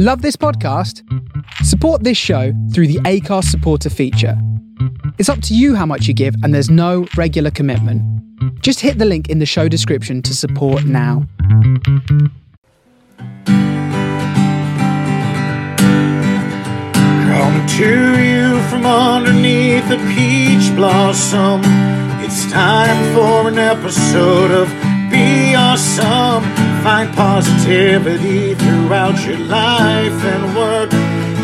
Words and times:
Love 0.00 0.22
this 0.22 0.36
podcast? 0.36 1.02
Support 1.64 2.04
this 2.04 2.16
show 2.16 2.52
through 2.72 2.86
the 2.86 3.00
Anchor 3.04 3.42
supporter 3.42 3.90
feature. 3.90 4.40
It's 5.18 5.28
up 5.28 5.42
to 5.42 5.56
you 5.56 5.74
how 5.74 5.86
much 5.86 6.06
you 6.06 6.14
give, 6.14 6.36
and 6.44 6.54
there's 6.54 6.70
no 6.70 7.08
regular 7.16 7.50
commitment. 7.50 8.00
Just 8.62 8.78
hit 8.78 8.98
the 8.98 9.04
link 9.04 9.28
in 9.28 9.40
the 9.40 9.44
show 9.44 9.66
description 9.66 10.22
to 10.22 10.36
support 10.36 10.84
now. 10.84 11.26
Come 17.26 17.66
to 17.66 18.22
you 18.22 18.62
from 18.70 18.86
underneath 18.86 19.90
a 19.90 19.98
peach 20.14 20.72
blossom. 20.76 21.62
It's 22.22 22.48
time 22.52 23.14
for 23.16 23.48
an 23.48 23.58
episode 23.58 24.52
of 24.52 24.87
Be 25.10 25.54
Awesome. 25.54 26.42
Find 26.82 27.14
positivity 27.14 28.54
throughout 28.54 29.24
your 29.24 29.38
life 29.38 30.24
and 30.24 30.56
work. 30.56 30.90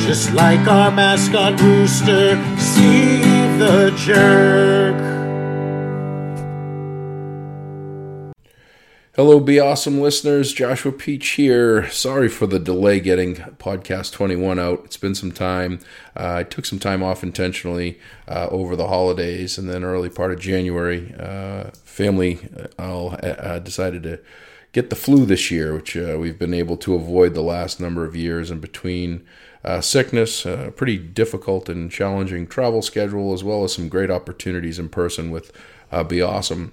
Just 0.01 0.33
like 0.33 0.67
our 0.67 0.91
mascot 0.91 1.61
rooster, 1.61 2.37
Steve 2.59 3.59
the 3.59 3.95
Jerk. 3.97 5.24
Hello, 9.17 9.39
Be 9.39 9.61
Awesome 9.61 10.01
listeners. 10.01 10.53
Joshua 10.53 10.91
Peach 10.91 11.29
here. 11.29 11.89
Sorry 11.89 12.29
for 12.29 12.49
the 12.49 12.59
delay 12.59 12.99
getting 12.99 13.37
podcast 13.37 14.11
21 14.11 14.59
out. 14.59 14.83
It's 14.87 14.97
been 14.97 15.15
some 15.15 15.31
time. 15.31 15.79
Uh, 16.17 16.39
I 16.39 16.43
took 16.43 16.67
some 16.67 16.81
time 16.81 17.01
off 17.01 17.23
intentionally 17.23 18.01
uh, 18.27 18.49
over 18.51 18.75
the 18.75 18.89
holidays 18.89 19.57
and 19.57 19.71
then 19.71 19.85
early 19.85 20.09
part 20.09 20.33
of 20.33 20.41
January. 20.41 21.15
Uh, 21.17 21.71
family 21.85 22.41
all 22.77 23.17
uh, 23.23 23.61
decided 23.61 24.03
to 24.03 24.19
get 24.73 24.91
the 24.91 24.97
flu 24.97 25.25
this 25.25 25.49
year, 25.49 25.73
which 25.75 25.97
uh, 25.97 26.17
we've 26.19 26.41
been 26.41 26.53
able 26.53 26.77
to 26.79 26.97
avoid 26.97 27.35
the 27.35 27.41
last 27.41 27.79
number 27.79 28.05
of 28.05 28.17
years. 28.17 28.51
And 28.51 28.61
between 28.61 29.25
uh, 29.63 29.81
sickness, 29.81 30.45
a 30.45 30.73
pretty 30.75 30.99
difficult 30.99 31.69
and 31.69 31.89
challenging 31.89 32.49
travel 32.49 32.83
schedule, 32.83 33.33
as 33.33 33.45
well 33.45 33.63
as 33.63 33.75
some 33.75 33.89
great 33.89 34.11
opportunities 34.11 34.81
in 34.81 34.89
person 34.89 35.31
with 35.31 35.53
Be 36.09 36.21
Awesome 36.21 36.73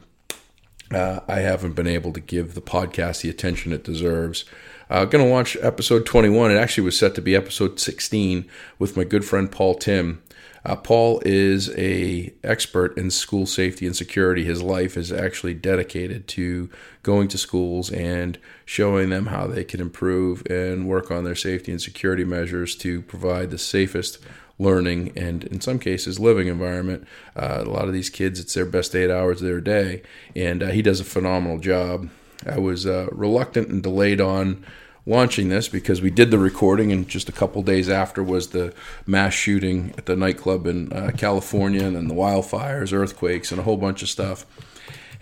uh, 0.92 1.22
I 1.28 1.40
haven't 1.40 1.74
been 1.74 1.88
able 1.88 2.14
to 2.14 2.20
give 2.20 2.54
the 2.54 2.62
podcast 2.62 3.22
the 3.22 3.30
attention 3.30 3.74
it 3.74 3.84
deserves. 3.84 4.46
Uh, 4.90 5.06
going 5.06 5.24
to 5.24 5.32
launch 5.32 5.56
episode 5.62 6.06
21. 6.06 6.52
It 6.52 6.58
actually 6.58 6.84
was 6.84 7.00
set 7.00 7.16
to 7.16 7.22
be 7.22 7.36
episode 7.36 7.80
16 7.80 8.46
with 8.78 8.98
my 8.98 9.06
good 9.06 9.24
friend 9.24 9.50
Paul 9.50 9.76
Timm. 9.76 10.22
Uh, 10.64 10.76
Paul 10.76 11.22
is 11.26 11.70
a 11.76 12.34
expert 12.44 12.96
in 12.98 13.10
school 13.10 13.46
safety 13.46 13.88
and 13.88 13.96
security. 13.96 14.44
His 14.44 14.62
life 14.62 14.96
is 14.96 15.12
actually 15.12 15.56
dedicated 15.56 16.28
to 16.30 16.70
going 17.02 17.30
to 17.30 17.38
schools 17.38 17.90
and 17.90 18.38
showing 18.66 19.10
them 19.10 19.28
how 19.28 19.48
they 19.48 19.64
can 19.64 19.82
improve 19.82 20.44
and 20.48 20.88
work 20.88 21.10
on 21.10 21.24
their 21.24 21.36
safety 21.36 21.72
and 21.72 21.82
security 21.82 22.24
measures 22.24 22.76
to 22.76 23.02
provide 23.02 23.50
the 23.50 23.58
safest 23.58 24.20
learning 24.62 25.12
and 25.16 25.44
in 25.46 25.60
some 25.60 25.80
cases 25.80 26.20
living 26.20 26.48
environment. 26.48 27.08
Uh, 27.36 27.64
a 27.66 27.70
lot 27.70 27.88
of 27.88 27.94
these 27.94 28.10
kids, 28.10 28.40
it's 28.40 28.54
their 28.54 28.66
best 28.66 28.96
eight 28.96 29.10
hours 29.10 29.42
of 29.42 29.48
their 29.48 29.62
day, 29.62 30.02
and 30.36 30.62
uh, 30.64 30.68
he 30.68 30.82
does 30.82 31.00
a 31.00 31.04
phenomenal 31.04 31.58
job. 31.58 32.10
I 32.46 32.60
was 32.60 32.86
uh, 32.86 33.08
reluctant 33.12 33.70
and 33.70 33.84
delayed 33.84 34.22
on 34.22 34.64
launching 35.06 35.50
this 35.50 35.68
because 35.68 36.02
we 36.02 36.12
did 36.12 36.32
the 36.32 36.38
recording, 36.38 36.92
and 36.92 37.08
just 37.08 37.28
a 37.28 37.32
couple 37.32 37.64
days 37.64 37.90
after 37.90 38.24
was 38.24 38.50
the 38.50 38.74
mass 39.06 39.34
shooting 39.34 39.94
at 39.98 40.06
the 40.06 40.16
nightclub 40.16 40.68
in 40.68 40.94
uh, 40.94 41.12
California, 41.18 41.84
and 41.84 41.96
then 41.96 42.08
the 42.08 42.14
wildfires, 42.14 42.94
earthquakes, 42.94 43.52
and 43.52 43.60
a 43.60 43.64
whole 43.64 43.78
bunch 43.78 44.02
of 44.04 44.10
stuff. 44.10 44.46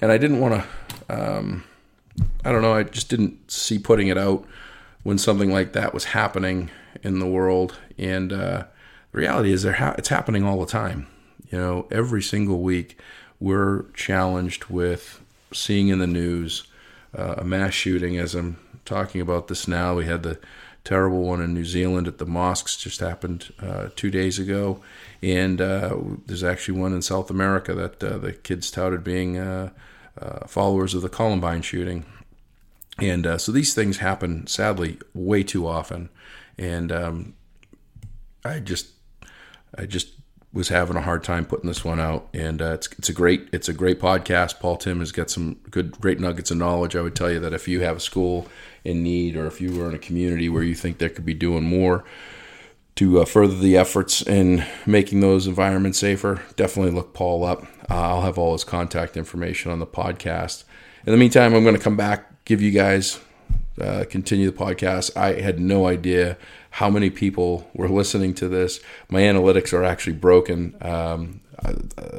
And 0.02 0.12
I 0.12 0.18
didn't 0.18 0.40
want 0.40 0.64
to. 0.64 0.68
Um, 1.10 1.64
I 2.44 2.52
don't 2.52 2.62
know. 2.62 2.74
I 2.74 2.84
just 2.84 3.10
didn't 3.10 3.50
see 3.50 3.80
putting 3.80 4.08
it 4.08 4.18
out 4.18 4.46
when 5.04 5.18
something 5.18 5.52
like 5.52 5.74
that 5.74 5.94
was 5.94 6.06
happening 6.06 6.70
in 7.04 7.20
the 7.20 7.28
world, 7.28 7.78
and 7.98 8.34
uh, 8.34 8.66
the 9.12 9.18
reality 9.18 9.52
is 9.52 9.64
ha- 9.64 9.96
it's 9.98 10.10
happening 10.10 10.44
all 10.44 10.60
the 10.60 10.66
time. 10.66 11.08
You 11.52 11.58
know, 11.58 11.88
every 11.92 12.22
single 12.22 12.62
week 12.62 13.00
we're 13.40 13.84
challenged 13.94 14.66
with 14.66 15.22
seeing 15.52 15.88
in 15.88 16.00
the 16.00 16.08
news 16.08 16.68
uh, 17.18 17.36
a 17.38 17.44
mass 17.44 17.74
shooting. 17.74 18.18
As 18.18 18.36
I'm 18.36 18.58
talking 18.86 19.22
about 19.22 19.48
this 19.48 19.68
now, 19.68 19.96
we 19.96 20.06
had 20.06 20.24
the 20.24 20.40
terrible 20.84 21.24
one 21.24 21.42
in 21.42 21.54
New 21.54 21.66
Zealand 21.66 22.08
at 22.08 22.18
the 22.18 22.26
mosques 22.26 22.78
just 22.78 23.00
happened 23.00 23.54
uh, 23.60 23.90
two 23.96 24.10
days 24.10 24.40
ago, 24.40 24.82
and 25.22 25.60
uh, 25.60 25.96
there's 26.26 26.44
actually 26.44 26.80
one 26.80 26.94
in 26.94 27.02
South 27.02 27.30
America 27.30 27.74
that 27.74 28.04
uh, 28.04 28.18
the 28.18 28.34
kids 28.34 28.72
touted 28.72 29.04
being 29.04 29.38
uh, 29.38 29.72
uh, 30.22 30.48
followers 30.48 30.94
of 30.94 31.02
the 31.02 31.10
Columbine 31.10 31.62
shooting. 31.62 32.06
And 33.00 33.40
so 33.40 33.54
these 33.54 33.74
things 33.74 34.00
happen, 34.00 34.46
sadly, 34.46 35.00
way 35.14 35.42
too 35.42 35.66
often. 35.66 36.10
And 36.58 36.92
um, 36.92 37.34
I 38.44 38.60
just 38.60 38.88
I 39.78 39.86
just 39.86 40.14
was 40.52 40.70
having 40.70 40.96
a 40.96 41.02
hard 41.02 41.24
time 41.24 41.46
putting 41.46 41.68
this 41.68 41.86
one 41.86 42.00
out, 42.00 42.28
and 42.34 42.62
uh, 42.62 42.74
it's 42.74 42.90
it's 42.98 43.10
a 43.10 43.14
great 43.14 43.50
it's 43.52 43.70
a 43.70 43.74
great 43.74 44.00
podcast. 44.00 44.60
Paul 44.60 44.78
Timm 44.78 45.00
has 45.00 45.12
got 45.12 45.30
some 45.30 45.58
good 45.70 46.00
great 46.00 46.20
nuggets 46.20 46.52
of 46.52 46.58
knowledge. 46.58 46.96
I 46.96 47.02
would 47.02 47.16
tell 47.16 47.32
you 47.32 47.40
that 47.40 47.54
if 47.54 47.68
you 47.68 47.82
have 47.82 47.98
a 47.98 48.00
school 48.02 48.48
in 48.84 49.04
need, 49.04 49.36
or 49.36 49.46
if 49.46 49.62
you 49.62 49.78
were 49.78 49.88
in 49.88 49.96
a 49.96 50.00
community 50.00 50.50
where 50.50 50.64
you 50.64 50.76
think 50.76 50.98
they 50.98 51.10
could 51.10 51.26
be 51.26 51.34
doing 51.34 51.64
more 51.64 52.04
to 52.96 53.22
uh, 53.22 53.26
further 53.26 53.56
the 53.56 53.78
efforts 53.78 54.22
in 54.22 54.66
making 54.86 55.22
those 55.22 55.48
environments 55.48 56.00
safer, 56.00 56.42
definitely 56.56 56.92
look 56.92 57.14
Paul 57.14 57.44
up. 57.44 57.64
Uh, 57.90 57.96
I'll 57.96 58.22
have 58.24 58.38
all 58.38 58.54
his 58.54 58.64
contact 58.64 59.16
information 59.16 59.72
on 59.72 59.80
the 59.80 59.88
podcast. 59.88 60.64
In 61.06 61.12
the 61.12 61.18
meantime, 61.18 61.54
I'm 61.54 61.64
going 61.64 61.76
to 61.76 61.82
come 61.82 61.96
back, 61.96 62.44
give 62.46 62.62
you 62.62 62.72
guys 62.72 63.20
uh, 63.80 64.04
continue 64.10 64.50
the 64.50 64.58
podcast. 64.58 65.16
I 65.16 65.40
had 65.40 65.60
no 65.60 65.88
idea 65.88 66.38
how 66.72 66.90
many 66.90 67.10
people 67.10 67.70
were 67.74 67.90
listening 67.90 68.34
to 68.36 68.48
this. 68.48 68.80
My 69.10 69.22
analytics 69.22 69.74
are 69.74 69.84
actually 69.84 70.14
broken. 70.14 70.76
Um, 70.82 71.42
uh, 71.64 71.74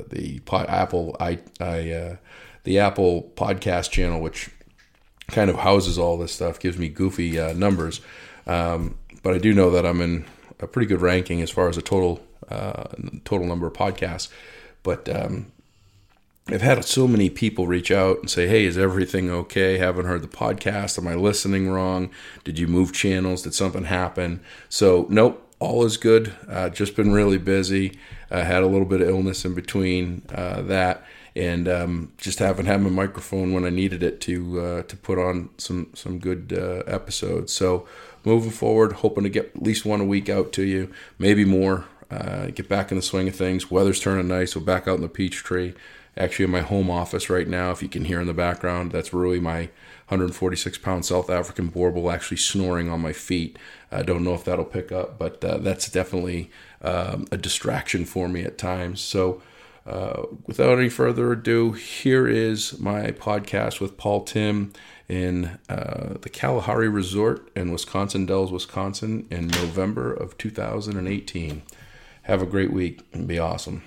the 0.08 0.40
Apple, 0.52 1.16
I, 1.18 1.38
I 1.60 1.90
uh, 1.90 2.16
the 2.64 2.78
Apple 2.78 3.30
podcast 3.36 3.90
channel, 3.90 4.20
which 4.20 4.50
kind 5.28 5.48
of 5.50 5.56
houses 5.56 5.98
all 5.98 6.18
this 6.18 6.32
stuff, 6.32 6.58
gives 6.60 6.76
me 6.76 6.88
goofy 6.88 7.38
uh, 7.38 7.52
numbers. 7.52 8.00
Um, 8.46 8.96
but 9.22 9.34
I 9.34 9.38
do 9.38 9.54
know 9.54 9.70
that 9.70 9.86
I'm 9.86 10.00
in 10.00 10.26
a 10.58 10.66
pretty 10.66 10.86
good 10.86 11.00
ranking 11.00 11.40
as 11.40 11.50
far 11.50 11.68
as 11.68 11.76
a 11.76 11.82
total 11.82 12.20
uh, 12.48 12.84
total 13.24 13.46
number 13.46 13.66
of 13.66 13.72
podcasts. 13.72 14.28
But 14.82 15.08
um, 15.08 15.52
I've 16.52 16.62
had 16.62 16.84
so 16.84 17.06
many 17.06 17.30
people 17.30 17.68
reach 17.68 17.92
out 17.92 18.18
and 18.18 18.28
say, 18.28 18.48
Hey, 18.48 18.64
is 18.64 18.76
everything 18.76 19.30
okay? 19.30 19.78
Haven't 19.78 20.06
heard 20.06 20.22
the 20.22 20.28
podcast. 20.28 20.98
Am 20.98 21.06
I 21.06 21.14
listening 21.14 21.70
wrong? 21.70 22.10
Did 22.42 22.58
you 22.58 22.66
move 22.66 22.92
channels? 22.92 23.42
Did 23.42 23.54
something 23.54 23.84
happen? 23.84 24.40
So, 24.68 25.06
nope, 25.08 25.46
all 25.60 25.84
is 25.84 25.96
good. 25.96 26.34
Uh, 26.48 26.68
just 26.68 26.96
been 26.96 27.12
really 27.12 27.38
busy. 27.38 27.98
I 28.32 28.42
had 28.42 28.64
a 28.64 28.66
little 28.66 28.86
bit 28.86 29.00
of 29.00 29.08
illness 29.08 29.44
in 29.44 29.54
between 29.54 30.22
uh, 30.34 30.62
that, 30.62 31.04
and 31.36 31.68
um, 31.68 32.12
just 32.18 32.40
haven't 32.40 32.66
had 32.66 32.82
my 32.82 32.90
microphone 32.90 33.52
when 33.52 33.64
I 33.64 33.70
needed 33.70 34.02
it 34.02 34.20
to 34.22 34.60
uh, 34.60 34.82
to 34.82 34.96
put 34.96 35.18
on 35.18 35.50
some 35.56 35.90
some 35.94 36.18
good 36.18 36.52
uh, 36.52 36.82
episodes. 36.90 37.52
So, 37.52 37.86
moving 38.24 38.50
forward, 38.50 38.94
hoping 38.94 39.22
to 39.22 39.30
get 39.30 39.52
at 39.54 39.62
least 39.62 39.84
one 39.84 40.00
a 40.00 40.04
week 40.04 40.28
out 40.28 40.52
to 40.54 40.62
you, 40.62 40.90
maybe 41.18 41.44
more. 41.44 41.84
Uh, 42.10 42.46
get 42.46 42.68
back 42.68 42.90
in 42.90 42.96
the 42.96 43.02
swing 43.02 43.28
of 43.28 43.36
things. 43.36 43.70
Weather's 43.70 44.00
turning 44.00 44.26
nice. 44.26 44.56
We're 44.56 44.62
back 44.62 44.88
out 44.88 44.96
in 44.96 45.02
the 45.02 45.08
peach 45.08 45.36
tree 45.44 45.74
actually 46.16 46.44
in 46.44 46.50
my 46.50 46.60
home 46.60 46.90
office 46.90 47.30
right 47.30 47.48
now. 47.48 47.70
If 47.70 47.82
you 47.82 47.88
can 47.88 48.04
hear 48.04 48.20
in 48.20 48.26
the 48.26 48.34
background, 48.34 48.92
that's 48.92 49.12
really 49.12 49.40
my 49.40 49.70
146 50.08 50.78
pound 50.78 51.04
South 51.04 51.30
African 51.30 51.70
Boerboel 51.70 52.12
actually 52.12 52.38
snoring 52.38 52.88
on 52.88 53.00
my 53.00 53.12
feet. 53.12 53.58
I 53.92 54.02
don't 54.02 54.24
know 54.24 54.34
if 54.34 54.44
that'll 54.44 54.64
pick 54.64 54.90
up, 54.90 55.18
but 55.18 55.44
uh, 55.44 55.58
that's 55.58 55.90
definitely 55.90 56.50
um, 56.82 57.26
a 57.30 57.36
distraction 57.36 58.04
for 58.04 58.28
me 58.28 58.42
at 58.42 58.58
times. 58.58 59.00
So, 59.00 59.42
uh, 59.86 60.26
without 60.46 60.78
any 60.78 60.88
further 60.88 61.32
ado, 61.32 61.72
here 61.72 62.26
is 62.26 62.78
my 62.78 63.12
podcast 63.12 63.80
with 63.80 63.96
Paul 63.96 64.24
Timm 64.24 64.72
in 65.08 65.58
uh, 65.68 66.14
the 66.20 66.28
Kalahari 66.28 66.88
Resort 66.88 67.50
in 67.56 67.72
Wisconsin 67.72 68.26
Dells, 68.26 68.52
Wisconsin 68.52 69.26
in 69.30 69.48
November 69.48 70.12
of 70.12 70.36
2018. 70.38 71.62
Have 72.22 72.42
a 72.42 72.46
great 72.46 72.72
week 72.72 73.00
and 73.12 73.26
be 73.26 73.38
awesome. 73.38 73.82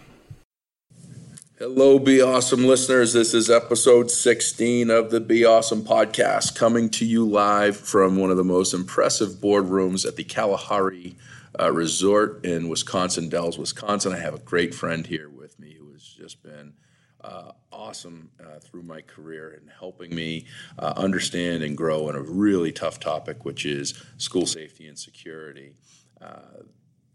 Hello, 1.60 2.00
Be 2.00 2.20
Awesome 2.20 2.66
listeners. 2.66 3.14
This 3.14 3.36
is 3.36 3.48
episode 3.48 4.10
16 4.10 4.90
of 4.90 5.12
the 5.12 5.20
Be 5.20 5.46
Awesome 5.46 5.84
podcast, 5.84 6.56
coming 6.56 6.90
to 6.90 7.06
you 7.06 7.30
live 7.30 7.78
from 7.78 8.18
one 8.18 8.32
of 8.32 8.38
the 8.38 8.44
most 8.44 8.74
impressive 8.74 9.34
boardrooms 9.34 10.04
at 10.04 10.16
the 10.16 10.24
Kalahari 10.24 11.16
uh, 11.60 11.72
Resort 11.72 12.44
in 12.44 12.70
Wisconsin 12.70 13.30
Dells, 13.30 13.60
Wisconsin. 13.60 14.14
I 14.14 14.18
have 14.18 14.34
a 14.34 14.40
great 14.40 14.74
friend 14.74 15.06
here 15.06 15.30
with 15.30 15.60
me 15.60 15.76
who 15.78 15.92
has 15.92 16.02
just 16.02 16.42
been 16.42 16.74
uh, 17.22 17.52
awesome 17.72 18.32
uh, 18.40 18.58
through 18.60 18.82
my 18.82 19.02
career 19.02 19.52
in 19.52 19.68
helping 19.68 20.16
me 20.16 20.48
uh, 20.80 20.94
understand 20.98 21.62
and 21.62 21.78
grow 21.78 22.10
in 22.10 22.16
a 22.16 22.22
really 22.22 22.72
tough 22.72 23.00
topic, 23.00 23.46
which 23.46 23.64
is 23.64 23.94
school 24.18 24.48
safety 24.48 24.88
and 24.88 24.98
security. 24.98 25.76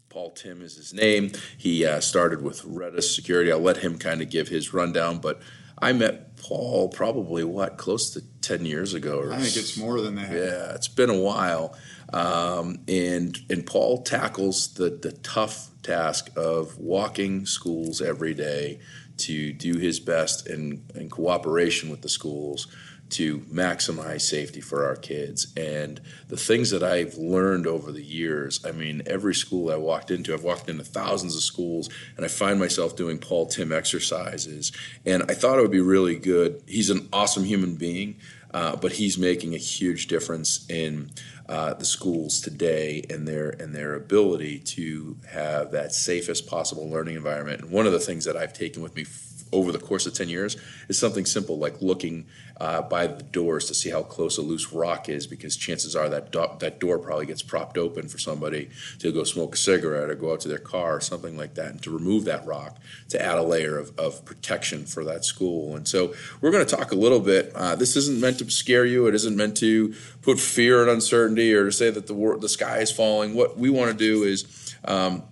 Paul 0.09 0.31
Timm 0.31 0.61
is 0.61 0.75
his 0.75 0.93
name. 0.93 1.31
He 1.57 1.85
uh, 1.85 1.99
started 1.99 2.41
with 2.41 2.63
RETA 2.63 3.01
Security. 3.01 3.51
I'll 3.51 3.59
let 3.59 3.77
him 3.77 3.97
kind 3.97 4.21
of 4.21 4.29
give 4.29 4.47
his 4.47 4.73
rundown, 4.73 5.19
but 5.19 5.39
I 5.77 5.93
met 5.93 6.35
Paul 6.37 6.89
probably 6.89 7.43
what 7.43 7.77
close 7.77 8.09
to 8.11 8.21
ten 8.41 8.65
years 8.65 8.93
ago. 8.93 9.19
Or 9.19 9.31
I 9.31 9.37
think 9.37 9.55
it's 9.55 9.77
more 9.77 10.01
than 10.01 10.15
that. 10.15 10.31
Yeah, 10.31 10.73
it's 10.73 10.87
been 10.87 11.09
a 11.09 11.17
while, 11.17 11.77
um, 12.11 12.79
and 12.87 13.37
and 13.49 13.65
Paul 13.65 14.01
tackles 14.01 14.73
the 14.73 14.89
the 14.89 15.11
tough 15.11 15.69
task 15.83 16.29
of 16.35 16.77
walking 16.77 17.45
schools 17.45 18.01
every 18.01 18.33
day 18.33 18.79
to 19.17 19.51
do 19.53 19.77
his 19.77 19.99
best 19.99 20.47
in, 20.47 20.83
in 20.95 21.09
cooperation 21.09 21.89
with 21.89 22.01
the 22.01 22.09
schools 22.09 22.67
to 23.09 23.39
maximize 23.39 24.21
safety 24.21 24.61
for 24.61 24.85
our 24.85 24.95
kids. 24.95 25.53
And 25.57 25.99
the 26.27 26.37
things 26.37 26.69
that 26.69 26.83
I've 26.83 27.15
learned 27.15 27.65
over 27.65 27.91
the 27.91 28.03
years, 28.03 28.63
I 28.65 28.71
mean, 28.71 29.01
every 29.05 29.33
school 29.33 29.71
I 29.71 29.75
walked 29.75 30.11
into, 30.11 30.33
I've 30.33 30.43
walked 30.43 30.69
into 30.69 30.83
thousands 30.83 31.35
of 31.35 31.41
schools, 31.41 31.89
and 32.15 32.25
I 32.25 32.29
find 32.29 32.59
myself 32.59 32.95
doing 32.95 33.17
Paul 33.17 33.47
Timm 33.47 33.71
exercises. 33.71 34.71
And 35.05 35.23
I 35.23 35.33
thought 35.33 35.57
it 35.57 35.61
would 35.61 35.71
be 35.71 35.81
really 35.81 36.17
good. 36.17 36.61
He's 36.67 36.89
an 36.89 37.09
awesome 37.11 37.43
human 37.43 37.75
being, 37.75 38.17
uh, 38.53 38.75
but 38.75 38.93
he's 38.93 39.17
making 39.17 39.53
a 39.55 39.59
huge 39.59 40.07
difference 40.07 40.65
in. 40.69 41.11
Uh, 41.49 41.73
the 41.73 41.83
schools 41.83 42.41
today 42.41 43.03
and 43.09 43.27
their 43.27 43.49
and 43.49 43.73
their 43.73 43.95
ability 43.95 44.59
to 44.59 45.17
have 45.27 45.71
that 45.71 45.91
safest 45.91 46.45
possible 46.45 46.87
learning 46.87 47.15
environment. 47.15 47.61
And 47.61 47.71
one 47.71 47.87
of 47.87 47.91
the 47.91 47.99
things 47.99 48.25
that 48.25 48.37
I've 48.37 48.53
taken 48.53 48.83
with 48.83 48.95
me 48.95 49.05
over 49.51 49.71
the 49.71 49.79
course 49.79 50.05
of 50.05 50.13
10 50.13 50.29
years 50.29 50.57
is 50.87 50.99
something 50.99 51.25
simple 51.25 51.57
like 51.57 51.81
looking 51.81 52.25
uh, 52.59 52.81
by 52.81 53.07
the 53.07 53.23
doors 53.23 53.65
to 53.65 53.73
see 53.73 53.89
how 53.89 54.03
close 54.03 54.37
a 54.37 54.41
loose 54.41 54.73
rock 54.73 55.07
is 55.07 55.25
because 55.25 55.55
chances 55.55 55.95
are 55.95 56.09
that 56.09 56.31
do- 56.31 56.57
that 56.59 56.79
door 56.79 56.99
probably 56.99 57.25
gets 57.25 57.41
propped 57.41 57.77
open 57.77 58.07
for 58.07 58.17
somebody 58.17 58.69
to 58.99 59.11
go 59.11 59.23
smoke 59.23 59.55
a 59.55 59.57
cigarette 59.57 60.09
or 60.09 60.15
go 60.15 60.33
out 60.33 60.41
to 60.41 60.49
their 60.49 60.57
car 60.57 60.97
or 60.97 61.01
something 61.01 61.37
like 61.37 61.53
that 61.55 61.71
and 61.71 61.81
to 61.81 61.89
remove 61.89 62.25
that 62.25 62.45
rock 62.45 62.77
to 63.07 63.21
add 63.21 63.37
a 63.37 63.43
layer 63.43 63.77
of, 63.77 63.97
of 63.97 64.23
protection 64.25 64.85
for 64.85 65.05
that 65.05 65.23
school 65.23 65.75
and 65.75 65.87
so 65.87 66.13
we're 66.41 66.51
going 66.51 66.65
to 66.65 66.75
talk 66.75 66.91
a 66.91 66.95
little 66.95 67.21
bit 67.21 67.51
uh, 67.55 67.75
this 67.75 67.95
isn't 67.95 68.19
meant 68.19 68.37
to 68.37 68.49
scare 68.51 68.85
you 68.85 69.07
it 69.07 69.15
isn't 69.15 69.37
meant 69.37 69.55
to 69.55 69.93
put 70.21 70.37
fear 70.37 70.81
and 70.81 70.91
uncertainty 70.91 71.38
or 71.53 71.65
to 71.65 71.71
say 71.71 71.89
that 71.89 72.07
the, 72.07 72.13
wor- 72.13 72.37
the 72.37 72.49
sky 72.49 72.79
is 72.79 72.91
falling 72.91 73.33
what 73.33 73.57
we 73.57 73.69
want 73.69 73.91
to 73.91 73.97
do 73.97 74.23
is 74.23 74.75
um, 74.85 75.23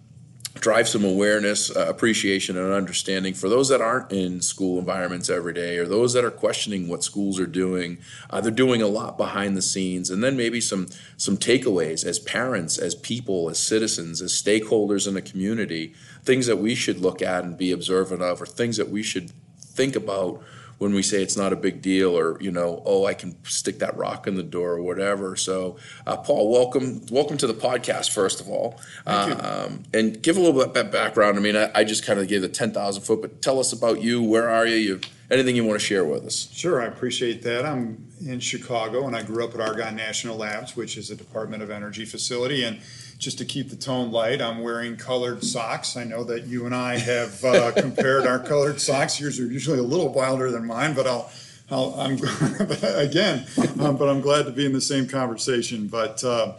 drive 0.60 0.88
some 0.88 1.06
awareness, 1.06 1.76
uh, 1.76 1.86
appreciation, 1.88 2.58
and 2.58 2.74
understanding 2.74 3.34
for 3.34 3.50
those 3.50 3.70
that 3.70 3.82
aren't 3.82 4.12
in 4.12 4.42
school 4.42 4.80
environments 4.80 5.30
every 5.30 5.54
day, 5.54 5.78
or 5.78 5.86
those 5.86 6.14
that 6.14 6.24
are 6.24 6.32
questioning 6.32 6.88
what 6.88 7.04
schools 7.04 7.40
are 7.40 7.48
doing. 7.48 7.98
Uh, 8.30 8.42
they're 8.42 8.52
doing 8.52 8.82
a 8.82 8.88
lot 8.88 9.18
behind 9.18 9.56
the 9.56 9.62
scenes, 9.62 10.10
and 10.10 10.24
then 10.24 10.36
maybe 10.36 10.60
some 10.60 10.88
some 11.16 11.38
takeaways 11.38 12.06
as 12.06 12.20
parents, 12.20 12.78
as 12.78 12.96
people, 12.96 13.50
as 13.50 13.60
citizens, 13.60 14.22
as 14.22 14.32
stakeholders 14.32 15.08
in 15.08 15.16
a 15.16 15.22
community, 15.22 15.94
things 16.24 16.48
that 16.48 16.58
we 16.58 16.76
should 16.76 17.00
look 17.00 17.22
at 17.22 17.44
and 17.44 17.58
be 17.58 17.72
observant 17.72 18.22
of, 18.22 18.42
or 18.42 18.46
things 18.46 18.78
that 18.78 18.90
we 18.90 19.04
should 19.04 19.32
think 19.60 19.96
about 19.96 20.42
when 20.78 20.94
we 20.94 21.02
say 21.02 21.22
it's 21.22 21.38
not 21.38 21.54
a 21.54 21.56
big 21.56 21.82
deal 21.82 22.18
or 22.18 22.38
you 22.42 22.52
know 22.52 22.82
oh 22.86 23.06
i 23.06 23.14
can 23.14 23.36
stick 23.44 23.80
that 23.80 23.96
rock 23.98 24.28
in 24.28 24.36
the 24.36 24.44
door 24.44 24.74
or 24.74 24.82
whatever. 24.82 25.36
So 25.36 25.78
uh, 26.06 26.18
paul 26.18 26.52
welcome 26.52 27.06
welcome 27.12 27.38
to 27.38 27.48
the 27.48 27.54
podcast 27.54 28.12
first 28.12 28.40
of 28.42 28.50
all. 28.50 28.80
Um, 29.06 29.84
and 29.94 30.22
give 30.22 30.38
a 30.38 30.40
little 30.40 30.68
bit 30.72 30.86
of 30.86 30.92
background. 30.92 31.38
I 31.38 31.42
mean 31.42 31.56
i, 31.56 31.72
I 31.74 31.84
just 31.84 32.06
kind 32.06 32.20
of 32.20 32.28
gave 32.28 32.42
the 32.42 32.50
10000 32.50 33.02
foot 33.04 33.22
but 33.22 33.42
tell 33.42 33.60
us 33.60 33.74
about 33.74 34.02
you. 34.02 34.24
Where 34.24 34.50
are 34.50 34.66
you? 34.66 34.76
You 34.76 35.00
anything 35.30 35.56
you 35.56 35.66
want 35.66 35.80
to 35.80 35.86
share 35.86 36.06
with 36.06 36.26
us? 36.26 36.50
Sure, 36.54 36.82
I 36.82 36.86
appreciate 36.86 37.42
that. 37.44 37.66
I'm 37.66 38.08
in 38.26 38.40
Chicago 38.40 39.08
and 39.08 39.16
I 39.16 39.24
grew 39.24 39.44
up 39.44 39.54
at 39.54 39.62
Argonne 39.62 39.96
National 39.96 40.38
Labs, 40.38 40.76
which 40.76 40.98
is 40.98 41.12
a 41.12 41.16
Department 41.16 41.64
of 41.64 41.70
Energy 41.70 42.06
facility. 42.06 42.64
And 42.64 42.80
just 43.18 43.40
to 43.40 43.46
keep 43.46 43.70
the 43.70 43.76
tone 43.76 44.12
light, 44.12 44.42
I'm 44.42 44.60
wearing 44.60 44.96
colored 44.96 45.44
socks. 45.44 45.98
I 45.98 46.04
know 46.04 46.24
that 46.26 46.46
you 46.46 46.66
and 46.66 46.76
I 46.76 46.98
have 46.98 47.44
uh, 47.44 47.72
compared 47.72 48.28
our 48.28 48.40
colored 48.40 48.80
socks. 48.80 49.20
Yours 49.20 49.40
are 49.40 49.48
usually 49.48 49.80
a 49.80 49.84
little 49.84 50.14
wilder 50.14 50.52
than 50.52 50.66
mine, 50.66 50.94
but 50.94 51.08
I'll. 51.08 51.30
I'll 51.70 52.00
I'm 52.00 52.14
again, 52.96 53.46
um, 53.82 53.98
but 53.98 54.08
I'm 54.08 54.22
glad 54.22 54.46
to 54.46 54.52
be 54.52 54.66
in 54.66 54.72
the 54.72 54.80
same 54.80 55.06
conversation. 55.06 55.88
But 55.88 56.24
uh, 56.24 56.54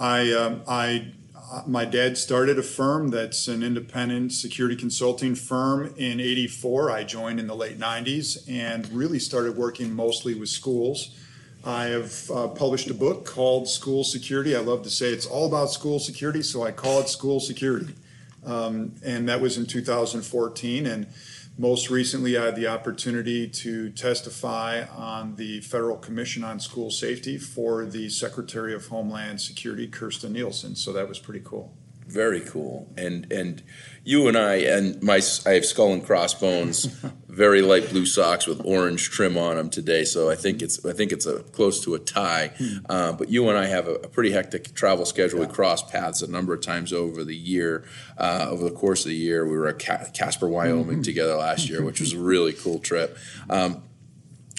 I, 0.00 0.32
um, 0.32 0.62
I 0.66 1.08
my 1.66 1.84
dad 1.84 2.16
started 2.16 2.58
a 2.58 2.62
firm 2.62 3.10
that's 3.10 3.48
an 3.48 3.62
independent 3.62 4.32
security 4.32 4.76
consulting 4.76 5.34
firm 5.34 5.94
in 5.96 6.20
84 6.20 6.90
i 6.90 7.04
joined 7.04 7.40
in 7.40 7.46
the 7.46 7.54
late 7.54 7.78
90s 7.78 8.46
and 8.50 8.86
really 8.92 9.18
started 9.18 9.56
working 9.56 9.94
mostly 9.94 10.34
with 10.34 10.50
schools 10.50 11.16
i 11.64 11.84
have 11.84 12.30
uh, 12.30 12.48
published 12.48 12.90
a 12.90 12.94
book 12.94 13.24
called 13.24 13.68
school 13.68 14.04
security 14.04 14.56
i 14.56 14.60
love 14.60 14.82
to 14.82 14.90
say 14.90 15.08
it's 15.08 15.26
all 15.26 15.46
about 15.46 15.70
school 15.70 15.98
security 15.98 16.42
so 16.42 16.62
i 16.62 16.70
call 16.70 17.00
it 17.00 17.08
school 17.08 17.40
security 17.40 17.94
um, 18.46 18.94
and 19.04 19.28
that 19.28 19.40
was 19.40 19.58
in 19.58 19.66
2014 19.66 20.86
and 20.86 21.06
most 21.60 21.90
recently, 21.90 22.38
I 22.38 22.44
had 22.44 22.56
the 22.56 22.68
opportunity 22.68 23.48
to 23.48 23.90
testify 23.90 24.84
on 24.96 25.34
the 25.34 25.60
Federal 25.60 25.96
Commission 25.96 26.44
on 26.44 26.60
School 26.60 26.88
Safety 26.88 27.36
for 27.36 27.84
the 27.84 28.08
Secretary 28.10 28.72
of 28.72 28.86
Homeland 28.86 29.40
Security, 29.40 29.88
Kirstjen 29.88 30.30
Nielsen. 30.30 30.76
So 30.76 30.92
that 30.92 31.08
was 31.08 31.18
pretty 31.18 31.40
cool. 31.44 31.74
Very 32.08 32.40
cool. 32.40 32.92
And 32.96 33.30
and 33.30 33.62
you 34.08 34.26
and 34.26 34.38
i 34.38 34.54
and 34.54 35.02
my 35.02 35.20
i 35.44 35.50
have 35.50 35.66
skull 35.66 35.92
and 35.92 36.02
crossbones 36.02 36.86
very 37.28 37.60
light 37.60 37.90
blue 37.90 38.06
socks 38.06 38.46
with 38.46 38.58
orange 38.64 39.10
trim 39.10 39.36
on 39.36 39.56
them 39.56 39.68
today 39.68 40.02
so 40.02 40.30
i 40.30 40.34
think 40.34 40.62
it's 40.62 40.82
i 40.86 40.94
think 40.94 41.12
it's 41.12 41.26
a 41.26 41.40
close 41.52 41.84
to 41.84 41.94
a 41.94 41.98
tie. 41.98 42.50
Uh, 42.88 43.12
but 43.12 43.28
you 43.28 43.46
and 43.50 43.58
i 43.58 43.66
have 43.66 43.86
a, 43.86 43.96
a 43.96 44.08
pretty 44.08 44.30
hectic 44.30 44.74
travel 44.74 45.04
schedule. 45.04 45.40
We 45.40 45.46
cross 45.46 45.82
paths 45.82 46.22
a 46.22 46.30
number 46.30 46.54
of 46.54 46.62
times 46.62 46.90
over 46.90 47.22
the 47.22 47.36
year 47.36 47.84
uh, 48.16 48.46
over 48.48 48.64
the 48.64 48.74
course 48.74 49.04
of 49.04 49.10
the 49.10 49.16
year. 49.16 49.46
We 49.46 49.58
were 49.58 49.68
at 49.68 49.78
Ca- 49.78 50.06
casper 50.14 50.48
wyoming 50.48 51.02
together 51.02 51.36
last 51.36 51.68
year 51.68 51.84
which 51.84 52.00
was 52.00 52.14
a 52.14 52.18
really 52.32 52.54
cool 52.54 52.78
trip. 52.78 53.18
Um, 53.50 53.82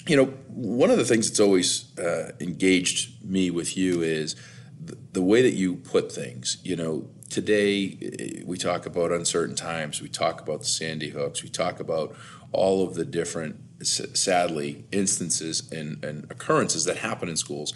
you 0.06 0.16
know, 0.16 0.26
one 0.48 0.90
of 0.90 0.98
the 0.98 1.04
things 1.04 1.28
that's 1.28 1.40
always 1.40 1.96
uh, 1.98 2.32
engaged 2.40 3.24
me 3.24 3.50
with 3.50 3.76
you 3.76 4.02
is 4.02 4.36
the, 4.82 4.96
the 5.12 5.22
way 5.22 5.42
that 5.42 5.54
you 5.54 5.76
put 5.76 6.10
things. 6.10 6.58
You 6.62 6.76
know, 6.76 7.10
today 7.30 7.96
eh, 8.02 8.42
we 8.44 8.58
talk 8.58 8.84
about 8.86 9.12
uncertain 9.12 9.54
times, 9.54 10.02
we 10.02 10.08
talk 10.08 10.40
about 10.40 10.60
the 10.60 10.66
Sandy 10.66 11.10
hooks, 11.10 11.42
we 11.42 11.48
talk 11.48 11.80
about 11.80 12.14
all 12.52 12.86
of 12.86 12.94
the 12.94 13.04
different, 13.04 13.56
sadly, 13.82 14.84
instances 14.92 15.70
and, 15.72 16.04
and 16.04 16.24
occurrences 16.30 16.84
that 16.84 16.98
happen 16.98 17.28
in 17.28 17.36
schools. 17.36 17.72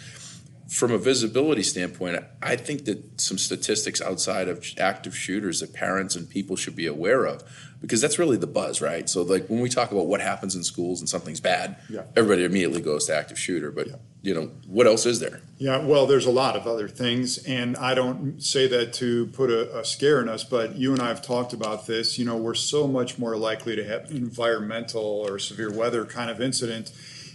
From 0.67 0.91
a 0.91 0.97
visibility 0.97 1.61
standpoint, 1.61 2.23
I 2.41 2.55
think 2.55 2.85
that 2.85 3.21
some 3.21 3.37
statistics 3.37 4.01
outside 4.01 4.47
of 4.47 4.65
active 4.79 5.15
shooters 5.15 5.59
that 5.59 5.73
parents 5.73 6.15
and 6.15 6.27
people 6.27 6.55
should 6.55 6.75
be 6.75 6.87
aware 6.87 7.25
of, 7.25 7.43
because 7.81 8.01
that's 8.01 8.17
really 8.17 8.35
the 8.37 8.47
buzz, 8.47 8.81
right? 8.81 9.07
So, 9.07 9.21
like 9.21 9.47
when 9.47 9.59
we 9.61 9.69
talk 9.69 9.91
about 9.91 10.07
what 10.07 10.21
happens 10.21 10.55
in 10.55 10.63
schools 10.63 10.99
and 11.01 11.07
something's 11.07 11.39
bad, 11.39 11.77
Yeah. 11.87 12.01
everybody 12.15 12.43
immediately 12.45 12.81
goes 12.81 13.05
to 13.05 13.15
active 13.15 13.37
shooter. 13.37 13.69
But 13.71 13.89
you 14.25 14.33
know, 14.33 14.49
what 14.67 14.87
else 14.87 15.05
is 15.05 15.19
there? 15.19 15.39
Yeah, 15.59 15.77
well, 15.77 16.05
there's 16.07 16.25
a 16.25 16.31
lot 16.31 16.55
of 16.55 16.65
other 16.67 16.87
things, 16.87 17.37
and 17.45 17.77
I 17.77 17.93
don't 17.93 18.41
say 18.41 18.67
that 18.67 18.91
to 18.93 19.27
put 19.27 19.49
a, 19.51 19.79
a 19.79 19.85
scare 19.85 20.19
in 20.21 20.27
us, 20.27 20.43
but 20.43 20.75
you 20.75 20.91
and 20.93 21.01
I 21.01 21.07
have 21.09 21.21
talked 21.21 21.53
about 21.53 21.85
this. 21.87 22.17
You 22.17 22.25
know, 22.25 22.35
we're 22.35 22.55
so 22.55 22.87
much 22.87 23.17
more 23.19 23.37
likely 23.37 23.75
to 23.75 23.83
have 23.85 24.09
environmental 24.11 25.03
or 25.03 25.37
severe 25.39 25.71
weather 25.71 26.05
kind 26.05 26.29
of 26.29 26.41
incident. 26.41 26.91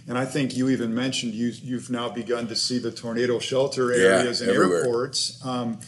And 0.07 0.17
I 0.17 0.25
think 0.25 0.57
you 0.57 0.69
even 0.69 0.93
mentioned 0.93 1.33
you, 1.33 1.53
you've 1.63 1.89
now 1.89 2.09
begun 2.09 2.47
to 2.47 2.55
see 2.55 2.77
the 2.79 2.91
tornado 2.91 3.39
shelter 3.39 3.91
Yeah, 3.91 4.17
areas 4.19 4.41
and 4.41 4.49
everywhere. 4.49 4.79
airports. 4.79 5.39
Um, 5.45 5.79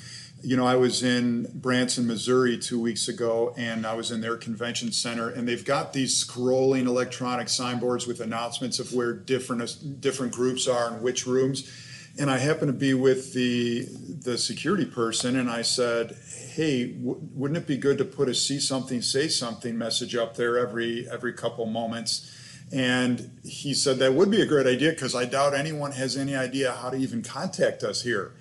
you 0.44 0.58
know, 0.58 0.66
I 0.66 0.76
was 0.76 1.04
in 1.04 1.50
Branson, 1.54 2.06
Missouri 2.06 2.58
two 2.58 2.80
weeks 2.80 3.08
ago, 3.08 3.54
and 3.58 3.88
I 3.88 3.94
was 3.94 4.12
in 4.12 4.20
their 4.20 4.36
convention 4.36 4.92
center, 4.92 5.30
and 5.30 5.48
they've 5.48 5.64
got 5.64 5.94
these 5.94 6.22
scrolling 6.22 6.86
electronic 6.86 7.48
signboards 7.48 8.06
with 8.06 8.20
announcements 8.20 8.78
of 8.78 8.94
where 8.94 9.14
different 9.14 10.02
different 10.02 10.34
groups 10.34 10.68
are 10.68 10.94
in 10.94 11.02
which 11.02 11.26
rooms. 11.26 11.72
And 12.20 12.30
I 12.30 12.38
happened 12.38 12.68
to 12.68 12.78
be 12.78 12.94
with 12.94 13.34
the 13.34 13.88
the 13.90 14.38
security 14.38 14.86
person, 14.86 15.38
and 15.38 15.50
I 15.50 15.62
said, 15.62 16.18
"Hey, 16.54 16.88
w- 16.88 17.22
wouldn't 17.34 17.58
it 17.58 17.66
be 17.66 17.78
good 17.78 17.98
to 18.00 18.06
put 18.06 18.28
a 18.28 18.36
see 18.36 18.60
something, 18.60 19.02
say 19.02 19.30
something 19.30 19.78
message 19.78 20.14
up 20.14 20.36
there 20.36 20.58
every 20.58 21.08
every 21.10 21.34
couple 21.34 21.66
moments?" 21.68 22.30
And 22.74 23.32
he 23.44 23.74
said 23.74 24.00
that 24.00 24.14
would 24.14 24.30
be 24.30 24.42
a 24.42 24.46
great 24.46 24.68
idea 24.68 24.92
because 24.92 25.16
I 25.16 25.26
doubt 25.26 25.54
anyone 25.54 25.94
has 25.94 26.18
any 26.18 26.36
idea 26.36 26.74
how 26.74 26.90
to 26.90 26.98
even 26.98 27.22
contact 27.22 27.84
us 27.84 28.02
here. 28.02 28.34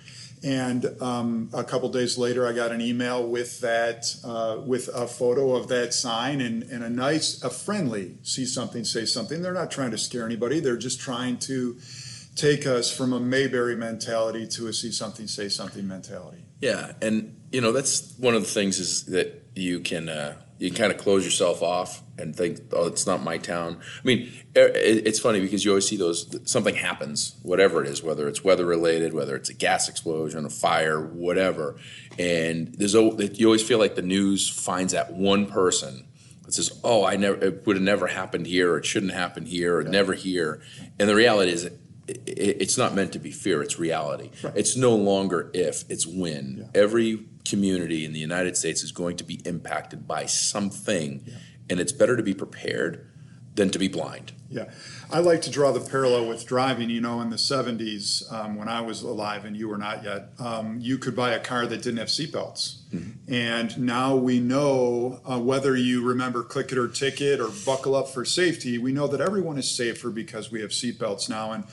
And 0.43 1.01
um, 1.01 1.49
a 1.53 1.63
couple 1.63 1.87
days 1.89 2.17
later, 2.17 2.45
I 2.45 2.51
got 2.51 2.71
an 2.71 2.81
email 2.81 3.25
with 3.25 3.61
that, 3.61 4.13
uh, 4.25 4.61
with 4.65 4.89
a 4.93 5.07
photo 5.07 5.55
of 5.55 5.69
that 5.69 5.93
sign 5.93 6.41
and, 6.41 6.63
and 6.63 6.83
a 6.83 6.89
nice, 6.89 7.41
a 7.43 7.49
friendly 7.49 8.17
see 8.23 8.45
something, 8.45 8.83
say 8.83 9.05
something. 9.05 9.41
They're 9.41 9.53
not 9.53 9.71
trying 9.71 9.91
to 9.91 9.97
scare 9.97 10.25
anybody. 10.25 10.59
They're 10.59 10.75
just 10.75 10.99
trying 10.99 11.37
to 11.39 11.77
take 12.35 12.65
us 12.65 12.95
from 12.95 13.13
a 13.13 13.19
Mayberry 13.19 13.75
mentality 13.75 14.47
to 14.47 14.67
a 14.67 14.73
see 14.73 14.91
something, 14.91 15.27
say 15.27 15.49
something 15.49 15.87
mentality. 15.87 16.43
Yeah, 16.59 16.93
and 17.01 17.39
you 17.51 17.61
know 17.61 17.71
that's 17.71 18.17
one 18.17 18.35
of 18.35 18.41
the 18.41 18.47
things 18.47 18.79
is 18.79 19.05
that 19.07 19.43
you 19.55 19.79
can 19.81 20.09
uh, 20.09 20.35
you 20.63 20.71
kind 20.71 20.93
of 20.93 20.97
close 20.97 21.25
yourself 21.25 21.61
off 21.61 22.01
and 22.17 22.33
think, 22.33 22.61
oh, 22.71 22.87
it's 22.87 23.05
not 23.05 23.21
my 23.21 23.37
town. 23.37 23.77
I 23.81 24.07
mean, 24.07 24.31
it's 24.55 25.19
funny 25.19 25.41
because 25.41 25.65
you 25.65 25.71
always 25.71 25.85
see 25.85 25.97
those 25.97 26.39
something 26.49 26.75
happens, 26.75 27.35
whatever 27.43 27.83
it 27.83 27.89
is, 27.89 28.01
whether 28.01 28.29
it's 28.29 28.45
weather 28.45 28.65
related, 28.65 29.13
whether 29.13 29.35
it's 29.35 29.49
a 29.49 29.53
gas 29.53 29.89
explosion, 29.89 30.45
a 30.45 30.49
fire, 30.49 31.05
whatever, 31.05 31.75
and 32.17 32.73
there's 32.75 32.93
you 32.93 33.45
always 33.45 33.61
feel 33.61 33.77
like 33.77 33.95
the 33.95 34.01
news 34.01 34.47
finds 34.47 34.93
that 34.93 35.11
one 35.11 35.47
person 35.47 36.07
that 36.45 36.53
says, 36.53 36.79
"Oh, 36.81 37.03
I 37.03 37.17
never 37.17 37.43
it 37.43 37.67
would 37.67 37.75
have 37.75 37.83
never 37.83 38.07
happened 38.07 38.47
here, 38.47 38.71
or 38.71 38.77
it 38.77 38.85
shouldn't 38.85 39.11
happen 39.11 39.45
here, 39.45 39.79
or 39.79 39.83
never 39.83 40.13
here," 40.13 40.61
and 40.97 41.09
the 41.09 41.15
reality 41.15 41.51
is. 41.51 41.69
It, 42.07 42.21
it's 42.27 42.77
not 42.77 42.93
meant 42.93 43.13
to 43.13 43.19
be 43.19 43.31
fear, 43.31 43.61
it's 43.61 43.79
reality. 43.79 44.31
Right. 44.43 44.53
It's 44.55 44.75
no 44.75 44.95
longer 44.95 45.49
if, 45.53 45.89
it's 45.89 46.05
when. 46.05 46.69
Yeah. 46.73 46.81
Every 46.81 47.25
community 47.45 48.05
in 48.05 48.13
the 48.13 48.19
United 48.19 48.57
States 48.57 48.83
is 48.83 48.91
going 48.91 49.17
to 49.17 49.23
be 49.23 49.41
impacted 49.45 50.07
by 50.07 50.25
something, 50.25 51.25
and 51.69 51.79
it's 51.79 51.91
better 51.91 52.15
to 52.17 52.23
be 52.23 52.33
prepared 52.33 53.09
than 53.55 53.69
to 53.69 53.79
be 53.79 53.87
blind. 53.87 54.31
Yeah, 54.49 54.69
I 55.11 55.19
like 55.19 55.41
to 55.43 55.49
draw 55.49 55.71
the 55.71 55.79
parallel 55.79 56.27
with 56.27 56.45
driving. 56.45 56.89
You 56.89 57.01
know, 57.01 57.21
in 57.21 57.31
the 57.31 57.37
'70s, 57.37 58.31
um, 58.31 58.55
when 58.55 58.67
I 58.67 58.81
was 58.81 59.01
alive 59.01 59.45
and 59.45 59.57
you 59.57 59.67
were 59.67 59.77
not 59.77 60.03
yet, 60.03 60.29
um, 60.39 60.77
you 60.79 60.97
could 60.99 61.15
buy 61.15 61.31
a 61.31 61.39
car 61.39 61.65
that 61.65 61.77
didn't 61.81 61.97
have 61.97 62.07
seatbelts, 62.07 62.81
and 63.27 63.77
now 63.79 64.15
we 64.15 64.39
know 64.39 65.21
uh, 65.25 65.39
whether 65.39 65.75
you 65.75 66.03
remember 66.03 66.43
click 66.43 66.71
it 66.71 66.77
or 66.77 66.87
ticket 66.87 67.39
or 67.39 67.49
buckle 67.65 67.95
up 67.95 68.09
for 68.09 68.25
safety. 68.25 68.77
We 68.77 68.91
know 68.91 69.07
that 69.07 69.21
everyone 69.21 69.57
is 69.57 69.69
safer 69.69 70.11
because 70.11 70.51
we 70.51 70.61
have 70.61 70.69
seatbelts 70.69 71.29
now, 71.29 71.51
and 71.51 71.63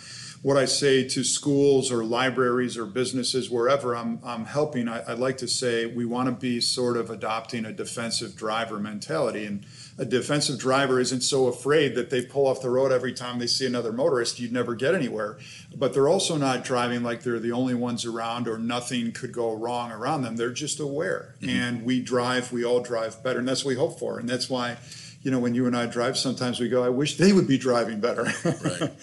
what 0.43 0.57
I 0.57 0.65
say 0.65 1.07
to 1.07 1.23
schools 1.23 1.93
or 1.93 2.03
libraries 2.03 2.79
or 2.79 2.87
businesses, 2.87 3.51
wherever 3.51 3.95
I'm, 3.95 4.21
I'm 4.25 4.47
helping, 4.47 4.89
I, 4.89 5.01
I 5.01 5.13
like 5.13 5.37
to 5.39 5.49
say 5.49 5.85
we 5.85 6.07
want 6.07 6.29
to 6.29 6.33
be 6.33 6.63
sort 6.63 6.97
of 6.97 7.11
adopting 7.11 7.67
a 7.67 7.73
defensive 7.73 8.37
driver 8.37 8.79
mentality. 8.79 9.45
And 9.45 9.67
a 9.99 10.07
defensive 10.07 10.59
driver 10.59 10.99
isn't 10.99 11.21
so 11.21 11.47
afraid 11.49 11.95
that 11.95 12.09
they 12.09 12.25
pull 12.25 12.47
off 12.47 12.63
the 12.63 12.71
road 12.71 12.91
every 12.91 13.13
time 13.13 13.39
they 13.39 13.47
see 13.47 13.67
another 13.67 13.93
motorist. 13.93 14.41
You'd 14.41 14.53
never 14.53 14.75
get 14.75 14.95
anywhere. 14.95 15.39
But 15.77 15.93
they're 15.93 16.09
also 16.09 16.39
not 16.39 16.65
driving 16.65 17.03
like 17.03 17.23
they're 17.23 17.39
the 17.39 17.53
only 17.53 17.75
ones 17.75 18.07
around 18.07 18.49
or 18.49 18.57
nothing 18.57 19.13
could 19.13 19.33
go 19.33 19.53
wrong 19.53 19.93
around 19.93 20.23
them. 20.23 20.37
They're 20.37 20.53
just 20.53 20.81
aware. 20.81 21.35
Mm-hmm. 21.43 21.51
And 21.51 21.85
we 21.85 22.01
drive, 22.01 22.51
we 22.51 22.65
all 22.65 22.81
drive 22.81 23.23
better. 23.23 23.41
And 23.41 23.49
that's 23.49 23.63
what 23.63 23.71
we 23.71 23.77
hope 23.77 23.99
for. 23.99 24.19
And 24.19 24.27
that's 24.27 24.49
why 24.49 24.79
you 25.23 25.31
know, 25.31 25.39
when 25.39 25.55
you 25.55 25.67
and 25.67 25.77
I 25.77 25.85
drive, 25.85 26.17
sometimes 26.17 26.61
we 26.61 26.71
go, 26.71 26.83
I 26.83 26.89
wish 26.89 27.19
they 27.19 27.35
would 27.35 27.47
be 27.47 27.59
driving 27.59 28.01
better. 28.01 28.25
Right. 28.43 28.91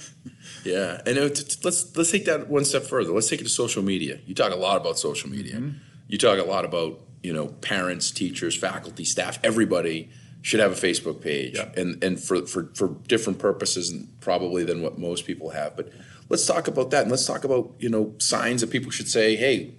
Yeah, 0.68 1.02
and 1.06 1.18
it, 1.18 1.58
let's 1.64 1.96
let's 1.96 2.12
take 2.12 2.26
that 2.26 2.48
one 2.50 2.66
step 2.66 2.84
further. 2.84 3.12
Let's 3.12 3.30
take 3.30 3.42
it 3.42 3.46
to 3.46 3.50
social 3.50 3.84
media. 3.84 4.20
You 4.26 4.36
talk 4.36 4.52
a 4.52 4.56
lot 4.56 4.78
about 4.78 5.00
social 5.00 5.30
media. 5.30 5.56
Mm-hmm. 5.56 5.78
You 6.08 6.18
talk 6.18 6.40
a 6.40 6.44
lot 6.44 6.66
about 6.66 7.00
you 7.24 7.34
know 7.34 7.48
parents, 7.48 8.12
teachers, 8.12 8.56
faculty, 8.56 9.06
staff. 9.06 9.40
Everybody 9.44 10.10
should 10.42 10.60
have 10.60 10.72
a 10.72 10.76
Facebook 10.76 11.22
page, 11.22 11.56
Yeah. 11.56 11.72
and 11.76 12.04
and 12.04 12.20
for, 12.20 12.46
for 12.46 12.70
for 12.74 12.90
different 13.08 13.40
purposes, 13.40 13.90
and 13.90 14.08
probably 14.22 14.64
than 14.64 14.82
what 14.82 14.98
most 14.98 15.26
people 15.26 15.50
have. 15.52 15.76
But 15.76 15.92
let's 16.30 16.46
talk 16.46 16.68
about 16.68 16.92
that, 16.92 17.04
and 17.04 17.12
let's 17.12 17.26
talk 17.26 17.44
about 17.44 17.74
you 17.80 17.90
know 17.90 18.14
signs 18.20 18.62
that 18.62 18.70
people 18.70 18.92
should 18.92 19.08
say, 19.10 19.36
hey, 19.36 19.74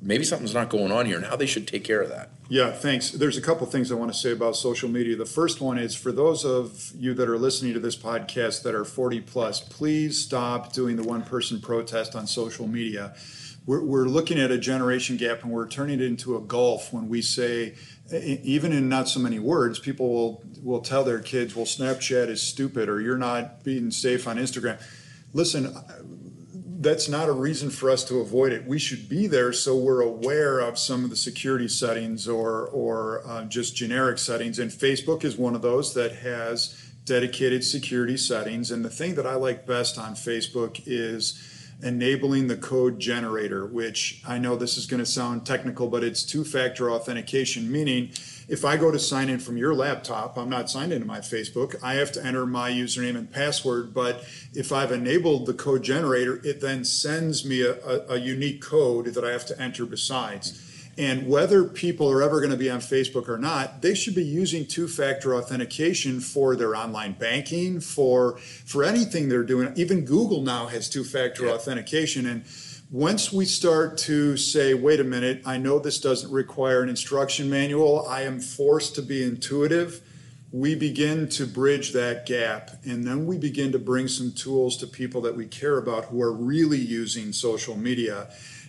maybe 0.00 0.24
something's 0.24 0.54
not 0.54 0.68
going 0.70 0.92
on 0.92 1.06
here, 1.06 1.16
and 1.16 1.26
how 1.26 1.36
they 1.36 1.46
should 1.46 1.66
take 1.66 1.84
care 1.84 2.02
of 2.02 2.08
that. 2.10 2.30
Yeah, 2.52 2.70
thanks. 2.70 3.12
There's 3.12 3.38
a 3.38 3.40
couple 3.40 3.66
things 3.66 3.90
I 3.90 3.94
want 3.94 4.12
to 4.12 4.18
say 4.18 4.30
about 4.30 4.56
social 4.56 4.90
media. 4.90 5.16
The 5.16 5.24
first 5.24 5.62
one 5.62 5.78
is 5.78 5.94
for 5.94 6.12
those 6.12 6.44
of 6.44 6.92
you 6.94 7.14
that 7.14 7.26
are 7.26 7.38
listening 7.38 7.72
to 7.72 7.80
this 7.80 7.96
podcast 7.96 8.62
that 8.64 8.74
are 8.74 8.84
40 8.84 9.22
plus, 9.22 9.60
please 9.60 10.22
stop 10.22 10.74
doing 10.74 10.96
the 10.96 11.02
one 11.02 11.22
person 11.22 11.62
protest 11.62 12.14
on 12.14 12.26
social 12.26 12.68
media. 12.68 13.14
We're, 13.64 13.82
we're 13.82 14.04
looking 14.04 14.38
at 14.38 14.50
a 14.50 14.58
generation 14.58 15.16
gap 15.16 15.42
and 15.42 15.50
we're 15.50 15.66
turning 15.66 16.00
it 16.00 16.04
into 16.04 16.36
a 16.36 16.42
gulf 16.42 16.92
when 16.92 17.08
we 17.08 17.22
say, 17.22 17.74
even 18.12 18.72
in 18.72 18.86
not 18.86 19.08
so 19.08 19.18
many 19.18 19.38
words, 19.38 19.78
people 19.78 20.10
will, 20.12 20.44
will 20.62 20.82
tell 20.82 21.04
their 21.04 21.20
kids, 21.20 21.56
well, 21.56 21.64
Snapchat 21.64 22.28
is 22.28 22.42
stupid 22.42 22.90
or 22.90 23.00
you're 23.00 23.16
not 23.16 23.64
being 23.64 23.90
safe 23.90 24.28
on 24.28 24.36
Instagram. 24.36 24.78
Listen, 25.32 25.74
that's 26.82 27.08
not 27.08 27.28
a 27.28 27.32
reason 27.32 27.70
for 27.70 27.90
us 27.90 28.04
to 28.04 28.20
avoid 28.20 28.52
it. 28.52 28.66
We 28.66 28.78
should 28.78 29.08
be 29.08 29.26
there 29.26 29.52
so 29.52 29.76
we're 29.76 30.02
aware 30.02 30.58
of 30.58 30.78
some 30.78 31.04
of 31.04 31.10
the 31.10 31.16
security 31.16 31.68
settings 31.68 32.28
or 32.28 32.66
or 32.66 33.22
uh, 33.26 33.44
just 33.44 33.76
generic 33.76 34.18
settings. 34.18 34.58
And 34.58 34.70
Facebook 34.70 35.24
is 35.24 35.36
one 35.36 35.54
of 35.54 35.62
those 35.62 35.94
that 35.94 36.16
has 36.16 36.76
dedicated 37.04 37.64
security 37.64 38.16
settings. 38.16 38.70
And 38.70 38.84
the 38.84 38.90
thing 38.90 39.14
that 39.14 39.26
I 39.26 39.34
like 39.34 39.66
best 39.66 39.98
on 39.98 40.14
Facebook 40.14 40.82
is 40.86 41.40
enabling 41.82 42.46
the 42.46 42.56
code 42.56 43.00
generator, 43.00 43.66
which 43.66 44.22
I 44.26 44.38
know 44.38 44.54
this 44.54 44.76
is 44.78 44.86
going 44.86 45.00
to 45.00 45.06
sound 45.06 45.44
technical, 45.44 45.88
but 45.88 46.04
it's 46.04 46.22
two-factor 46.22 46.90
authentication, 46.92 47.72
meaning 47.72 48.12
if 48.48 48.64
I 48.64 48.76
go 48.76 48.90
to 48.90 48.98
sign 48.98 49.28
in 49.28 49.38
from 49.38 49.56
your 49.56 49.74
laptop, 49.74 50.36
I'm 50.36 50.48
not 50.48 50.70
signed 50.70 50.92
into 50.92 51.06
my 51.06 51.20
Facebook. 51.20 51.76
I 51.82 51.94
have 51.94 52.12
to 52.12 52.24
enter 52.24 52.46
my 52.46 52.70
username 52.70 53.16
and 53.16 53.30
password. 53.30 53.94
But 53.94 54.24
if 54.54 54.72
I've 54.72 54.92
enabled 54.92 55.46
the 55.46 55.54
code 55.54 55.82
generator, 55.82 56.40
it 56.44 56.60
then 56.60 56.84
sends 56.84 57.44
me 57.44 57.62
a, 57.62 57.74
a, 57.84 58.14
a 58.14 58.16
unique 58.18 58.60
code 58.60 59.06
that 59.06 59.24
I 59.24 59.30
have 59.30 59.46
to 59.46 59.60
enter 59.60 59.86
besides. 59.86 60.68
And 60.98 61.26
whether 61.26 61.64
people 61.64 62.10
are 62.10 62.22
ever 62.22 62.38
going 62.40 62.50
to 62.50 62.56
be 62.58 62.68
on 62.68 62.80
Facebook 62.80 63.26
or 63.26 63.38
not, 63.38 63.80
they 63.80 63.94
should 63.94 64.14
be 64.14 64.24
using 64.24 64.66
two-factor 64.66 65.34
authentication 65.34 66.20
for 66.20 66.54
their 66.54 66.76
online 66.76 67.12
banking, 67.12 67.80
for 67.80 68.36
for 68.66 68.84
anything 68.84 69.30
they're 69.30 69.42
doing. 69.42 69.72
Even 69.76 70.04
Google 70.04 70.42
now 70.42 70.66
has 70.66 70.90
two-factor 70.90 71.46
Yeah. 71.46 71.52
authentication. 71.52 72.26
And 72.26 72.44
once 72.92 73.32
we 73.32 73.46
start 73.46 73.96
to 73.96 74.36
say, 74.36 74.74
wait 74.74 75.00
a 75.00 75.04
minute, 75.04 75.40
I 75.46 75.56
know 75.56 75.78
this 75.78 75.98
doesn't 75.98 76.30
require 76.30 76.82
an 76.82 76.90
instruction 76.90 77.48
manual, 77.48 78.06
I 78.06 78.20
am 78.24 78.38
forced 78.38 78.94
to 78.96 79.02
be 79.02 79.22
intuitive, 79.24 80.02
we 80.52 80.74
begin 80.74 81.26
to 81.30 81.46
bridge 81.46 81.94
that 81.94 82.26
gap. 82.26 82.72
And 82.84 83.06
then 83.06 83.24
we 83.24 83.38
begin 83.38 83.72
to 83.72 83.78
bring 83.78 84.08
some 84.08 84.32
tools 84.32 84.76
to 84.76 84.86
people 84.86 85.22
that 85.22 85.34
we 85.34 85.46
care 85.46 85.78
about 85.78 86.04
who 86.04 86.20
are 86.20 86.30
really 86.30 86.76
using 86.76 87.32
social 87.32 87.74
media. 87.74 88.28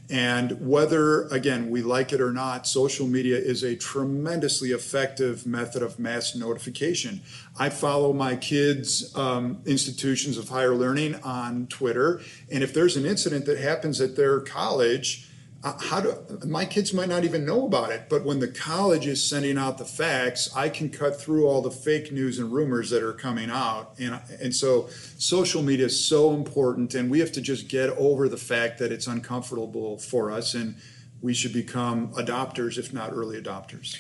And 0.10 0.68
whether, 0.68 1.28
again, 1.30 1.70
we 1.70 1.82
like 1.82 2.12
it 2.12 2.20
or 2.20 2.32
not, 2.32 2.68
social 2.68 3.08
media 3.08 3.38
is 3.38 3.64
a 3.64 3.76
tremendously 3.76 4.72
effective 4.72 5.48
method 5.48 5.82
of 5.82 5.98
mass 5.98 6.36
notification. 6.36 7.22
I 7.58 7.70
follow 7.70 8.12
my 8.12 8.36
kids' 8.36 9.16
um, 9.16 9.62
institutions 9.66 10.38
of 10.38 10.50
higher 10.50 10.76
learning 10.76 11.16
on 11.24 11.68
Twitter, 11.68 12.22
and 12.52 12.64
if 12.64 12.74
there's 12.74 12.98
an 12.98 13.06
incident 13.06 13.46
that 13.46 13.58
happens 13.58 14.02
at 14.02 14.16
their 14.18 14.42
college, 14.42 15.30
uh, 15.64 15.78
how 15.80 16.02
do 16.02 16.14
my 16.46 16.66
kids 16.66 16.94
might 16.94 17.08
not 17.08 17.24
even 17.24 17.46
know 17.46 17.66
about 17.66 17.92
it 17.92 18.08
but 18.10 18.24
when 18.24 18.40
the 18.40 18.48
college 18.48 19.08
is 19.08 19.24
sending 19.24 19.58
out 19.58 19.78
the 19.78 19.86
facts 19.86 20.54
i 20.56 20.68
can 20.68 20.90
cut 20.90 21.20
through 21.20 21.48
all 21.48 21.62
the 21.62 21.72
fake 21.72 22.12
news 22.12 22.40
and 22.40 22.52
rumors 22.52 22.90
that 22.90 23.04
are 23.04 23.14
coming 23.14 23.50
out 23.50 23.94
and 24.00 24.20
and 24.42 24.56
so 24.56 24.88
social 25.18 25.62
media 25.62 25.86
is 25.86 26.06
so 26.06 26.34
important 26.34 26.94
and 26.96 27.10
we 27.10 27.20
have 27.20 27.32
to 27.32 27.42
just 27.42 27.68
get 27.68 27.90
over 27.92 28.28
the 28.28 28.38
fact 28.38 28.78
that 28.80 28.92
it's 28.92 29.08
uncomfortable 29.08 29.98
for 29.98 30.32
us 30.32 30.54
and 30.54 30.76
we 31.22 31.34
should 31.34 31.54
become 31.54 32.10
adopters 32.14 32.78
if 32.78 32.94
not 32.94 33.12
early 33.14 33.42
adopters 33.42 33.98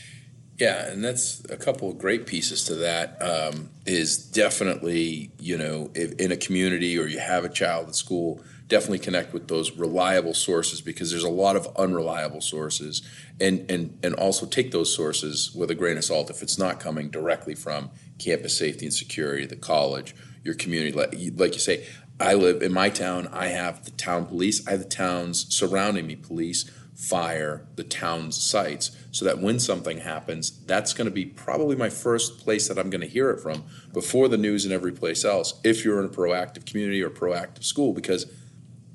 Yeah, 0.60 0.92
and 0.92 1.04
that's 1.04 1.44
a 1.50 1.58
couple 1.58 1.90
of 1.90 1.98
great 1.98 2.28
pieces 2.28 2.64
to 2.66 2.76
that. 2.76 3.18
Um, 3.22 3.72
is 3.86 4.18
definitely 4.18 5.32
you 5.40 5.58
know 5.58 5.90
if 5.96 6.14
in 6.20 6.32
a 6.32 6.38
community 6.38 6.98
or 7.00 7.08
you 7.08 7.20
have 7.20 7.44
a 7.44 7.50
child 7.50 7.88
at 7.90 7.96
school, 7.96 8.42
definitely 8.74 8.98
connect 8.98 9.34
with 9.34 9.50
those 9.50 9.78
reliable 9.78 10.34
sources 10.34 10.82
because 10.82 11.12
there's 11.12 11.24
a 11.24 11.30
lot 11.30 11.56
of 11.56 11.68
unreliable 11.78 12.42
sources, 12.42 13.04
and 13.40 13.70
and 13.70 14.00
and 14.02 14.16
also 14.16 14.48
take 14.48 14.72
those 14.72 14.94
sources 14.94 15.54
with 15.54 15.70
a 15.70 15.76
grain 15.76 15.96
of 15.96 16.04
salt 16.04 16.32
if 16.32 16.42
it's 16.42 16.58
not 16.58 16.80
coming 16.80 17.12
directly 17.12 17.54
from 17.54 17.92
campus 18.18 18.58
safety 18.58 18.86
and 18.86 18.94
security, 18.94 19.46
the 19.46 19.56
college, 19.56 20.16
your 20.44 20.56
community. 20.56 20.92
Like 20.92 21.54
you, 21.54 21.60
say, 21.60 21.86
I 22.20 22.34
live 22.34 22.64
in 22.64 22.74
my 22.74 22.90
town. 22.90 23.28
I 23.32 23.50
have 23.50 23.86
the 23.86 23.92
town 23.92 24.26
police. 24.26 24.68
I 24.68 24.72
have 24.72 24.80
the 24.80 24.90
towns 24.90 25.54
surrounding 25.56 26.08
me, 26.08 26.16
police 26.16 26.72
fire 26.96 27.68
the 27.76 27.84
town's 27.84 28.40
sites 28.40 28.96
so 29.10 29.26
that 29.26 29.40
when 29.40 29.60
something 29.60 29.98
happens 29.98 30.64
that's 30.68 30.94
going 30.94 31.06
to 31.06 31.12
be 31.12 31.26
probably 31.26 31.76
my 31.76 31.90
first 31.90 32.38
place 32.38 32.68
that 32.68 32.78
i'm 32.78 32.92
going 32.92 33.02
to 33.02 33.08
hear 33.08 33.32
it 33.32 33.40
from 33.40 33.64
before 33.94 34.28
the 34.28 34.38
news 34.38 34.64
and 34.64 34.72
every 34.72 34.92
place 34.92 35.26
else 35.26 35.60
if 35.64 35.84
you're 35.84 36.00
in 36.00 36.06
a 36.06 36.10
proactive 36.10 36.68
community 36.68 37.02
or 37.02 37.10
proactive 37.10 37.64
school 37.64 37.94
because 37.94 38.28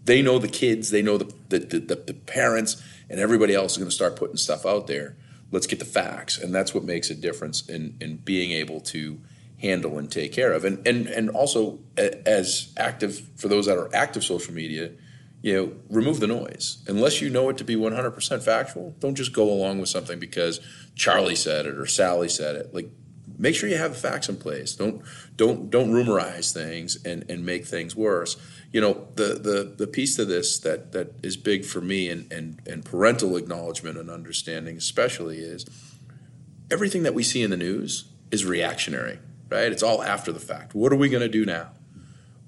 they 0.08 0.22
know 0.22 0.38
the 0.38 0.48
kids 0.48 0.90
they 0.90 1.02
know 1.02 1.18
the, 1.18 1.32
the, 1.50 1.58
the, 1.58 1.94
the 1.94 2.14
parents 2.14 2.82
and 3.10 3.20
everybody 3.20 3.54
else 3.54 3.72
is 3.72 3.78
going 3.78 3.88
to 3.88 3.94
start 3.94 4.16
putting 4.16 4.36
stuff 4.36 4.66
out 4.66 4.86
there 4.86 5.16
let's 5.52 5.66
get 5.66 5.78
the 5.78 5.84
facts 5.84 6.38
and 6.38 6.54
that's 6.54 6.74
what 6.74 6.82
makes 6.82 7.10
a 7.10 7.14
difference 7.14 7.68
in, 7.68 7.96
in 8.00 8.16
being 8.16 8.50
able 8.50 8.80
to 8.80 9.20
handle 9.60 9.98
and 9.98 10.10
take 10.10 10.32
care 10.32 10.52
of 10.52 10.64
and, 10.64 10.84
and, 10.86 11.06
and 11.06 11.30
also 11.30 11.78
as 12.26 12.72
active 12.76 13.28
for 13.36 13.48
those 13.48 13.66
that 13.66 13.76
are 13.76 13.94
active 13.94 14.24
social 14.24 14.54
media 14.54 14.90
you 15.40 15.54
know, 15.54 15.72
remove 15.88 16.18
the 16.18 16.26
noise. 16.26 16.82
Unless 16.88 17.20
you 17.20 17.30
know 17.30 17.48
it 17.48 17.58
to 17.58 17.64
be 17.64 17.76
100% 17.76 18.42
factual, 18.42 18.96
don't 18.98 19.14
just 19.14 19.32
go 19.32 19.48
along 19.48 19.78
with 19.78 19.88
something 19.88 20.18
because 20.18 20.58
Charlie 20.96 21.36
said 21.36 21.64
it 21.64 21.76
or 21.76 21.86
Sally 21.86 22.28
said 22.28 22.56
it. 22.56 22.74
Like, 22.74 22.90
make 23.38 23.54
sure 23.54 23.68
you 23.68 23.76
have 23.76 23.92
the 23.92 23.98
facts 23.98 24.28
in 24.28 24.36
place. 24.36 24.74
Don't 24.74 25.02
don't 25.36 25.70
don't 25.70 25.90
rumorize 25.90 26.52
things 26.52 27.02
and 27.04 27.24
and 27.30 27.46
make 27.46 27.66
things 27.66 27.94
worse. 27.94 28.36
You 28.72 28.80
know, 28.80 29.08
the 29.14 29.34
the 29.34 29.74
the 29.76 29.86
piece 29.86 30.16
to 30.16 30.24
this 30.24 30.58
that 30.60 30.92
that 30.92 31.14
is 31.22 31.36
big 31.36 31.64
for 31.64 31.80
me 31.80 32.08
and 32.10 32.30
and 32.32 32.60
and 32.66 32.84
parental 32.84 33.36
acknowledgement 33.36 33.96
and 33.96 34.10
understanding 34.10 34.76
especially 34.76 35.38
is 35.38 35.64
everything 36.70 37.02
that 37.02 37.14
we 37.14 37.22
see 37.22 37.42
in 37.42 37.50
the 37.50 37.56
news 37.56 38.04
is 38.30 38.44
reactionary, 38.44 39.18
right? 39.48 39.72
It's 39.72 39.82
all 39.82 40.02
after 40.02 40.32
the 40.32 40.40
fact. 40.40 40.74
What 40.74 40.92
are 40.92 40.96
we 40.96 41.08
going 41.08 41.22
to 41.22 41.28
do 41.28 41.46
now? 41.46 41.70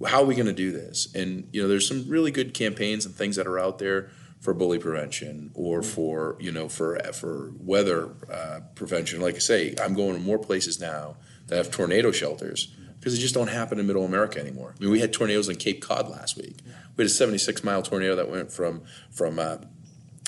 how 0.06 0.22
are 0.22 0.26
we 0.26 0.34
going 0.34 0.46
to 0.46 0.52
do 0.52 0.72
this? 0.72 1.12
And 1.14 1.48
you 1.52 1.60
know, 1.60 1.68
there's 1.68 1.86
some 1.86 2.08
really 2.08 2.30
good 2.30 2.54
campaigns 2.54 3.04
and 3.04 3.14
things 3.14 3.36
that 3.36 3.46
are 3.46 3.58
out 3.58 3.78
there 3.78 4.10
for 4.40 4.54
bully 4.54 4.78
prevention 4.78 5.50
or 5.54 5.82
for 5.82 6.36
you 6.40 6.50
know 6.50 6.68
for 6.68 6.98
for 7.12 7.52
weather 7.58 8.10
uh, 8.32 8.60
prevention. 8.74 9.20
Like 9.20 9.34
I 9.34 9.38
say, 9.38 9.74
I'm 9.82 9.94
going 9.94 10.14
to 10.14 10.20
more 10.20 10.38
places 10.38 10.80
now 10.80 11.16
that 11.48 11.56
have 11.56 11.70
tornado 11.70 12.12
shelters 12.12 12.74
because 13.00 13.14
they 13.14 13.20
just 13.20 13.34
don't 13.34 13.48
happen 13.48 13.80
in 13.80 13.86
Middle 13.86 14.04
America 14.04 14.38
anymore. 14.38 14.74
I 14.78 14.82
mean, 14.82 14.92
we 14.92 15.00
had 15.00 15.12
tornadoes 15.12 15.48
in 15.48 15.56
Cape 15.56 15.80
Cod 15.80 16.08
last 16.08 16.36
week. 16.36 16.58
We 16.96 17.02
had 17.02 17.06
a 17.10 17.14
76 17.14 17.64
mile 17.64 17.82
tornado 17.82 18.14
that 18.16 18.30
went 18.30 18.52
from 18.52 18.82
from 19.10 19.38
uh, 19.38 19.56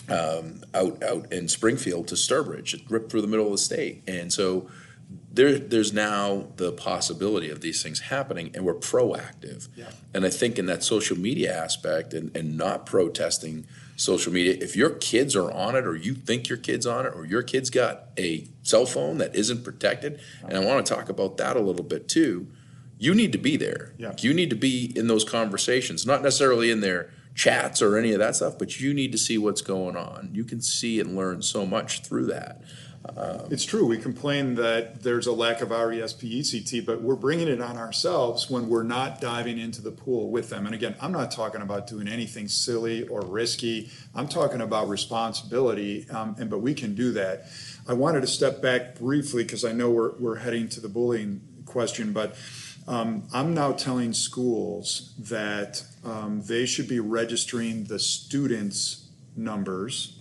um, 0.09 0.65
out 0.75 1.03
out 1.03 1.33
in 1.33 1.49
Springfield 1.49 2.09
to 2.09 2.15
Sturbridge. 2.15 2.75
It 2.75 2.83
ripped 2.89 3.11
through 3.11 3.21
the 3.21 3.29
middle 3.29 3.47
of 3.47 3.53
the 3.53 3.59
state, 3.59 4.03
and 4.07 4.33
so 4.33 4.69
there, 5.33 5.59
there's 5.59 5.93
now 5.93 6.49
the 6.57 6.73
possibility 6.73 7.51
of 7.51 7.61
these 7.61 7.83
things 7.83 8.01
happening, 8.01 8.51
and 8.55 8.65
we're 8.65 8.75
proactive. 8.75 9.69
Yeah. 9.75 9.91
And 10.13 10.25
I 10.25 10.31
think 10.31 10.59
in 10.59 10.67
that 10.67 10.83
social 10.83 11.19
media 11.19 11.57
aspect 11.57 12.13
and, 12.13 12.35
and 12.37 12.57
not 12.57 12.85
protesting 12.87 13.67
social 13.97 14.33
media, 14.33 14.57
if 14.61 14.77
your 14.77 14.91
kids 14.91 15.35
are 15.35 15.51
on 15.51 15.75
it, 15.75 15.87
or 15.87 15.97
you 15.97 16.15
think 16.15 16.49
your 16.49 16.59
kid's 16.59 16.87
on 16.87 17.07
it, 17.07 17.15
or 17.15 17.25
your 17.25 17.43
kid's 17.43 17.71
got 17.71 18.09
a 18.19 18.47
cell 18.63 18.85
phone 18.85 19.19
that 19.19 19.35
isn't 19.35 19.65
protected, 19.65 20.21
and 20.47 20.57
I 20.57 20.65
want 20.65 20.85
to 20.85 20.95
talk 20.95 21.09
about 21.09 21.39
that 21.39 21.57
a 21.57 21.61
little 21.61 21.85
bit 21.85 22.09
too, 22.09 22.49
you 23.03 23.17
need 23.17 23.33
to 23.33 23.39
be 23.39 23.57
there. 23.57 23.95
Yeah. 23.99 24.15
You 24.19 24.33
need 24.33 24.51
to 24.51 24.57
be 24.57 24.93
in 24.95 25.09
those 25.09 25.25
conversations, 25.25 26.07
not 26.07 26.23
necessarily 26.23 26.71
in 26.71 26.81
their 26.81 27.11
chats 27.35 27.83
or 27.83 27.99
any 27.99 28.13
of 28.13 28.21
that 28.21 28.37
stuff, 28.37 28.57
but 28.59 28.79
you 28.79 28.95
need 28.95 29.11
to 29.11 29.19
see 29.19 29.39
what's 29.39 29.61
going 29.61 29.97
on. 29.97 30.31
You 30.33 30.45
can 30.45 30.61
see 30.61 31.01
and 31.01 31.17
learn 31.17 31.43
so 31.43 31.67
much 31.67 32.03
through 32.03 32.27
that. 32.27 32.63
It's 33.51 33.65
true. 33.65 33.87
We 33.87 33.99
complain 33.99 34.55
that 34.55 35.03
there's 35.03 35.27
a 35.27 35.33
lack 35.33 35.61
of 35.61 35.71
RESPECT, 35.71 36.87
but 36.87 37.03
we're 37.03 37.17
bringing 37.17 37.49
it 37.49 37.61
on 37.61 37.77
ourselves 37.77 38.49
when 38.49 38.69
we're 38.69 38.85
not 38.85 39.21
diving 39.21 39.59
into 39.59 39.83
the 39.83 39.91
pool 39.91 40.31
with 40.31 40.49
them. 40.51 40.67
And 40.67 40.75
again, 40.75 40.95
I'm 41.01 41.11
not 41.11 41.33
talking 41.33 41.61
about 41.61 41.89
doing 41.89 42.07
anything 42.07 42.47
silly 42.47 43.09
or 43.09 43.23
risky. 43.23 43.91
I'm 44.15 44.29
talking 44.29 44.61
about 44.61 44.89
responsibility, 44.89 46.09
um, 46.11 46.37
and 46.39 46.49
but 46.49 46.61
we 46.61 46.75
can 46.75 46.95
do 46.95 47.11
that. 47.15 47.47
I 47.89 47.95
wanted 47.95 48.21
to 48.21 48.29
step 48.29 48.63
back 48.63 48.95
briefly 48.95 49.43
because 49.43 49.65
I 49.65 49.73
know 49.73 49.91
we're 49.91 50.13
we're 50.19 50.37
heading 50.37 50.69
to 50.69 50.81
the 50.81 50.89
bullying 50.89 51.41
question, 51.67 52.13
but. 52.13 52.37
Um, 52.87 53.25
I'm 53.33 53.55
now 53.55 53.73
telling 53.73 54.13
schools 54.13 55.15
that 55.19 55.85
um, 56.05 56.43
they 56.43 56.67
should 56.67 56.89
be 56.89 57.01
registering 57.01 57.85
the 57.85 57.99
students' 57.99 59.09
numbers 59.37 60.19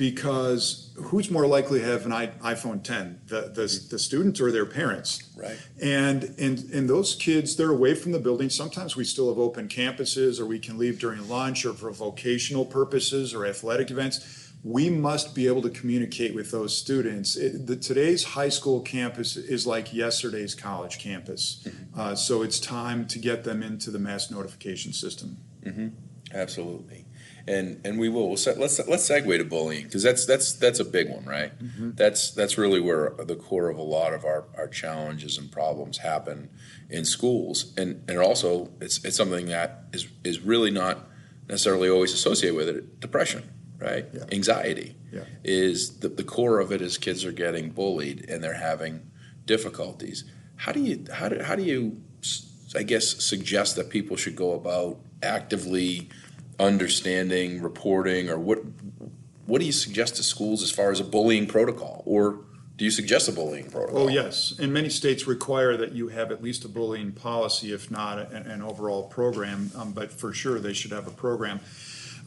because 0.00 0.92
who's 0.96 1.30
more 1.30 1.46
likely 1.46 1.78
to 1.78 1.84
have 1.84 2.06
an 2.06 2.12
I- 2.12 2.32
iPhone 2.40 2.82
10, 2.82 3.20
the, 3.26 3.42
the, 3.42 3.86
the 3.90 3.98
students 3.98 4.40
or 4.40 4.50
their 4.50 4.64
parents? 4.64 5.28
Right. 5.36 5.58
And, 5.82 6.34
and 6.38 6.58
and 6.72 6.88
those 6.88 7.14
kids, 7.14 7.54
they're 7.54 7.70
away 7.70 7.94
from 7.94 8.12
the 8.12 8.18
building. 8.18 8.48
Sometimes 8.48 8.96
we 8.96 9.04
still 9.04 9.28
have 9.28 9.38
open 9.38 9.68
campuses, 9.68 10.40
or 10.40 10.46
we 10.46 10.58
can 10.58 10.78
leave 10.78 10.98
during 10.98 11.28
lunch, 11.28 11.66
or 11.66 11.74
for 11.74 11.90
vocational 11.90 12.64
purposes 12.64 13.34
or 13.34 13.44
athletic 13.44 13.90
events. 13.90 14.39
We 14.62 14.90
must 14.90 15.34
be 15.34 15.46
able 15.46 15.62
to 15.62 15.70
communicate 15.70 16.34
with 16.34 16.50
those 16.50 16.76
students. 16.76 17.36
It, 17.36 17.66
the, 17.66 17.76
today's 17.76 18.24
high 18.24 18.50
school 18.50 18.80
campus 18.80 19.36
is 19.36 19.66
like 19.66 19.94
yesterday's 19.94 20.54
college 20.54 20.98
campus, 20.98 21.62
mm-hmm. 21.64 21.98
uh, 21.98 22.14
so 22.14 22.42
it's 22.42 22.60
time 22.60 23.06
to 23.06 23.18
get 23.18 23.44
them 23.44 23.62
into 23.62 23.90
the 23.90 23.98
mass 23.98 24.30
notification 24.30 24.92
system. 24.92 25.38
Mm-hmm. 25.64 25.88
Absolutely, 26.32 27.06
and 27.48 27.80
and 27.84 27.98
we 27.98 28.08
will. 28.08 28.28
We'll 28.28 28.36
se- 28.36 28.56
let's 28.56 28.78
let's 28.86 29.08
segue 29.08 29.36
to 29.36 29.44
bullying 29.44 29.84
because 29.84 30.02
that's 30.02 30.26
that's 30.26 30.52
that's 30.52 30.78
a 30.78 30.84
big 30.84 31.10
one, 31.10 31.24
right? 31.24 31.58
Mm-hmm. 31.58 31.92
That's 31.94 32.30
that's 32.30 32.56
really 32.56 32.80
where 32.80 33.14
the 33.18 33.34
core 33.34 33.68
of 33.68 33.78
a 33.78 33.82
lot 33.82 34.14
of 34.14 34.24
our, 34.24 34.44
our 34.56 34.68
challenges 34.68 35.38
and 35.38 35.50
problems 35.50 35.98
happen 35.98 36.50
in 36.88 37.04
schools, 37.04 37.72
and 37.76 38.04
and 38.08 38.18
also 38.18 38.70
it's 38.80 39.04
it's 39.04 39.16
something 39.16 39.46
that 39.46 39.86
is 39.92 40.06
is 40.22 40.40
really 40.40 40.70
not 40.70 41.08
necessarily 41.48 41.88
always 41.88 42.12
associated 42.12 42.54
with 42.54 42.68
it. 42.68 43.00
Depression, 43.00 43.50
right? 43.80 44.06
Yeah. 44.12 44.24
Anxiety 44.32 44.96
Yeah. 45.12 45.24
is 45.42 45.98
the 45.98 46.08
the 46.08 46.24
core 46.24 46.60
of 46.60 46.70
it. 46.72 46.80
Is 46.82 46.98
kids 46.98 47.24
are 47.24 47.32
getting 47.32 47.70
bullied 47.70 48.28
and 48.28 48.42
they're 48.44 48.54
having 48.54 49.10
difficulties. 49.46 50.24
How 50.56 50.72
do 50.72 50.80
you 50.80 51.04
how 51.12 51.28
do 51.28 51.42
how 51.42 51.56
do 51.56 51.62
you 51.62 52.02
I 52.76 52.82
guess 52.84 53.22
suggest 53.24 53.76
that 53.76 53.90
people 53.90 54.16
should 54.16 54.36
go 54.36 54.52
about 54.52 54.98
actively 55.22 56.08
understanding, 56.58 57.60
reporting, 57.62 58.28
or 58.30 58.38
what 58.38 58.60
what 59.46 59.60
do 59.60 59.66
you 59.66 59.72
suggest 59.72 60.16
to 60.16 60.22
schools 60.22 60.62
as 60.62 60.70
far 60.70 60.92
as 60.92 61.00
a 61.00 61.04
bullying 61.04 61.46
protocol, 61.46 62.02
or 62.06 62.44
do 62.76 62.84
you 62.84 62.90
suggest 62.90 63.28
a 63.28 63.32
bullying 63.32 63.68
protocol? 63.68 64.04
Oh, 64.04 64.08
yes. 64.08 64.54
And 64.58 64.72
many 64.72 64.88
states 64.88 65.26
require 65.26 65.76
that 65.76 65.92
you 65.92 66.08
have 66.08 66.30
at 66.30 66.42
least 66.42 66.64
a 66.64 66.68
bullying 66.68 67.12
policy, 67.12 67.72
if 67.72 67.90
not 67.90 68.32
an, 68.32 68.46
an 68.46 68.62
overall 68.62 69.02
program. 69.08 69.70
Um, 69.76 69.92
but 69.92 70.12
for 70.12 70.32
sure, 70.32 70.58
they 70.60 70.72
should 70.72 70.92
have 70.92 71.06
a 71.08 71.10
program. 71.10 71.60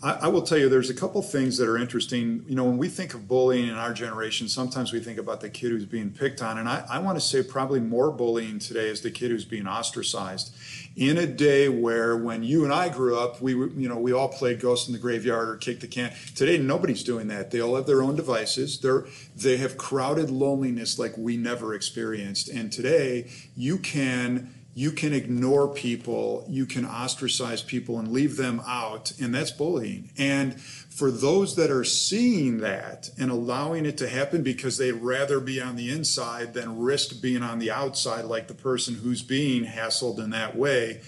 I, 0.04 0.13
I 0.24 0.28
will 0.28 0.42
tell 0.42 0.58
you, 0.58 0.68
there's 0.68 0.89
a 0.89 0.94
couple 0.94 1.22
things 1.22 1.58
that 1.58 1.68
are 1.68 1.78
interesting. 1.78 2.44
You 2.48 2.56
know, 2.56 2.66
when 2.66 2.78
we 2.78 2.89
think 2.89 3.13
of 3.13 3.28
bullying 3.28 3.70
in 3.70 3.76
our 3.76 3.94
generation, 3.94 4.50
sometimes 4.50 4.92
we 4.92 5.00
think 5.00 5.18
about 5.18 5.39
the 5.39 5.50
kid 5.50 5.72
who's 5.72 5.86
being 5.86 6.12
picked 6.12 6.42
on. 6.42 6.58
And 6.58 6.68
I, 6.68 6.86
I 6.89 7.00
want 7.00 7.18
to 7.18 7.22
say 7.22 7.42
probably 7.42 7.80
more 7.80 8.12
bullying 8.12 8.60
today 8.60 8.89
is 8.89 9.02
the 9.02 9.12
kid 9.12 9.32
who's 9.32 9.46
being 9.46 9.66
ostracized. 9.66 10.54
In 10.96 11.18
a 11.18 11.26
day 11.26 11.70
where 11.70 12.18
when 12.18 12.44
you 12.44 12.66
and 12.66 12.74
I 12.74 12.89
grew 12.89 13.18
up, 13.18 13.42
we 13.42 13.54
you 13.54 13.88
know, 13.88 13.98
we 13.98 14.12
all 14.12 14.28
played 14.28 14.60
Ghost 14.60 14.88
in 14.88 14.94
the 14.94 15.00
Graveyard 15.00 15.48
or 15.48 15.56
Kick 15.56 15.80
the 15.80 15.88
Can. 15.88 16.13
Today, 16.36 16.58
nobody's 16.58 17.04
doing 17.04 17.30
that. 17.30 17.52
They 17.52 17.62
all 17.62 17.76
have 17.76 17.88
their 17.88 18.04
own 18.04 18.16
devices. 18.16 18.80
They're, 18.80 19.06
they 19.36 19.58
have 19.58 19.78
crowded 19.78 20.30
loneliness 20.30 21.00
like 21.00 21.18
we 21.18 21.38
never 21.38 21.74
experienced. 21.74 22.50
And 22.50 22.72
today, 22.72 23.32
you 23.56 23.78
can 23.78 24.54
you 24.75 24.91
can 24.91 25.13
ignore 25.13 25.67
people, 25.67 26.45
you 26.49 26.65
can 26.65 26.83
ostracize 26.86 27.62
people 27.62 27.99
and 27.99 28.12
leave 28.12 28.38
them 28.38 28.59
out, 28.65 29.13
and 29.21 29.33
that's 29.33 29.51
bullying. 29.51 30.12
And 30.17 30.59
for 30.59 31.12
those 31.12 31.55
that 31.57 31.69
are 31.69 31.83
seeing 31.83 32.57
that 32.59 33.12
and 33.19 33.29
allowing 33.29 33.86
it 33.86 33.97
to 33.99 34.09
happen 34.09 34.41
because 34.41 34.77
they'd 34.77 34.93
rather 34.93 35.39
be 35.39 35.62
on 35.62 35.75
the 35.75 35.91
inside 35.91 36.55
than 36.55 36.79
risk 36.79 37.21
being 37.21 37.43
on 37.43 37.59
the 37.59 37.69
outside, 37.69 38.25
like 38.25 38.47
the 38.47 38.55
person 38.55 38.95
who's 38.95 39.21
being 39.21 39.65
hassled 39.65 40.17
in 40.17 40.31
that 40.31 40.55
way, 40.55 41.01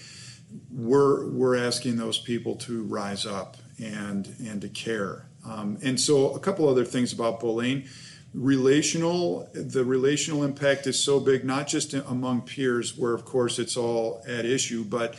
we're 0.70 1.28
we're 1.30 1.56
asking 1.56 1.96
those 1.96 2.18
people 2.18 2.54
to 2.54 2.84
rise 2.84 3.26
up 3.26 3.56
and 3.82 4.32
and 4.46 4.60
to 4.60 4.68
care. 4.68 5.26
Um, 5.44 5.78
and 5.82 6.00
so, 6.00 6.32
a 6.32 6.38
couple 6.38 6.68
other 6.68 6.84
things 6.84 7.12
about 7.12 7.40
bullying 7.40 7.88
relational 8.34 9.48
the 9.54 9.84
relational 9.84 10.44
impact 10.44 10.86
is 10.86 11.02
so 11.02 11.18
big 11.18 11.44
not 11.44 11.66
just 11.66 11.94
among 11.94 12.42
peers 12.42 12.96
where 12.96 13.14
of 13.14 13.24
course 13.24 13.58
it's 13.58 13.76
all 13.76 14.22
at 14.28 14.44
issue 14.44 14.84
but 14.84 15.16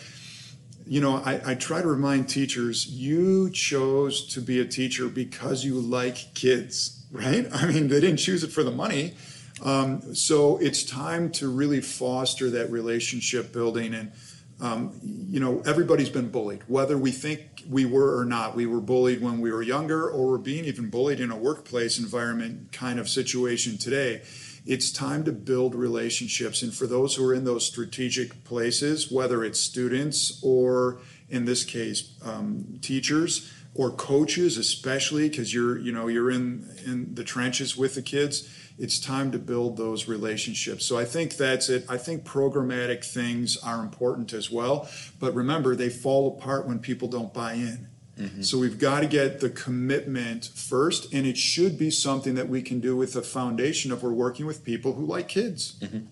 you 0.86 1.02
know 1.02 1.15
I, 1.17 1.41
I, 1.52 1.56
try 1.56 1.82
to 1.82 1.88
remind 1.88 2.30
teachers 2.30 2.86
you 2.86 3.50
chose 3.50 4.24
to 4.36 4.41
be 4.41 4.60
a 4.60 4.65
teacher 4.65 5.08
because 5.08 5.65
you 5.65 5.80
like 5.80 6.34
kids 6.36 6.98
right? 7.12 7.48
I 7.52 7.67
mean 7.67 7.88
they 7.88 8.00
didn't 8.00 8.17
choose 8.17 8.43
it 8.43 8.52
for 8.52 8.63
the 8.63 8.72
money. 8.72 9.15
Um, 9.63 10.13
so 10.13 10.58
it's 10.58 10.84
time 10.84 11.32
to 11.32 11.50
really 11.50 11.82
foster 11.82 12.50
that 12.52 12.70
relationship 12.70 13.52
building 13.52 13.96
and 13.96 14.12
um, 14.60 15.00
you 15.04 15.39
know 15.39 15.62
everybody's 15.65 16.10
been 16.10 16.30
bullied. 16.30 16.63
Whether 16.67 16.98
we 16.98 17.12
think 17.12 17.63
we 17.70 17.86
were 17.86 18.17
or 18.17 18.26
not 18.26 18.56
we 18.56 18.65
were 18.65 18.82
bullied 18.82 19.22
when 19.22 19.39
we 19.39 19.52
were 19.52 19.62
younger 19.62 20.10
or 20.10 20.32
we're 20.32 20.38
being 20.38 20.65
even 20.65 20.89
bullied 20.89 21.20
in 21.20 21.32
a 21.32 21.38
workplace 21.38 22.00
environment 22.00 22.72
kind 22.72 23.00
of 23.00 23.08
situation 23.08 23.78
today. 23.78 24.22
It's 24.65 24.91
time 24.91 25.24
to 25.26 25.32
build 25.32 25.76
relationships. 25.76 26.62
And 26.62 26.74
for 26.74 26.88
those 26.88 27.15
who 27.15 27.26
are 27.26 27.34
in 27.34 27.46
those 27.46 27.65
strategic 27.65 28.43
places 28.43 29.12
whether 29.12 29.43
it's 29.43 29.60
students 29.60 30.39
or 30.43 31.00
in 31.30 31.46
this 31.46 31.63
case 31.63 32.17
um, 32.26 32.80
teachers 32.82 33.54
or 33.76 33.91
coaches 33.91 34.58
especially 34.58 35.30
because 35.30 35.54
you're 35.54 35.78
you 35.78 35.91
know 35.91 36.08
you're 36.08 36.32
in 36.32 36.67
in 36.86 37.13
the 37.13 37.24
trenches 37.24 37.78
with 37.78 37.93
the 37.93 38.02
kids 38.02 38.50
it's 38.80 39.00
time 39.00 39.32
to 39.32 39.40
build 39.40 39.78
those 39.78 40.08
relationships. 40.08 40.86
So 40.86 40.98
I 40.98 41.06
think 41.06 41.36
that's 41.36 41.70
it. 41.70 41.86
I 41.90 41.98
think 41.98 42.24
programmatic 42.24 43.04
things 43.04 43.58
are 43.58 43.82
important 43.82 44.34
as 44.34 44.52
well. 44.52 44.88
But 45.20 45.34
remember, 45.34 45.76
they 45.76 45.90
fall 45.90 46.38
apart 46.38 46.68
when 46.68 46.80
people 46.80 47.08
don't 47.08 47.34
buy 47.34 47.54
in. 47.54 47.88
Mm-hmm. 48.20 48.42
So 48.42 48.58
we've 48.58 48.80
got 48.80 49.02
to 49.02 49.08
get 49.08 49.40
the 49.40 49.50
commitment 49.50 50.46
first, 50.46 51.13
and 51.13 51.26
it 51.26 51.38
should 51.38 51.78
be 51.78 51.92
something 51.92 52.36
that 52.36 52.50
we 52.50 52.62
can 52.62 52.80
do 52.80 52.96
with 52.96 53.13
the 53.13 53.22
foundation 53.22 53.92
of 53.92 54.02
we're 54.04 54.12
working 54.12 54.46
with 54.46 54.63
people 54.63 54.94
who 54.94 55.06
like 55.06 55.28
kids. 55.28 55.76
Mm-hmm. 55.82 56.06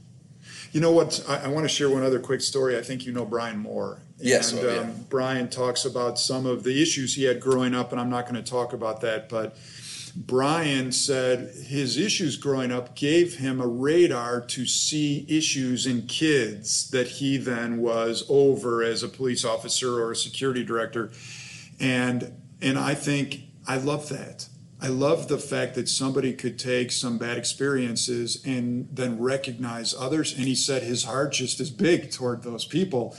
You 0.71 0.81
know 0.81 0.91
what? 0.91 1.23
I, 1.27 1.45
I, 1.45 1.47
want 1.47 1.63
to 1.63 1.69
share 1.69 1.89
one 1.89 2.03
other 2.03 2.19
quick 2.19 2.41
story. 2.41 2.77
I 2.77 2.81
think 2.81 3.05
you 3.05 3.13
know 3.13 3.25
Brian 3.25 3.57
Moore. 3.57 3.99
Yes. 4.19 4.51
And 4.51 4.61
oh, 4.61 4.73
yeah. 4.73 4.81
um, 4.81 5.05
Brian 5.09 5.49
talks 5.49 5.85
about 5.85 6.19
some 6.19 6.45
of 6.45 6.63
the 6.63 6.81
issues 6.81 7.15
he 7.15 7.23
had 7.23 7.39
growing 7.39 7.73
up, 7.73 7.91
and 7.91 7.99
I'm 7.99 8.09
not 8.09 8.25
going 8.29 8.35
to 8.35 8.49
talk 8.49 8.73
about 8.73 9.01
that, 9.01 9.29
but 9.29 9.57
Brian 10.15 10.93
said 10.93 11.53
his 11.65 11.97
issues 11.97 12.37
growing 12.37 12.71
up 12.71 12.95
gave 12.95 13.35
him 13.37 13.59
a 13.59 13.67
radar 13.67 14.39
to 14.39 14.65
see 14.65 15.25
issues 15.27 15.85
in 15.85 16.07
kids 16.07 16.89
that 16.91 17.07
he 17.07 17.37
then 17.37 17.81
was 17.81 18.25
over 18.29 18.81
as 18.81 19.03
a 19.03 19.09
police 19.09 19.43
officer 19.43 20.01
or 20.01 20.11
a 20.11 20.15
security 20.15 20.63
director. 20.63 21.11
And 21.79 22.31
and 22.61 22.79
I 22.79 22.95
think 22.95 23.41
I 23.67 23.75
love 23.77 24.07
that. 24.09 24.47
I 24.81 24.87
love 24.87 25.27
the 25.27 25.37
fact 25.37 25.75
that 25.75 25.89
somebody 25.89 26.33
could 26.33 26.57
take 26.59 26.91
some 26.91 27.17
bad 27.17 27.37
experiences 27.37 28.41
and 28.45 28.87
then 28.91 29.19
recognize 29.19 29.93
others. 29.93 30.33
And 30.33 30.47
he 30.47 30.55
said 30.55 30.83
his 30.83 31.03
heart 31.03 31.33
just 31.33 31.59
is 31.59 31.71
big 31.71 32.11
toward 32.11 32.43
those 32.43 32.65
people 32.65 33.17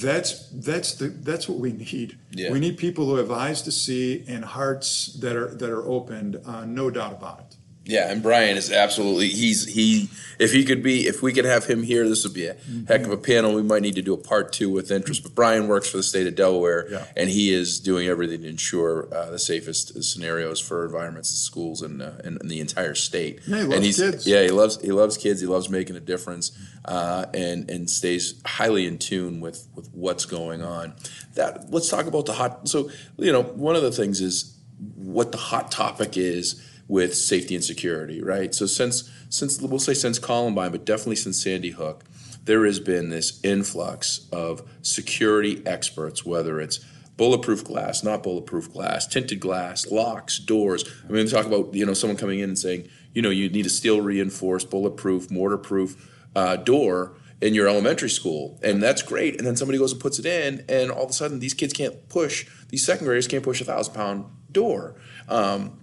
that's 0.00 0.48
that's 0.50 0.94
the 0.94 1.08
that's 1.08 1.48
what 1.48 1.58
we 1.58 1.72
need. 1.72 2.18
Yeah. 2.30 2.52
We 2.52 2.60
need 2.60 2.78
people 2.78 3.06
who 3.06 3.16
have 3.16 3.30
eyes 3.30 3.62
to 3.62 3.72
see 3.72 4.24
and 4.28 4.44
hearts 4.44 5.06
that 5.20 5.36
are 5.36 5.54
that 5.54 5.70
are 5.70 5.86
opened. 5.86 6.40
Uh, 6.44 6.64
no 6.64 6.90
doubt 6.90 7.12
about 7.12 7.40
it. 7.40 7.56
Yeah, 7.88 8.10
and 8.12 8.22
Brian 8.22 8.58
is 8.58 8.70
absolutely 8.70 9.28
he's 9.28 9.64
he 9.66 10.10
if 10.38 10.52
he 10.52 10.62
could 10.64 10.82
be 10.82 11.06
if 11.06 11.22
we 11.22 11.32
could 11.32 11.46
have 11.46 11.64
him 11.64 11.82
here, 11.82 12.06
this 12.06 12.22
would 12.22 12.34
be 12.34 12.46
a 12.46 12.54
heck 12.86 13.00
of 13.00 13.10
a 13.10 13.16
panel. 13.16 13.54
We 13.54 13.62
might 13.62 13.80
need 13.80 13.94
to 13.94 14.02
do 14.02 14.12
a 14.12 14.18
part 14.18 14.52
two 14.52 14.68
with 14.68 14.90
interest. 14.90 15.22
But 15.22 15.34
Brian 15.34 15.68
works 15.68 15.88
for 15.88 15.96
the 15.96 16.02
state 16.02 16.26
of 16.26 16.34
Delaware, 16.34 16.86
Yeah. 16.90 17.04
and 17.16 17.30
he 17.30 17.50
is 17.50 17.80
doing 17.80 18.06
everything 18.06 18.42
to 18.42 18.48
ensure 18.48 19.08
uh, 19.10 19.30
the 19.30 19.38
safest 19.38 20.04
scenarios 20.04 20.60
for 20.60 20.84
environments 20.84 21.30
and 21.30 21.38
schools 21.38 21.80
and 21.80 22.02
uh, 22.02 22.10
in, 22.24 22.36
in 22.42 22.48
the 22.48 22.60
entire 22.60 22.94
state. 22.94 23.40
Yeah, 23.46 23.56
he 23.56 23.60
and 23.62 23.70
loves 23.70 23.86
he's, 23.86 23.96
kids. 23.96 24.26
Yeah, 24.26 24.42
he 24.42 24.50
loves 24.50 24.80
he 24.82 24.92
loves 24.92 25.16
kids. 25.16 25.40
He 25.40 25.46
loves 25.46 25.70
making 25.70 25.96
a 25.96 26.00
difference, 26.00 26.52
uh, 26.84 27.24
and 27.32 27.70
and 27.70 27.88
stays 27.88 28.38
highly 28.44 28.86
in 28.86 28.98
tune 28.98 29.40
with 29.40 29.66
with 29.74 29.88
what's 29.94 30.26
going 30.26 30.60
on. 30.62 30.92
That 31.36 31.70
let's 31.72 31.88
talk 31.88 32.04
about 32.06 32.26
the 32.26 32.34
hot. 32.34 32.68
So 32.68 32.90
you 33.16 33.32
know, 33.32 33.42
one 33.42 33.76
of 33.76 33.82
the 33.82 33.92
things 33.92 34.20
is 34.20 34.54
what 34.94 35.32
the 35.32 35.38
hot 35.38 35.70
topic 35.72 36.18
is 36.18 36.62
with 36.88 37.14
safety 37.14 37.54
and 37.54 37.62
security, 37.62 38.22
right? 38.22 38.54
So 38.54 38.66
since 38.66 39.10
since 39.28 39.60
we'll 39.60 39.78
say 39.78 39.94
since 39.94 40.18
Columbine, 40.18 40.72
but 40.72 40.84
definitely 40.84 41.16
since 41.16 41.42
Sandy 41.42 41.70
Hook, 41.70 42.04
there 42.44 42.64
has 42.64 42.80
been 42.80 43.10
this 43.10 43.40
influx 43.44 44.26
of 44.32 44.62
security 44.80 45.62
experts, 45.66 46.24
whether 46.24 46.60
it's 46.60 46.80
bulletproof 47.18 47.62
glass, 47.62 48.02
not 48.02 48.22
bulletproof 48.22 48.72
glass, 48.72 49.06
tinted 49.06 49.38
glass, 49.38 49.90
locks, 49.90 50.38
doors. 50.38 50.84
I 51.06 51.12
mean, 51.12 51.28
talk 51.28 51.44
about 51.44 51.74
you 51.74 51.84
know 51.84 51.92
someone 51.92 52.16
coming 52.16 52.38
in 52.38 52.50
and 52.50 52.58
saying, 52.58 52.88
you 53.12 53.20
know, 53.20 53.30
you 53.30 53.50
need 53.50 53.66
a 53.66 53.70
steel 53.70 54.00
reinforced, 54.00 54.70
bulletproof, 54.70 55.30
mortar-proof 55.30 56.10
uh, 56.34 56.56
door 56.56 57.16
in 57.40 57.54
your 57.54 57.68
elementary 57.68 58.10
school, 58.10 58.58
and 58.62 58.82
that's 58.82 59.02
great. 59.02 59.36
And 59.36 59.46
then 59.46 59.56
somebody 59.56 59.78
goes 59.78 59.92
and 59.92 60.00
puts 60.00 60.18
it 60.18 60.26
in, 60.26 60.64
and 60.68 60.90
all 60.90 61.04
of 61.04 61.10
a 61.10 61.12
sudden, 61.12 61.38
these 61.38 61.54
kids 61.54 61.72
can't 61.72 62.08
push. 62.08 62.46
These 62.68 62.84
second 62.84 63.06
graders 63.06 63.28
can't 63.28 63.44
push 63.44 63.60
a 63.60 63.64
thousand-pound 63.64 64.24
door. 64.50 64.96
Um, 65.28 65.78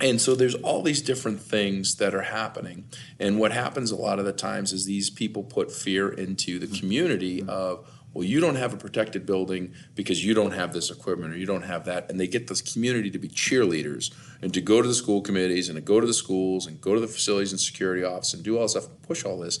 and 0.00 0.20
so 0.20 0.34
there's 0.34 0.54
all 0.56 0.82
these 0.82 1.00
different 1.00 1.40
things 1.40 1.96
that 1.96 2.14
are 2.14 2.22
happening. 2.22 2.84
And 3.18 3.38
what 3.38 3.52
happens 3.52 3.90
a 3.90 3.96
lot 3.96 4.18
of 4.18 4.26
the 4.26 4.32
times 4.32 4.72
is 4.72 4.84
these 4.84 5.08
people 5.08 5.42
put 5.42 5.72
fear 5.72 6.10
into 6.10 6.58
the 6.58 6.66
mm-hmm. 6.66 6.76
community 6.76 7.42
of, 7.48 7.88
well, 8.12 8.24
you 8.24 8.40
don't 8.40 8.56
have 8.56 8.74
a 8.74 8.76
protected 8.76 9.24
building 9.24 9.72
because 9.94 10.24
you 10.24 10.34
don't 10.34 10.52
have 10.52 10.74
this 10.74 10.90
equipment 10.90 11.32
or 11.32 11.38
you 11.38 11.46
don't 11.46 11.62
have 11.62 11.86
that. 11.86 12.10
And 12.10 12.20
they 12.20 12.26
get 12.26 12.46
this 12.46 12.60
community 12.60 13.10
to 13.10 13.18
be 13.18 13.28
cheerleaders 13.28 14.12
and 14.42 14.52
to 14.52 14.60
go 14.60 14.82
to 14.82 14.88
the 14.88 14.94
school 14.94 15.22
committees 15.22 15.68
and 15.68 15.76
to 15.76 15.82
go 15.82 15.98
to 15.98 16.06
the 16.06 16.14
schools 16.14 16.66
and 16.66 16.78
go 16.80 16.94
to 16.94 17.00
the 17.00 17.08
facilities 17.08 17.52
and 17.52 17.60
security 17.60 18.04
office 18.04 18.34
and 18.34 18.42
do 18.42 18.56
all 18.56 18.62
this 18.62 18.72
stuff, 18.72 18.88
push 19.02 19.24
all 19.24 19.38
this. 19.38 19.58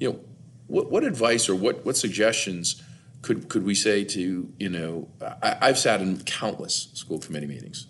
You 0.00 0.10
know, 0.10 0.20
what, 0.66 0.90
what 0.90 1.04
advice 1.04 1.48
or 1.48 1.54
what, 1.54 1.84
what 1.84 1.96
suggestions 1.96 2.82
could, 3.22 3.48
could 3.48 3.64
we 3.64 3.76
say 3.76 4.02
to, 4.04 4.52
you 4.58 4.68
know, 4.68 5.08
I, 5.20 5.56
I've 5.60 5.78
sat 5.78 6.00
in 6.00 6.18
countless 6.24 6.88
school 6.94 7.20
committee 7.20 7.46
meetings 7.46 7.86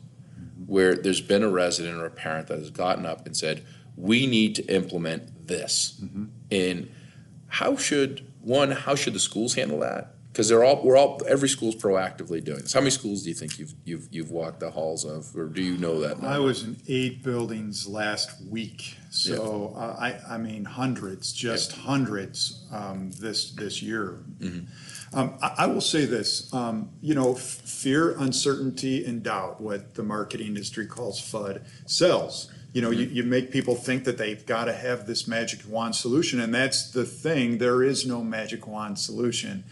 where 0.69 0.95
there's 0.95 1.23
been 1.23 1.43
a 1.43 1.49
resident 1.49 1.97
or 1.99 2.05
a 2.05 2.11
parent 2.11 2.47
that 2.49 2.59
has 2.59 2.71
gotten 2.71 3.05
up 3.07 3.27
and 3.27 3.37
said, 3.37 3.65
"We 3.97 4.27
need 4.27 4.55
to 4.57 4.65
implement 4.67 5.49
this." 5.49 6.01
And 6.51 6.91
how 7.49 7.77
should 7.77 8.25
one? 8.43 8.71
How 8.71 8.95
should 8.95 9.15
the 9.15 9.19
schools 9.21 9.55
handle 9.55 9.81
that? 9.81 10.15
Because 10.31 10.51
they're 10.51 10.63
all 10.63 10.85
we're 10.85 10.97
all 10.97 11.21
every 11.27 11.49
school's 11.49 11.75
proactively 11.75 12.45
doing 12.45 12.61
this. 12.61 12.75
How 12.75 12.81
many 12.81 12.91
schools 12.91 13.23
do 13.23 13.31
you 13.31 13.35
think 13.35 13.59
you've 13.59 13.75
you've 13.85 14.09
you've 14.13 14.31
walked 14.31 14.61
the 14.61 14.71
halls 14.71 15.05
of, 15.05 15.35
or 15.35 15.47
do 15.47 15.63
you 15.63 15.79
know 15.79 15.99
that? 16.01 16.23
I 16.23 16.39
was 16.39 16.63
in 16.63 16.77
eight 16.87 17.23
buildings 17.25 17.89
last 17.89 18.41
week, 18.47 18.95
so 19.11 19.73
uh, 19.75 19.97
I 19.99 20.35
I 20.35 20.39
mean 20.39 20.65
hundreds, 20.67 21.33
just 21.33 21.73
hundreds 21.73 22.67
um, 22.71 23.11
this 23.13 23.53
this 23.53 23.83
year. 23.83 24.19
Um, 25.15 25.35
I, 25.41 25.55
I 25.59 25.67
will 25.67 25.81
say 25.81 26.05
this, 26.05 26.53
um, 26.53 26.91
you 27.01 27.15
know, 27.15 27.33
f- 27.33 27.41
fear, 27.41 28.17
uncertainty, 28.19 29.05
and 29.05 29.23
doubt, 29.23 29.61
what 29.61 29.95
the 29.95 30.03
marketing 30.03 30.49
industry 30.49 30.87
calls 30.87 31.21
FUD, 31.21 31.63
sells. 31.87 32.53
You 32.73 32.83
know, 32.83 32.91
you, 32.91 33.07
you 33.07 33.23
make 33.23 33.51
people 33.51 33.75
think 33.75 34.05
that 34.05 34.19
they've 34.19 34.45
got 34.45 34.67
to 34.67 34.75
have 34.75 35.07
this 35.07 35.27
magic 35.27 35.61
wand 35.67 35.97
solution, 35.97 36.41
and 36.41 36.55
that's 36.55 36.91
the 36.91 37.05
thing. 37.05 37.59
There 37.59 37.83
is 37.83 38.07
no 38.07 38.23
magic 38.23 38.67
wand 38.67 38.99
solution. 38.99 39.65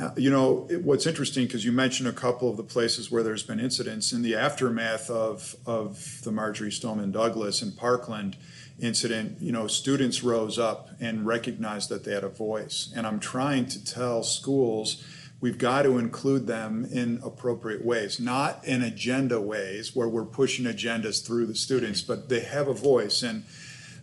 Uh, 0.00 0.10
you 0.16 0.30
know, 0.30 0.66
it, 0.70 0.82
what's 0.82 1.06
interesting 1.06 1.46
because 1.46 1.64
you 1.64 1.72
mentioned 1.72 2.08
a 2.08 2.12
couple 2.12 2.50
of 2.50 2.56
the 2.56 2.62
places 2.62 3.10
where 3.10 3.22
there's 3.22 3.42
been 3.42 3.58
incidents 3.58 4.12
in 4.12 4.22
the 4.22 4.36
aftermath 4.36 5.10
of 5.10 5.56
of 5.66 6.20
the 6.22 6.30
Marjory 6.30 6.70
Stoneman 6.70 7.12
Douglas 7.12 7.62
and 7.62 7.76
Parkland 7.76 8.36
incident. 8.80 9.40
You 9.40 9.52
know, 9.52 9.66
students 9.66 10.22
rose 10.22 10.58
up 10.58 10.90
and 11.00 11.26
recognized 11.26 11.88
that 11.88 12.04
they 12.04 12.12
had 12.12 12.24
a 12.24 12.28
voice, 12.28 12.92
and 12.94 13.06
I'm 13.06 13.20
trying 13.20 13.66
to 13.66 13.84
tell 13.84 14.22
schools. 14.22 15.04
We've 15.40 15.58
got 15.58 15.82
to 15.82 15.98
include 15.98 16.46
them 16.46 16.86
in 16.90 17.20
appropriate 17.22 17.84
ways, 17.84 18.18
not 18.18 18.64
in 18.64 18.82
agenda 18.82 19.40
ways 19.40 19.94
where 19.94 20.08
we're 20.08 20.24
pushing 20.24 20.64
agendas 20.64 21.24
through 21.24 21.46
the 21.46 21.54
students, 21.54 22.00
but 22.00 22.28
they 22.28 22.40
have 22.40 22.68
a 22.68 22.72
voice. 22.72 23.22
And 23.22 23.44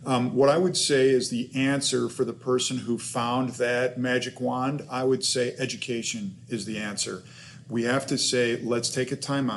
um, 0.06 0.34
what 0.34 0.48
I 0.48 0.58
would 0.58 0.76
say 0.76 1.08
is 1.08 1.30
the 1.30 1.50
answer 1.54 2.08
for 2.08 2.24
the 2.24 2.32
person 2.32 2.78
who 2.78 2.98
found 2.98 3.50
that 3.50 3.98
magic 3.98 4.40
wand, 4.40 4.86
I 4.90 5.02
would 5.02 5.24
say 5.24 5.54
education 5.58 6.36
is 6.48 6.66
the 6.66 6.78
answer. 6.78 7.24
We 7.68 7.84
have 7.84 8.06
to 8.08 8.18
say, 8.18 8.60
let's 8.62 8.90
take 8.90 9.10
a 9.12 9.16
time 9.16 9.50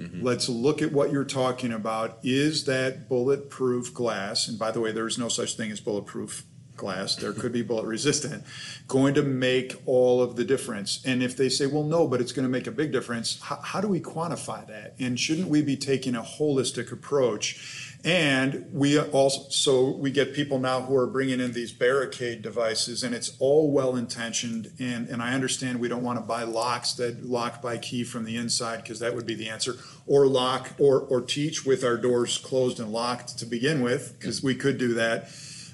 out. 0.00 0.22
Let's 0.22 0.48
look 0.48 0.82
at 0.82 0.92
what 0.92 1.12
you're 1.12 1.24
talking 1.24 1.72
about. 1.72 2.18
Is 2.22 2.64
that 2.64 3.08
bulletproof 3.08 3.92
glass? 3.92 4.48
And 4.48 4.58
by 4.58 4.70
the 4.70 4.80
way, 4.80 4.92
there 4.92 5.06
is 5.06 5.18
no 5.18 5.28
such 5.28 5.54
thing 5.56 5.70
as 5.70 5.80
bulletproof 5.80 6.44
glass. 6.76 7.16
There 7.16 7.32
could 7.32 7.52
be 7.52 7.62
bullet 7.62 7.86
resistant. 7.86 8.44
Going 8.86 9.14
to 9.14 9.22
make 9.22 9.74
all 9.84 10.22
of 10.22 10.36
the 10.36 10.44
difference. 10.44 11.02
And 11.04 11.22
if 11.22 11.36
they 11.36 11.48
say, 11.48 11.66
well, 11.66 11.82
no, 11.82 12.06
but 12.06 12.20
it's 12.20 12.32
going 12.32 12.44
to 12.44 12.48
make 12.48 12.66
a 12.66 12.70
big 12.70 12.92
difference, 12.92 13.40
how 13.42 13.80
do 13.80 13.88
we 13.88 14.00
quantify 14.00 14.66
that? 14.68 14.94
And 14.98 15.18
shouldn't 15.18 15.48
we 15.48 15.60
be 15.60 15.76
taking 15.76 16.14
a 16.14 16.22
holistic 16.22 16.92
approach? 16.92 17.87
And 18.04 18.66
we 18.72 18.96
also, 18.98 19.48
so 19.50 19.90
we 19.90 20.12
get 20.12 20.32
people 20.32 20.60
now 20.60 20.82
who 20.82 20.96
are 20.96 21.08
bringing 21.08 21.40
in 21.40 21.52
these 21.52 21.72
barricade 21.72 22.42
devices, 22.42 23.02
and 23.02 23.12
it's 23.12 23.36
all 23.40 23.72
well 23.72 23.96
intentioned. 23.96 24.70
And, 24.78 25.08
and 25.08 25.20
I 25.20 25.34
understand 25.34 25.80
we 25.80 25.88
don't 25.88 26.04
want 26.04 26.18
to 26.18 26.24
buy 26.24 26.44
locks 26.44 26.92
that 26.94 27.24
lock 27.24 27.60
by 27.60 27.76
key 27.76 28.04
from 28.04 28.24
the 28.24 28.36
inside 28.36 28.82
because 28.82 29.00
that 29.00 29.16
would 29.16 29.26
be 29.26 29.34
the 29.34 29.48
answer, 29.48 29.76
or 30.06 30.26
lock 30.26 30.70
or, 30.78 31.00
or 31.00 31.20
teach 31.20 31.66
with 31.66 31.82
our 31.82 31.96
doors 31.96 32.38
closed 32.38 32.78
and 32.78 32.92
locked 32.92 33.36
to 33.38 33.46
begin 33.46 33.82
with, 33.82 34.14
because 34.16 34.44
we 34.44 34.54
could 34.54 34.78
do 34.78 34.94
that. 34.94 35.30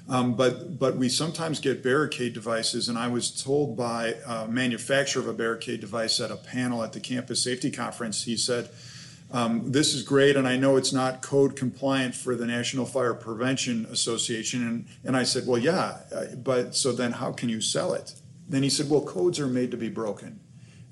Um, 0.07 0.35
but 0.35 0.77
but 0.77 0.97
we 0.97 1.09
sometimes 1.09 1.59
get 1.59 1.83
barricade 1.83 2.33
devices, 2.33 2.89
and 2.89 2.97
I 2.97 3.07
was 3.07 3.43
told 3.43 3.75
by 3.77 4.15
a 4.27 4.47
manufacturer 4.47 5.21
of 5.21 5.27
a 5.27 5.33
barricade 5.33 5.81
device 5.81 6.19
at 6.19 6.31
a 6.31 6.35
panel 6.35 6.83
at 6.83 6.93
the 6.93 6.99
campus 6.99 7.43
safety 7.43 7.71
conference. 7.71 8.23
He 8.23 8.37
said, 8.37 8.69
um, 9.31 9.71
"This 9.71 9.93
is 9.93 10.03
great, 10.03 10.35
and 10.35 10.47
I 10.47 10.57
know 10.57 10.77
it's 10.77 10.93
not 10.93 11.21
code 11.21 11.55
compliant 11.55 12.15
for 12.15 12.35
the 12.35 12.45
National 12.45 12.85
Fire 12.85 13.13
Prevention 13.13 13.85
Association." 13.91 14.67
And 14.67 14.85
and 15.03 15.17
I 15.17 15.23
said, 15.23 15.47
"Well, 15.47 15.59
yeah, 15.59 15.99
uh, 16.13 16.35
but 16.35 16.75
so 16.75 16.91
then 16.91 17.13
how 17.13 17.31
can 17.31 17.49
you 17.49 17.61
sell 17.61 17.93
it?" 17.93 18.15
Then 18.47 18.63
he 18.63 18.69
said, 18.69 18.89
"Well, 18.89 19.01
codes 19.01 19.39
are 19.39 19.47
made 19.47 19.71
to 19.71 19.77
be 19.77 19.89
broken," 19.89 20.39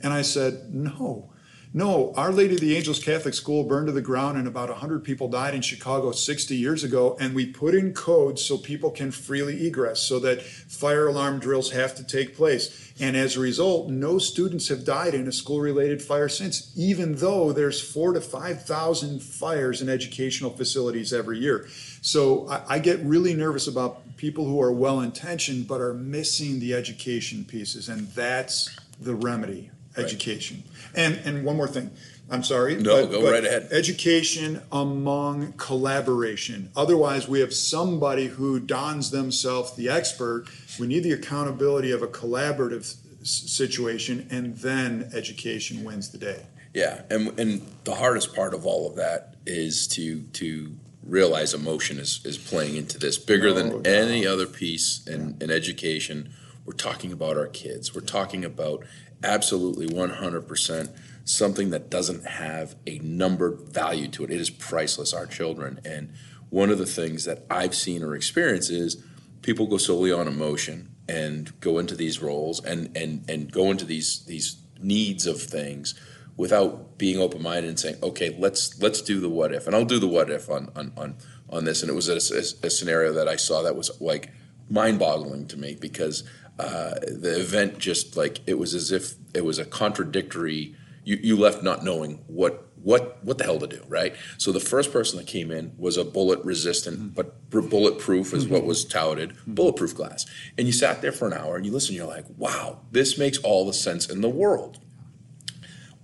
and 0.01 0.13
I 0.13 0.21
said, 0.21 0.73
"No." 0.73 1.32
No, 1.75 2.13
Our 2.15 2.31
Lady 2.31 2.53
of 2.53 2.59
the 2.59 2.77
Angels 2.77 3.03
Catholic 3.03 3.33
School 3.33 3.63
burned 3.63 3.87
to 3.87 3.93
the 3.93 3.99
ground 3.99 4.37
and 4.37 4.47
about 4.47 4.69
100 4.69 5.03
people 5.03 5.27
died 5.27 5.55
in 5.55 5.63
Chicago 5.63 6.11
60 6.11 6.55
years 6.55 6.83
ago. 6.83 7.17
And 7.19 7.33
we 7.33 7.47
put 7.47 7.73
in 7.73 7.95
codes 7.95 8.45
so 8.45 8.59
people 8.59 8.91
can 8.91 9.09
freely 9.09 9.65
egress, 9.65 9.99
so 9.99 10.19
that 10.19 10.43
fire 10.43 11.07
alarm 11.07 11.39
drills 11.39 11.71
have 11.71 11.95
to 11.95 12.03
take 12.03 12.37
place. 12.37 12.93
And 12.99 13.17
as 13.17 13.35
a 13.35 13.39
result, 13.39 13.89
no 13.89 14.19
students 14.19 14.67
have 14.67 14.85
died 14.85 15.15
in 15.15 15.27
a 15.27 15.31
school 15.31 15.61
related 15.61 16.03
fire 16.03 16.29
since, 16.29 16.71
even 16.75 17.15
though 17.15 17.51
there's 17.51 17.81
four 17.81 18.13
to 18.13 18.21
5,000 18.21 19.23
fires 19.23 19.81
in 19.81 19.89
educational 19.89 20.51
facilities 20.51 21.11
every 21.11 21.39
year. 21.39 21.67
So 22.03 22.47
I, 22.49 22.75
I 22.75 22.79
get 22.79 22.99
really 22.99 23.33
nervous 23.33 23.65
about 23.65 24.15
people 24.15 24.45
who 24.45 24.61
are 24.61 24.71
well 24.71 24.99
intentioned 25.01 25.67
but 25.67 25.81
are 25.81 25.95
missing 25.95 26.59
the 26.59 26.75
education 26.75 27.43
pieces. 27.45 27.89
And 27.89 28.09
that's 28.09 28.77
the 29.01 29.15
remedy 29.15 29.71
education. 29.97 30.63
And 30.95 31.15
and 31.25 31.43
one 31.45 31.57
more 31.57 31.67
thing. 31.67 31.91
I'm 32.29 32.43
sorry. 32.43 32.75
No, 32.75 33.05
go 33.05 33.29
right 33.29 33.43
ahead. 33.45 33.67
Education 33.71 34.61
among 34.71 35.53
collaboration. 35.53 36.71
Otherwise, 36.75 37.27
we 37.27 37.41
have 37.41 37.53
somebody 37.53 38.27
who 38.27 38.59
dons 38.59 39.11
themselves 39.11 39.75
the 39.75 39.89
expert. 39.89 40.45
We 40.79 40.87
need 40.87 41.03
the 41.03 41.11
accountability 41.11 41.91
of 41.91 42.01
a 42.01 42.07
collaborative 42.07 42.95
s- 43.21 43.29
situation, 43.51 44.27
and 44.31 44.55
then 44.57 45.09
education 45.13 45.83
wins 45.83 46.09
the 46.11 46.17
day. 46.17 46.43
Yeah, 46.73 47.01
and 47.09 47.37
and 47.39 47.61
the 47.83 47.95
hardest 47.95 48.33
part 48.33 48.53
of 48.53 48.65
all 48.65 48.89
of 48.89 48.95
that 48.95 49.35
is 49.45 49.87
to 49.89 50.21
to 50.21 50.75
realize 51.05 51.53
emotion 51.53 51.99
is, 51.99 52.21
is 52.23 52.37
playing 52.37 52.77
into 52.77 52.97
this 52.97 53.17
bigger 53.17 53.49
No 53.49 53.53
than 53.55 53.69
doubt. 53.83 53.87
any 53.87 54.25
other 54.25 54.45
piece 54.45 55.05
in, 55.05 55.35
in 55.41 55.51
education. 55.51 56.33
We're 56.65 56.73
talking 56.75 57.11
about 57.11 57.35
our 57.37 57.47
kids. 57.47 57.93
We're 57.93 57.99
talking 58.19 58.45
about 58.45 58.85
absolutely 59.23 59.87
100% 59.87 60.95
something 61.25 61.69
that 61.69 61.89
doesn't 61.89 62.25
have 62.25 62.75
a 62.85 62.99
numbered 62.99 63.59
value 63.61 64.07
to 64.09 64.23
it. 64.23 64.31
It 64.31 64.41
is 64.41 64.49
priceless, 64.49 65.13
our 65.13 65.25
children. 65.25 65.79
And 65.85 66.13
one 66.49 66.69
of 66.69 66.77
the 66.77 66.85
things 66.85 67.25
that 67.25 67.45
I've 67.49 67.73
seen 67.73 68.03
or 68.03 68.15
experienced 68.15 68.69
is 68.69 69.03
people 69.41 69.67
go 69.67 69.77
solely 69.77 70.11
on 70.11 70.27
emotion 70.27 70.89
and 71.07 71.59
go 71.59 71.79
into 71.79 71.95
these 71.95 72.21
roles 72.21 72.63
and 72.63 72.95
and 72.95 73.29
and 73.29 73.51
go 73.51 73.71
into 73.71 73.85
these 73.85 74.23
these 74.25 74.57
needs 74.81 75.25
of 75.25 75.41
things 75.41 75.95
without 76.35 76.97
being 76.97 77.19
open 77.19 77.41
minded 77.41 77.69
and 77.69 77.79
saying, 77.79 77.97
okay, 78.01 78.35
let's 78.39 78.79
let's 78.81 79.01
do 79.01 79.19
the 79.19 79.29
what 79.29 79.53
if, 79.53 79.67
and 79.67 79.75
I'll 79.75 79.85
do 79.85 79.99
the 79.99 80.07
what 80.07 80.29
if 80.29 80.49
on 80.49 80.71
on 80.75 80.93
on, 80.97 81.17
on 81.49 81.65
this. 81.65 81.81
And 81.81 81.89
it 81.89 81.95
was 81.95 82.09
a, 82.09 82.15
a, 82.35 82.67
a 82.67 82.69
scenario 82.69 83.13
that 83.13 83.27
I 83.27 83.35
saw 83.35 83.61
that 83.63 83.75
was 83.75 83.99
like 84.01 84.31
mind 84.69 84.99
boggling 84.99 85.47
to 85.47 85.57
me 85.57 85.75
because 85.79 86.23
uh, 86.59 86.93
the 87.01 87.39
event 87.39 87.79
just 87.79 88.15
like 88.15 88.39
it 88.45 88.59
was 88.59 88.73
as 88.73 88.91
if 88.91 89.15
it 89.33 89.45
was 89.45 89.59
a 89.59 89.65
contradictory. 89.65 90.75
You, 91.03 91.19
you 91.21 91.35
left 91.35 91.63
not 91.63 91.83
knowing 91.83 92.23
what 92.27 92.69
what 92.83 93.23
what 93.23 93.37
the 93.37 93.45
hell 93.45 93.59
to 93.59 93.67
do, 93.67 93.81
right? 93.87 94.15
So 94.37 94.51
the 94.51 94.59
first 94.59 94.91
person 94.91 95.17
that 95.17 95.25
came 95.25 95.51
in 95.51 95.73
was 95.77 95.97
a 95.97 96.03
bullet 96.03 96.43
resistant, 96.43 96.99
mm-hmm. 96.99 97.07
but 97.09 97.49
bulletproof 97.49 98.33
is 98.33 98.43
mm-hmm. 98.45 98.53
what 98.53 98.65
was 98.65 98.85
touted, 98.85 99.31
mm-hmm. 99.31 99.53
bulletproof 99.53 99.95
glass. 99.95 100.25
And 100.57 100.67
you 100.67 100.73
sat 100.73 101.01
there 101.01 101.11
for 101.11 101.27
an 101.27 101.33
hour 101.33 101.55
and 101.55 101.65
you 101.65 101.71
listen, 101.71 101.95
you're 101.95 102.07
like, 102.07 102.25
wow, 102.37 102.81
this 102.91 103.17
makes 103.17 103.37
all 103.39 103.65
the 103.65 103.73
sense 103.73 104.09
in 104.09 104.21
the 104.21 104.29
world. 104.29 104.79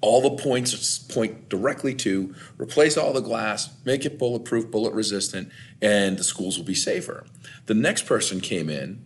All 0.01 0.21
the 0.21 0.41
points 0.41 0.97
point 0.97 1.49
directly 1.49 1.93
to 1.95 2.33
replace 2.57 2.95
all 2.95 3.11
the 3.11 3.19
glass, 3.19 3.69
make 3.83 4.05
it 4.05 4.17
bulletproof, 4.17 4.71
bullet 4.71 4.93
resistant, 4.93 5.51
and 5.81 6.17
the 6.17 6.23
schools 6.23 6.57
will 6.57 6.65
be 6.65 6.73
safer. 6.73 7.25
The 7.65 7.73
next 7.73 8.05
person 8.05 8.39
came 8.39 8.69
in 8.69 9.03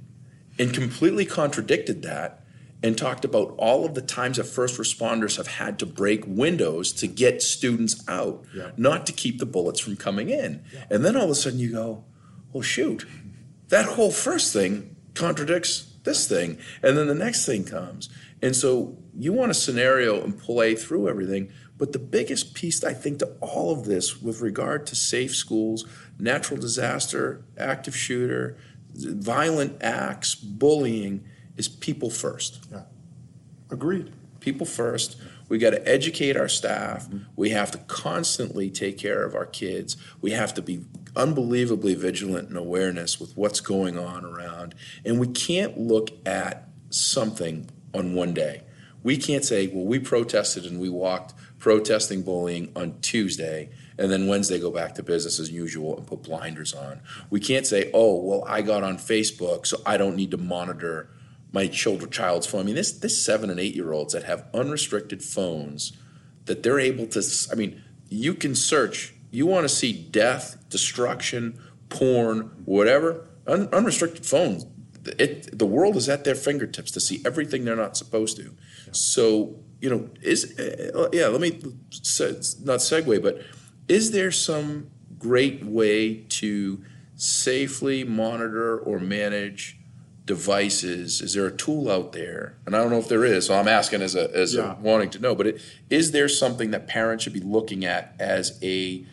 and 0.59 0.73
completely 0.73 1.25
contradicted 1.25 2.01
that 2.03 2.43
and 2.83 2.97
talked 2.97 3.23
about 3.23 3.55
all 3.57 3.85
of 3.85 3.95
the 3.95 4.01
times 4.01 4.37
that 4.37 4.43
first 4.43 4.79
responders 4.79 5.37
have 5.37 5.47
had 5.47 5.79
to 5.79 5.85
break 5.85 6.23
windows 6.27 6.91
to 6.91 7.07
get 7.07 7.41
students 7.41 8.03
out, 8.09 8.43
yeah. 8.53 8.71
not 8.75 9.05
to 9.05 9.13
keep 9.13 9.39
the 9.39 9.45
bullets 9.45 9.79
from 9.79 9.95
coming 9.95 10.29
in. 10.29 10.63
Yeah. 10.73 10.85
And 10.89 11.05
then 11.05 11.15
all 11.15 11.23
of 11.23 11.29
a 11.29 11.35
sudden 11.35 11.59
you 11.59 11.71
go, 11.71 12.03
well, 12.51 12.61
shoot, 12.61 13.07
that 13.69 13.85
whole 13.85 14.11
first 14.11 14.51
thing 14.51 14.95
contradicts 15.13 15.93
this 16.03 16.27
thing. 16.27 16.57
And 16.81 16.97
then 16.97 17.07
the 17.07 17.15
next 17.15 17.45
thing 17.45 17.63
comes. 17.63 18.09
And 18.41 18.55
so 18.55 18.97
you 19.17 19.31
want 19.31 19.51
a 19.51 19.55
scenario 19.55 20.21
and 20.21 20.37
play 20.37 20.75
through 20.75 21.07
everything. 21.07 21.51
But 21.77 21.93
the 21.93 21.99
biggest 21.99 22.53
piece, 22.53 22.83
I 22.83 22.93
think, 22.93 23.19
to 23.19 23.35
all 23.39 23.71
of 23.71 23.85
this 23.85 24.21
with 24.21 24.41
regard 24.41 24.85
to 24.87 24.95
safe 24.95 25.35
schools, 25.35 25.85
natural 26.19 26.59
disaster, 26.59 27.43
active 27.57 27.95
shooter, 27.95 28.57
violent 28.95 29.81
acts, 29.81 30.35
bullying, 30.35 31.25
is 31.57 31.67
people 31.67 32.09
first. 32.09 32.65
Yeah. 32.71 32.83
Agreed. 33.69 34.11
People 34.39 34.65
first. 34.65 35.17
We 35.49 35.57
got 35.57 35.71
to 35.71 35.87
educate 35.87 36.35
our 36.37 36.47
staff. 36.47 37.07
Mm-hmm. 37.07 37.25
We 37.35 37.49
have 37.51 37.71
to 37.71 37.77
constantly 37.79 38.69
take 38.69 38.97
care 38.97 39.23
of 39.23 39.35
our 39.35 39.45
kids. 39.45 39.97
We 40.21 40.31
have 40.31 40.53
to 40.55 40.61
be 40.61 40.85
unbelievably 41.15 41.95
vigilant 41.95 42.49
and 42.49 42.57
awareness 42.57 43.19
with 43.19 43.37
what's 43.37 43.59
going 43.59 43.97
on 43.97 44.25
around. 44.25 44.75
And 45.05 45.19
we 45.19 45.27
can't 45.27 45.77
look 45.77 46.09
at 46.25 46.69
something 46.89 47.69
on 47.93 48.15
one 48.15 48.33
day. 48.33 48.63
We 49.03 49.17
can't 49.17 49.43
say, 49.43 49.67
well, 49.67 49.85
we 49.85 49.99
protested 49.99 50.65
and 50.65 50.79
we 50.79 50.89
walked 50.89 51.33
protesting 51.59 52.23
bullying 52.23 52.71
on 52.75 52.99
Tuesday 53.01 53.69
and 53.97 54.11
then 54.11 54.27
Wednesday 54.27 54.59
go 54.59 54.71
back 54.71 54.95
to 54.95 55.03
business 55.03 55.39
as 55.39 55.51
usual 55.51 55.97
and 55.97 56.07
put 56.07 56.23
blinders 56.23 56.73
on. 56.73 57.01
We 57.29 57.39
can't 57.39 57.65
say, 57.65 57.91
oh, 57.93 58.21
well, 58.21 58.43
I 58.47 58.61
got 58.61 58.83
on 58.83 58.97
Facebook, 58.97 59.65
so 59.65 59.81
I 59.85 59.97
don't 59.97 60.15
need 60.15 60.31
to 60.31 60.37
monitor 60.37 61.09
my 61.51 61.67
children, 61.67 62.09
child's 62.09 62.47
phone. 62.47 62.61
I 62.61 62.63
mean, 62.63 62.75
this 62.75 62.91
this 62.91 63.23
seven 63.23 63.49
and 63.49 63.59
eight 63.59 63.75
year 63.75 63.93
olds 63.93 64.13
that 64.13 64.23
have 64.23 64.47
unrestricted 64.53 65.23
phones 65.23 65.93
that 66.45 66.63
they're 66.63 66.79
able 66.79 67.05
to. 67.07 67.47
I 67.51 67.55
mean, 67.55 67.81
you 68.09 68.33
can 68.33 68.55
search. 68.55 69.13
You 69.31 69.45
want 69.45 69.63
to 69.63 69.69
see 69.69 69.93
death, 69.93 70.57
destruction, 70.69 71.59
porn, 71.89 72.51
whatever. 72.65 73.27
Un, 73.45 73.69
unrestricted 73.71 74.25
phones. 74.25 74.65
It, 75.19 75.57
the 75.57 75.65
world 75.65 75.95
is 75.95 76.07
at 76.07 76.23
their 76.23 76.35
fingertips 76.35 76.91
to 76.91 76.99
see 76.99 77.21
everything 77.25 77.65
they're 77.65 77.75
not 77.75 77.97
supposed 77.97 78.37
to. 78.37 78.55
So 78.91 79.59
you 79.83 79.89
know, 79.89 80.09
is 80.21 80.57
uh, 80.57 81.09
yeah. 81.11 81.27
Let 81.27 81.41
me 81.41 81.59
not 82.63 82.79
segue, 82.79 83.21
but 83.21 83.41
is 83.87 84.11
there 84.11 84.31
some 84.31 84.89
great 85.17 85.63
way 85.63 86.15
to 86.29 86.83
safely 87.15 88.03
monitor 88.03 88.77
or 88.77 88.99
manage? 88.99 89.77
devices? 90.25 91.21
Is 91.21 91.33
there 91.33 91.45
a 91.45 91.51
tool 91.51 91.89
out 91.91 92.13
there? 92.13 92.55
And 92.65 92.75
I 92.75 92.79
don't 92.79 92.91
know 92.91 92.97
if 92.97 93.09
there 93.09 93.25
is, 93.25 93.47
so 93.47 93.55
I'm 93.55 93.67
asking 93.67 94.01
as 94.01 94.15
a 94.15 94.33
as 94.35 94.55
yeah. 94.55 94.73
a 94.73 94.75
wanting 94.75 95.09
to 95.11 95.19
know. 95.19 95.35
But 95.35 95.47
it, 95.47 95.61
is 95.89 96.11
there 96.11 96.29
something 96.29 96.71
that 96.71 96.87
parents 96.87 97.23
should 97.23 97.33
be 97.33 97.39
looking 97.39 97.85
at 97.85 98.15
as 98.19 98.59
a 98.63 99.05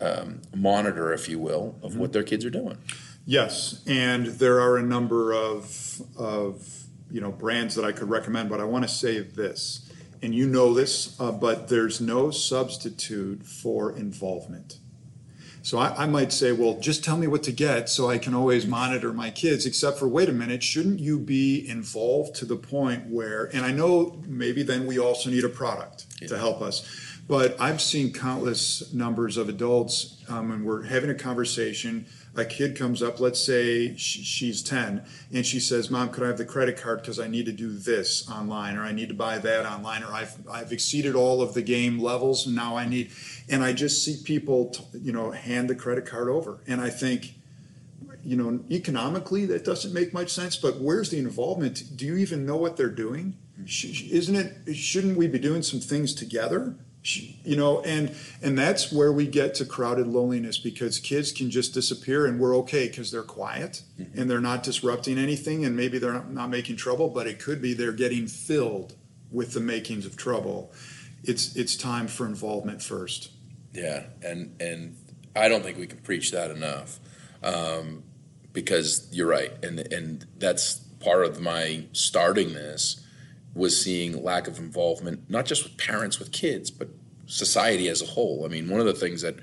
um, 0.00 0.42
monitor, 0.54 1.12
if 1.12 1.28
you 1.28 1.38
will, 1.38 1.76
of 1.82 1.92
mm-hmm. 1.92 2.00
what 2.00 2.12
their 2.12 2.22
kids 2.22 2.44
are 2.44 2.50
doing? 2.50 2.78
Yes, 3.24 3.82
and 3.86 4.26
there 4.26 4.60
are 4.60 4.76
a 4.76 4.82
number 4.82 5.32
of 5.32 6.02
of 6.16 6.84
you 7.10 7.20
know 7.20 7.32
brands 7.32 7.74
that 7.74 7.84
I 7.84 7.92
could 7.92 8.08
recommend, 8.08 8.48
but 8.48 8.60
I 8.60 8.64
want 8.64 8.84
to 8.84 8.88
say 8.88 9.20
this, 9.20 9.90
and 10.22 10.34
you 10.34 10.46
know 10.46 10.72
this, 10.72 11.18
uh, 11.20 11.32
but 11.32 11.68
there's 11.68 12.00
no 12.00 12.30
substitute 12.30 13.44
for 13.44 13.94
involvement. 13.96 14.78
So 15.62 15.78
I, 15.78 16.04
I, 16.04 16.06
might 16.06 16.32
say, 16.32 16.50
well, 16.50 16.78
just 16.80 17.04
tell 17.04 17.16
me 17.16 17.28
what 17.28 17.44
to 17.44 17.52
get 17.52 17.88
so 17.88 18.10
I 18.10 18.18
can 18.18 18.34
always 18.34 18.66
monitor 18.66 19.12
my 19.12 19.30
kids, 19.30 19.64
except 19.64 19.98
for, 19.98 20.08
wait 20.08 20.28
a 20.28 20.32
minute, 20.32 20.62
shouldn't 20.62 20.98
you 20.98 21.18
be 21.18 21.68
involved 21.68 22.34
to 22.36 22.44
the 22.44 22.56
point 22.56 23.06
where, 23.06 23.44
and 23.54 23.64
I 23.64 23.70
know 23.70 24.20
maybe 24.26 24.64
then 24.64 24.86
we 24.86 24.98
also 24.98 25.30
need 25.30 25.44
a 25.44 25.48
product 25.48 26.06
yeah. 26.20 26.28
to 26.28 26.38
help 26.38 26.62
us, 26.62 26.84
but 27.28 27.60
I've 27.60 27.80
seen 27.80 28.12
countless 28.12 28.92
numbers 28.92 29.36
of 29.36 29.48
adults, 29.48 30.22
um, 30.28 30.50
and 30.50 30.64
we're 30.64 30.82
having 30.82 31.10
a 31.10 31.14
conversation 31.14 32.06
a 32.34 32.44
kid 32.44 32.76
comes 32.76 33.02
up, 33.02 33.20
let's 33.20 33.44
say 33.44 33.94
she's 33.96 34.62
10, 34.62 35.04
and 35.34 35.44
she 35.44 35.60
says, 35.60 35.90
Mom, 35.90 36.08
could 36.08 36.24
I 36.24 36.28
have 36.28 36.38
the 36.38 36.46
credit 36.46 36.80
card 36.80 37.02
because 37.02 37.20
I 37.20 37.28
need 37.28 37.44
to 37.46 37.52
do 37.52 37.70
this 37.72 38.28
online, 38.30 38.76
or 38.76 38.82
I 38.82 38.92
need 38.92 39.08
to 39.08 39.14
buy 39.14 39.38
that 39.38 39.66
online, 39.66 40.02
or 40.02 40.12
I've, 40.12 40.34
I've 40.50 40.72
exceeded 40.72 41.14
all 41.14 41.42
of 41.42 41.52
the 41.52 41.60
game 41.60 41.98
levels, 41.98 42.46
and 42.46 42.56
now 42.56 42.76
I 42.76 42.88
need, 42.88 43.10
and 43.50 43.62
I 43.62 43.74
just 43.74 44.02
see 44.02 44.16
people, 44.24 44.74
you 44.94 45.12
know, 45.12 45.30
hand 45.30 45.68
the 45.68 45.74
credit 45.74 46.06
card 46.06 46.28
over. 46.28 46.60
And 46.66 46.80
I 46.80 46.88
think, 46.88 47.34
you 48.24 48.36
know, 48.36 48.60
economically, 48.70 49.44
that 49.46 49.64
doesn't 49.64 49.92
make 49.92 50.14
much 50.14 50.30
sense, 50.30 50.56
but 50.56 50.80
where's 50.80 51.10
the 51.10 51.18
involvement? 51.18 51.96
Do 51.96 52.06
you 52.06 52.16
even 52.16 52.46
know 52.46 52.56
what 52.56 52.78
they're 52.78 52.88
doing? 52.88 53.36
Isn't 53.66 54.36
it, 54.36 54.74
shouldn't 54.74 55.18
we 55.18 55.26
be 55.26 55.38
doing 55.38 55.62
some 55.62 55.80
things 55.80 56.14
together? 56.14 56.76
You 57.04 57.56
know 57.56 57.80
and 57.82 58.14
and 58.42 58.56
that's 58.56 58.92
where 58.92 59.12
we 59.12 59.26
get 59.26 59.54
to 59.56 59.64
crowded 59.64 60.06
loneliness 60.06 60.56
because 60.58 61.00
kids 61.00 61.32
can 61.32 61.50
just 61.50 61.74
disappear 61.74 62.26
and 62.26 62.38
we're 62.38 62.56
okay 62.56 62.86
because 62.86 63.10
they're 63.10 63.22
quiet 63.22 63.82
mm-hmm. 63.98 64.20
and 64.20 64.30
they're 64.30 64.40
not 64.40 64.62
disrupting 64.62 65.18
anything 65.18 65.64
and 65.64 65.76
maybe 65.76 65.98
they're 65.98 66.12
not, 66.12 66.30
not 66.30 66.48
making 66.48 66.76
trouble 66.76 67.08
but 67.08 67.26
it 67.26 67.40
could 67.40 67.60
be 67.60 67.74
they're 67.74 67.92
getting 67.92 68.28
filled 68.28 68.94
with 69.32 69.52
the 69.52 69.60
makings 69.60 70.06
of 70.06 70.16
trouble 70.16 70.72
it's 71.24 71.56
it's 71.56 71.74
time 71.76 72.06
for 72.06 72.24
involvement 72.24 72.80
first 72.80 73.32
yeah 73.72 74.04
and 74.22 74.54
and 74.60 74.96
i 75.34 75.48
don't 75.48 75.64
think 75.64 75.78
we 75.78 75.88
can 75.88 75.98
preach 75.98 76.30
that 76.30 76.52
enough 76.52 77.00
um, 77.42 78.04
because 78.52 79.08
you're 79.10 79.26
right 79.26 79.52
and 79.64 79.80
and 79.92 80.24
that's 80.38 80.74
part 81.00 81.24
of 81.24 81.40
my 81.40 81.84
starting 81.90 82.52
this 82.52 83.01
was 83.54 83.82
seeing 83.82 84.22
lack 84.22 84.48
of 84.48 84.58
involvement, 84.58 85.28
not 85.28 85.46
just 85.46 85.64
with 85.64 85.76
parents 85.76 86.18
with 86.18 86.32
kids, 86.32 86.70
but 86.70 86.88
society 87.26 87.88
as 87.88 88.02
a 88.02 88.06
whole. 88.06 88.44
I 88.44 88.48
mean, 88.48 88.68
one 88.68 88.80
of 88.80 88.86
the 88.86 88.94
things 88.94 89.22
that 89.22 89.36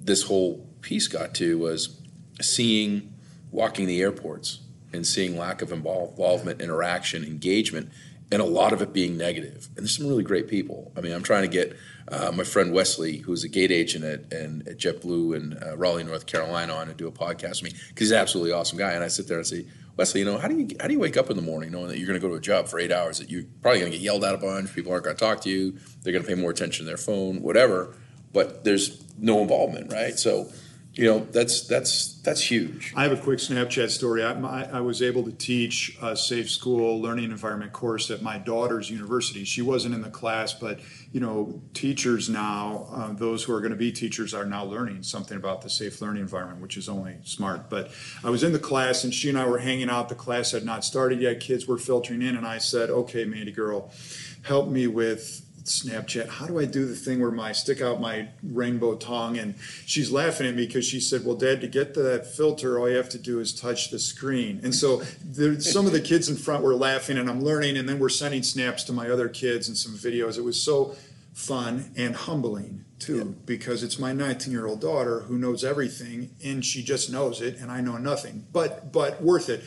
this 0.00 0.22
whole 0.24 0.66
piece 0.80 1.08
got 1.08 1.34
to 1.34 1.58
was 1.58 2.00
seeing 2.40 3.12
walking 3.50 3.86
the 3.86 4.00
airports 4.00 4.60
and 4.92 5.06
seeing 5.06 5.36
lack 5.36 5.62
of 5.62 5.72
involvement, 5.72 6.60
interaction, 6.60 7.24
engagement, 7.24 7.90
and 8.32 8.42
a 8.42 8.44
lot 8.44 8.72
of 8.72 8.82
it 8.82 8.92
being 8.92 9.16
negative. 9.16 9.68
And 9.76 9.84
there's 9.84 9.96
some 9.96 10.06
really 10.06 10.24
great 10.24 10.48
people. 10.48 10.92
I 10.96 11.00
mean, 11.00 11.12
I'm 11.12 11.22
trying 11.22 11.42
to 11.42 11.48
get 11.48 11.76
uh, 12.08 12.32
my 12.32 12.44
friend 12.44 12.72
Wesley, 12.72 13.18
who's 13.18 13.44
a 13.44 13.48
gate 13.48 13.70
agent 13.70 14.04
at, 14.04 14.32
and, 14.32 14.66
at 14.66 14.78
JetBlue 14.78 15.36
in 15.36 15.58
uh, 15.62 15.76
Raleigh, 15.76 16.04
North 16.04 16.26
Carolina, 16.26 16.72
on 16.74 16.88
to 16.88 16.94
do 16.94 17.06
a 17.06 17.12
podcast 17.12 17.62
with 17.62 17.72
me 17.72 17.78
because 17.88 18.08
he's 18.08 18.10
an 18.12 18.18
absolutely 18.18 18.52
awesome 18.52 18.78
guy. 18.78 18.92
And 18.92 19.04
I 19.04 19.08
sit 19.08 19.28
there 19.28 19.38
and 19.38 19.46
say, 19.46 19.66
Wesley, 19.96 20.20
you 20.20 20.26
know, 20.26 20.36
how 20.36 20.48
do 20.48 20.56
you 20.56 20.68
how 20.80 20.88
do 20.88 20.92
you 20.92 20.98
wake 20.98 21.16
up 21.16 21.30
in 21.30 21.36
the 21.36 21.42
morning 21.42 21.70
knowing 21.70 21.88
that 21.88 21.98
you're 21.98 22.06
going 22.06 22.20
to 22.20 22.26
go 22.26 22.28
to 22.28 22.38
a 22.38 22.40
job 22.40 22.68
for 22.68 22.78
eight 22.78 22.92
hours 22.92 23.18
that 23.18 23.30
you're 23.30 23.44
probably 23.62 23.80
going 23.80 23.92
to 23.92 23.98
get 23.98 24.04
yelled 24.04 24.24
at 24.24 24.34
a 24.34 24.38
bunch, 24.38 24.74
people 24.74 24.92
aren't 24.92 25.04
going 25.04 25.16
to 25.16 25.24
talk 25.24 25.40
to 25.42 25.50
you, 25.50 25.78
they're 26.02 26.12
going 26.12 26.24
to 26.24 26.28
pay 26.28 26.40
more 26.40 26.50
attention 26.50 26.84
to 26.84 26.88
their 26.88 26.98
phone, 26.98 27.40
whatever, 27.40 27.94
but 28.32 28.64
there's 28.64 29.02
no 29.18 29.40
involvement, 29.40 29.92
right? 29.92 30.18
So 30.18 30.50
you 30.96 31.04
know 31.04 31.26
that's 31.30 31.66
that's 31.66 32.14
that's 32.22 32.50
huge. 32.50 32.94
I 32.96 33.02
have 33.02 33.12
a 33.12 33.18
quick 33.18 33.38
Snapchat 33.38 33.90
story. 33.90 34.24
I, 34.24 34.32
my, 34.32 34.66
I, 34.70 34.80
was 34.80 35.02
able 35.02 35.24
to 35.24 35.32
teach 35.32 35.96
a 36.00 36.16
safe 36.16 36.50
school 36.50 37.00
learning 37.00 37.30
environment 37.30 37.74
course 37.74 38.10
at 38.10 38.22
my 38.22 38.38
daughter's 38.38 38.88
university. 38.88 39.44
She 39.44 39.60
wasn't 39.60 39.94
in 39.94 40.00
the 40.00 40.08
class, 40.08 40.54
but 40.54 40.80
you 41.12 41.20
know, 41.20 41.60
teachers 41.74 42.30
now, 42.30 42.88
uh, 42.90 43.12
those 43.12 43.44
who 43.44 43.52
are 43.52 43.60
going 43.60 43.72
to 43.72 43.76
be 43.76 43.92
teachers, 43.92 44.32
are 44.32 44.46
now 44.46 44.64
learning 44.64 45.02
something 45.02 45.36
about 45.36 45.60
the 45.60 45.68
safe 45.68 46.00
learning 46.00 46.22
environment, 46.22 46.62
which 46.62 46.78
is 46.78 46.88
only 46.88 47.18
smart. 47.24 47.68
But 47.68 47.90
I 48.24 48.30
was 48.30 48.42
in 48.42 48.54
the 48.54 48.58
class, 48.58 49.04
and 49.04 49.12
she 49.12 49.28
and 49.28 49.38
I 49.38 49.46
were 49.46 49.58
hanging 49.58 49.90
out. 49.90 50.08
The 50.08 50.14
class 50.14 50.52
had 50.52 50.64
not 50.64 50.82
started 50.82 51.20
yet. 51.20 51.40
Kids 51.40 51.66
were 51.66 51.78
filtering 51.78 52.22
in, 52.22 52.36
and 52.36 52.46
I 52.46 52.56
said, 52.56 52.88
"Okay, 52.88 53.26
Mandy 53.26 53.52
girl, 53.52 53.92
help 54.42 54.68
me 54.68 54.86
with 54.86 55.45
Snapchat. 55.66 56.28
How 56.28 56.46
do 56.46 56.58
I 56.58 56.64
do 56.64 56.86
the 56.86 56.94
thing 56.94 57.20
where 57.20 57.30
my 57.30 57.52
stick 57.52 57.80
out 57.80 58.00
my 58.00 58.28
rainbow 58.42 58.96
tongue? 58.96 59.38
And 59.38 59.54
she's 59.84 60.10
laughing 60.10 60.46
at 60.46 60.54
me 60.54 60.66
because 60.66 60.84
she 60.84 61.00
said, 61.00 61.24
"Well, 61.24 61.36
Dad, 61.36 61.60
to 61.60 61.68
get 61.68 61.94
to 61.94 62.02
that 62.02 62.26
filter, 62.26 62.78
all 62.78 62.88
you 62.88 62.96
have 62.96 63.08
to 63.10 63.18
do 63.18 63.40
is 63.40 63.52
touch 63.52 63.90
the 63.90 63.98
screen." 63.98 64.60
And 64.62 64.74
so 64.74 65.02
there, 65.24 65.60
some 65.60 65.86
of 65.86 65.92
the 65.92 66.00
kids 66.00 66.28
in 66.28 66.36
front 66.36 66.62
were 66.62 66.74
laughing, 66.74 67.18
and 67.18 67.28
I'm 67.28 67.42
learning, 67.42 67.76
and 67.76 67.88
then 67.88 67.98
we're 67.98 68.08
sending 68.08 68.42
snaps 68.42 68.84
to 68.84 68.92
my 68.92 69.08
other 69.08 69.28
kids 69.28 69.68
and 69.68 69.76
some 69.76 69.94
videos. 69.94 70.38
It 70.38 70.44
was 70.44 70.60
so 70.60 70.96
fun 71.36 71.90
and 71.96 72.16
humbling 72.16 72.82
too, 72.98 73.18
yeah. 73.18 73.24
because 73.44 73.82
it's 73.82 73.98
my 73.98 74.10
19 74.12 74.50
year 74.50 74.66
old 74.66 74.80
daughter 74.80 75.20
who 75.20 75.36
knows 75.36 75.64
everything, 75.64 76.30
and 76.42 76.64
she 76.64 76.82
just 76.82 77.12
knows 77.12 77.42
it, 77.42 77.58
and 77.58 77.70
I 77.70 77.80
know 77.82 77.98
nothing. 77.98 78.46
But 78.52 78.92
but 78.92 79.22
worth 79.22 79.48
it 79.48 79.62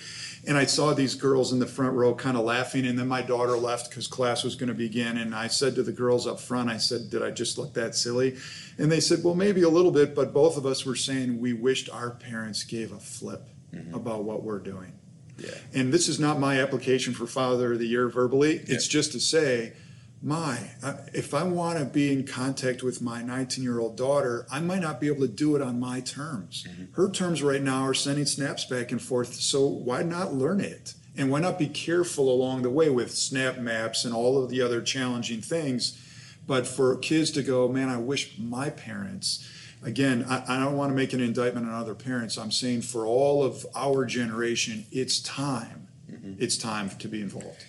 and 0.50 0.58
I 0.58 0.66
saw 0.66 0.96
these 0.96 1.14
girls 1.14 1.54
in 1.54 1.60
the 1.60 1.68
front 1.68 1.94
row 1.94 2.16
kind 2.16 2.36
of 2.36 2.44
laughing. 2.44 2.88
And 2.88 2.98
then 2.98 3.08
my 3.08 3.22
daughter 3.22 3.56
left 3.56 3.92
because 3.92 4.08
class 4.08 4.44
was 4.44 4.56
going 4.56 4.70
to 4.70 4.74
begin. 4.74 5.18
And 5.18 5.36
I 5.36 5.46
said 5.46 5.76
to 5.76 5.84
the 5.84 5.92
girls 5.92 6.26
up 6.26 6.40
front, 6.40 6.72
I 6.72 6.78
said, 6.78 7.12
Did 7.12 7.22
I 7.22 7.30
just 7.30 7.60
look 7.60 7.76
that 7.76 7.94
silly? 7.94 8.36
And 8.80 8.92
they 8.92 9.00
said, 9.00 9.24
Well, 9.24 9.36
maybe 9.36 9.62
a 9.62 9.70
little 9.70 9.92
bit. 9.92 10.16
But 10.16 10.34
both 10.34 10.58
of 10.58 10.66
us 10.66 10.88
were 10.88 10.96
saying 10.96 11.40
we 11.40 11.54
wished 11.54 11.88
our 11.92 12.10
parents 12.10 12.64
gave 12.64 12.92
a 12.92 13.00
flip 13.00 13.48
mm-hmm. 13.72 13.94
about 13.94 14.24
what 14.24 14.42
we're 14.42 14.58
doing. 14.58 14.94
Yeah. 15.38 15.52
And 15.76 15.94
this 15.94 16.10
is 16.10 16.20
not 16.20 16.40
my 16.40 16.60
application 16.60 17.14
for 17.14 17.28
Father 17.28 17.74
of 17.74 17.80
the 17.80 17.88
Year 17.88 18.10
verbally. 18.10 18.56
Yeah. 18.56 18.64
It's 18.70 18.88
just 18.88 19.12
to 19.12 19.20
say, 19.20 19.74
my, 20.22 20.72
uh, 20.84 20.96
if 21.14 21.34
I 21.34 21.44
want 21.44 21.80
to 21.80 21.86
be 21.86 22.12
in 22.12 22.28
contact 22.28 22.84
with 22.84 23.02
my 23.02 23.22
19 23.22 23.64
year 23.64 23.80
old 23.80 23.96
daughter, 23.96 24.46
I 24.52 24.60
might 24.60 24.82
not 24.82 25.00
be 25.00 25.08
able 25.08 25.22
to 25.22 25.34
do 25.34 25.56
it 25.56 25.62
on 25.62 25.80
my 25.80 26.02
terms. 26.02 26.66
Mm-hmm. 26.70 26.94
Her 26.94 27.10
terms 27.10 27.42
right 27.42 27.62
now 27.62 27.84
are 27.84 27.94
sending 27.94 28.26
snaps 28.26 28.66
back 28.66 28.92
and 28.92 29.02
forth. 29.02 29.36
So 29.36 29.66
why 29.66 30.04
not 30.04 30.34
learn 30.34 30.60
it? 30.60 30.94
And 31.16 31.32
why 31.32 31.40
not 31.40 31.58
be 31.58 31.68
careful 31.68 32.30
along 32.30 32.62
the 32.62 32.70
way 32.70 32.90
with 32.90 33.12
snap 33.12 33.58
maps 33.58 34.06
and 34.06 34.14
all 34.14 34.42
of 34.42 34.50
the 34.50 34.62
other 34.62 34.82
challenging 34.82 35.42
things? 35.42 35.98
But 36.46 36.68
for 36.68 36.98
kids 36.98 37.32
to 37.32 37.44
go, 37.44 37.68
man, 37.68 37.90
I 37.90 37.98
wish 37.98 38.38
my 38.38 38.70
parents, 38.70 39.48
again, 39.84 40.26
I, 40.28 40.44
I 40.48 40.60
don't 40.60 40.76
want 40.76 40.92
to 40.92 40.96
make 40.96 41.14
an 41.14 41.20
indictment 41.20 41.68
on 41.68 41.74
other 41.74 41.96
parents. 41.96 42.38
I'm 42.38 42.52
saying 42.52 42.82
for 42.82 43.06
all 43.06 43.44
of 43.44 43.66
our 43.76 44.06
generation, 44.06 44.86
it's 44.92 45.20
time. 45.20 45.88
Mm-hmm. 46.12 46.34
It's 46.40 46.58
time 46.58 46.90
to 46.90 47.08
be 47.08 47.22
involved. 47.22 47.64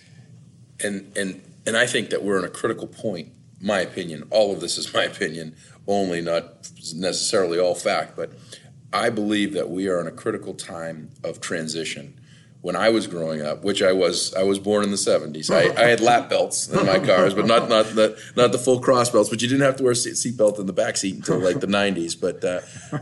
And, 0.83 1.15
and 1.15 1.41
and 1.65 1.77
I 1.77 1.85
think 1.85 2.09
that 2.09 2.23
we're 2.23 2.39
in 2.39 2.45
a 2.45 2.49
critical 2.49 2.87
point. 2.87 3.29
My 3.59 3.79
opinion, 3.79 4.27
all 4.31 4.51
of 4.51 4.59
this 4.59 4.77
is 4.77 4.91
my 4.93 5.03
opinion, 5.03 5.55
only 5.87 6.21
not 6.21 6.69
necessarily 6.95 7.59
all 7.59 7.75
fact, 7.75 8.15
but 8.15 8.31
I 8.93 9.09
believe 9.09 9.53
that 9.53 9.69
we 9.69 9.87
are 9.87 9.99
in 10.01 10.07
a 10.07 10.11
critical 10.11 10.53
time 10.53 11.11
of 11.23 11.41
transition. 11.41 12.17
When 12.61 12.75
I 12.75 12.89
was 12.89 13.07
growing 13.07 13.41
up, 13.41 13.63
which 13.63 13.81
I 13.81 13.91
was, 13.91 14.35
I 14.35 14.43
was 14.43 14.59
born 14.59 14.83
in 14.83 14.91
the 14.91 14.95
'70s. 14.95 15.49
I, 15.49 15.81
I 15.81 15.87
had 15.87 15.99
lap 15.99 16.29
belts 16.29 16.69
in 16.69 16.85
my 16.85 16.99
cars, 16.99 17.33
but 17.33 17.47
not 17.47 17.69
not 17.69 17.85
the 17.95 18.15
not 18.35 18.51
the 18.51 18.59
full 18.59 18.79
cross 18.79 19.09
belts. 19.09 19.29
But 19.29 19.41
you 19.41 19.47
didn't 19.47 19.63
have 19.63 19.77
to 19.77 19.83
wear 19.83 19.93
a 19.93 19.95
seat 19.95 20.13
seatbelt 20.13 20.59
in 20.59 20.67
the 20.67 20.73
back 20.73 20.95
seat 20.97 21.15
until 21.15 21.39
like 21.39 21.59
the 21.59 21.65
'90s. 21.65 22.19
But 22.19 22.43
uh, 22.43 22.61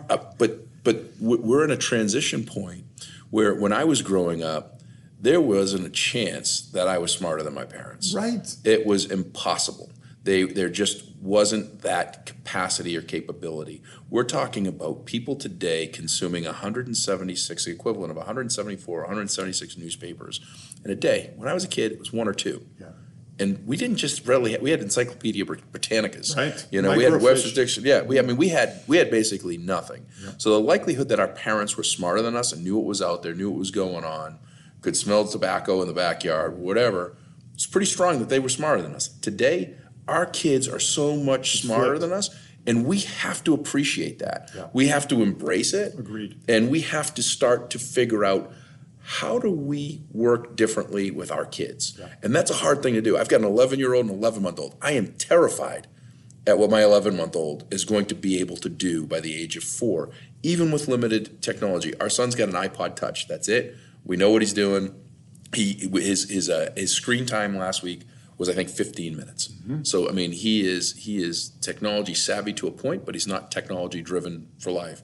uh, 0.10 0.18
but 0.38 0.84
but 0.86 1.04
we're 1.20 1.66
in 1.66 1.72
a 1.72 1.78
transition 1.78 2.46
point 2.46 2.86
where 3.32 3.54
when 3.54 3.74
I 3.74 3.84
was 3.84 4.02
growing 4.02 4.44
up, 4.44 4.79
there 5.20 5.42
wasn't 5.42 5.86
a 5.86 5.90
chance 5.90 6.62
that 6.72 6.88
I 6.88 6.98
was 6.98 7.12
smarter 7.12 7.44
than 7.44 7.54
my 7.54 7.66
parents. 7.66 8.14
Right. 8.14 8.56
It 8.64 8.86
was 8.86 9.06
impossible. 9.06 9.92
They, 10.24 10.44
there 10.44 10.70
just 10.70 11.10
wasn't 11.22 11.82
that 11.82 12.26
capacity 12.26 12.96
or 12.96 13.02
capability. 13.02 13.82
We're 14.10 14.24
talking 14.24 14.68
about 14.68 15.06
people 15.06 15.36
today 15.36 15.88
consuming 15.88 16.46
176, 16.46 17.66
the 17.66 17.72
equivalent 17.72 18.12
of 18.12 18.18
174, 18.18 19.00
176 19.00 19.78
newspapers 19.78 20.40
in 20.84 20.92
a 20.92 20.96
day. 20.96 21.32
When 21.36 21.48
I 21.48 21.54
was 21.54 21.64
a 21.64 21.68
kid, 21.68 21.92
it 21.92 22.00
was 22.00 22.14
one 22.14 22.28
or 22.28 22.34
two. 22.34 22.66
Yeah. 22.80 22.88
And 23.40 23.66
we 23.66 23.78
didn't 23.78 23.96
just 23.96 24.28
readily 24.28 24.58
we 24.58 24.70
had 24.70 24.82
Encyclopedia 24.82 25.46
Britannicas, 25.46 26.36
right? 26.36 26.68
You 26.72 26.82
know, 26.82 26.96
we 26.98 27.06
had 27.06 27.22
Webster's 27.22 27.54
Dictionary. 27.54 27.90
Yeah, 27.90 28.02
we 28.02 28.20
I 28.20 28.22
mean 28.22 28.36
we 28.36 28.50
had 28.50 28.82
we 28.86 28.98
had 28.98 29.10
basically 29.10 29.58
nothing. 29.58 30.06
Yeah. 30.22 30.32
So 30.38 30.50
the 30.50 30.60
likelihood 30.60 31.08
that 31.08 31.22
our 31.22 31.30
parents 31.30 31.78
were 31.78 31.84
smarter 31.84 32.22
than 32.22 32.36
us 32.36 32.52
and 32.52 32.66
knew 32.66 32.76
what 32.76 32.86
was 32.86 33.02
out 33.02 33.24
there, 33.24 33.34
knew 33.34 33.50
what 33.50 33.58
was 33.58 33.72
going 33.72 34.04
on, 34.04 34.40
could 34.82 34.96
smell 34.96 35.26
tobacco 35.26 35.82
in 35.82 35.88
the 35.88 35.94
backyard, 35.94 36.58
whatever. 36.58 37.18
It's 37.54 37.66
pretty 37.66 37.88
strong 37.88 38.20
that 38.20 38.30
they 38.30 38.40
were 38.40 38.50
smarter 38.50 38.82
than 38.82 38.96
us. 38.96 39.08
Today, 39.08 39.76
our 40.08 40.26
kids 40.26 40.68
are 40.68 40.80
so 40.80 41.16
much 41.16 41.62
smarter 41.62 42.00
than 42.00 42.12
us, 42.12 42.30
and 42.66 42.86
we 42.86 43.00
have 43.00 43.44
to 43.44 43.54
appreciate 43.54 44.20
that. 44.20 44.52
Yeah. 44.56 44.68
We 44.74 44.88
have 44.88 45.08
to 45.10 45.22
embrace 45.22 45.74
it. 45.74 45.98
Agreed. 45.98 46.40
And 46.48 46.70
we 46.70 46.82
have 46.82 47.14
to 47.16 47.24
start 47.24 47.70
to 47.72 47.80
figure 47.80 48.24
out 48.24 48.52
how 49.02 49.40
do 49.40 49.50
we 49.50 50.04
work 50.12 50.56
differently 50.56 51.10
with 51.10 51.32
our 51.32 51.46
kids? 51.46 51.98
Yeah. 51.98 52.10
And 52.22 52.36
that's 52.36 52.52
a 52.52 52.56
hard 52.56 52.84
thing 52.84 52.94
to 52.94 53.02
do. 53.02 53.18
I've 53.18 53.30
got 53.30 53.42
an 53.42 53.48
11 53.48 53.80
year 53.80 53.94
old 53.94 54.06
and 54.06 54.16
11 54.16 54.44
month 54.44 54.60
old. 54.60 54.76
I 54.82 54.92
am 54.92 55.14
terrified 55.14 55.88
at 56.46 56.58
what 56.58 56.70
my 56.70 56.84
11 56.84 57.18
month 57.18 57.36
old 57.36 57.72
is 57.74 57.86
going 57.86 58.06
to 58.06 58.16
be 58.16 58.40
able 58.40 58.58
to 58.58 58.70
do 58.70 59.06
by 59.06 59.20
the 59.20 59.36
age 59.36 59.58
of 59.58 59.64
four, 59.64 60.10
even 60.44 60.72
with 60.72 60.88
limited 60.88 61.42
technology. 61.42 62.00
Our 62.00 62.10
son's 62.10 62.36
got 62.36 62.50
an 62.50 62.56
iPod 62.56 62.96
Touch. 62.96 63.28
That's 63.28 63.48
it. 63.48 63.76
We 64.10 64.18
know 64.18 64.32
what 64.32 64.42
he's 64.42 64.54
doing. 64.54 64.96
He 65.54 65.88
his 65.94 66.28
his 66.32 66.50
uh, 66.50 66.72
his 66.76 66.92
screen 66.92 67.28
time 67.28 67.56
last 67.56 67.84
week 67.84 68.02
was 68.40 68.50
I 68.50 68.54
think 68.54 68.70
15 68.70 69.16
minutes. 69.16 69.50
Mm-hmm. 69.50 69.84
So 69.84 70.10
I 70.10 70.14
mean 70.14 70.32
he 70.32 70.68
is 70.68 70.96
he 70.96 71.22
is 71.22 71.50
technology 71.62 72.16
savvy 72.16 72.52
to 72.54 72.68
a 72.68 72.72
point, 72.72 73.06
but 73.06 73.14
he's 73.14 73.28
not 73.28 73.52
technology 73.52 74.02
driven 74.02 74.48
for 74.58 74.72
life. 74.72 75.04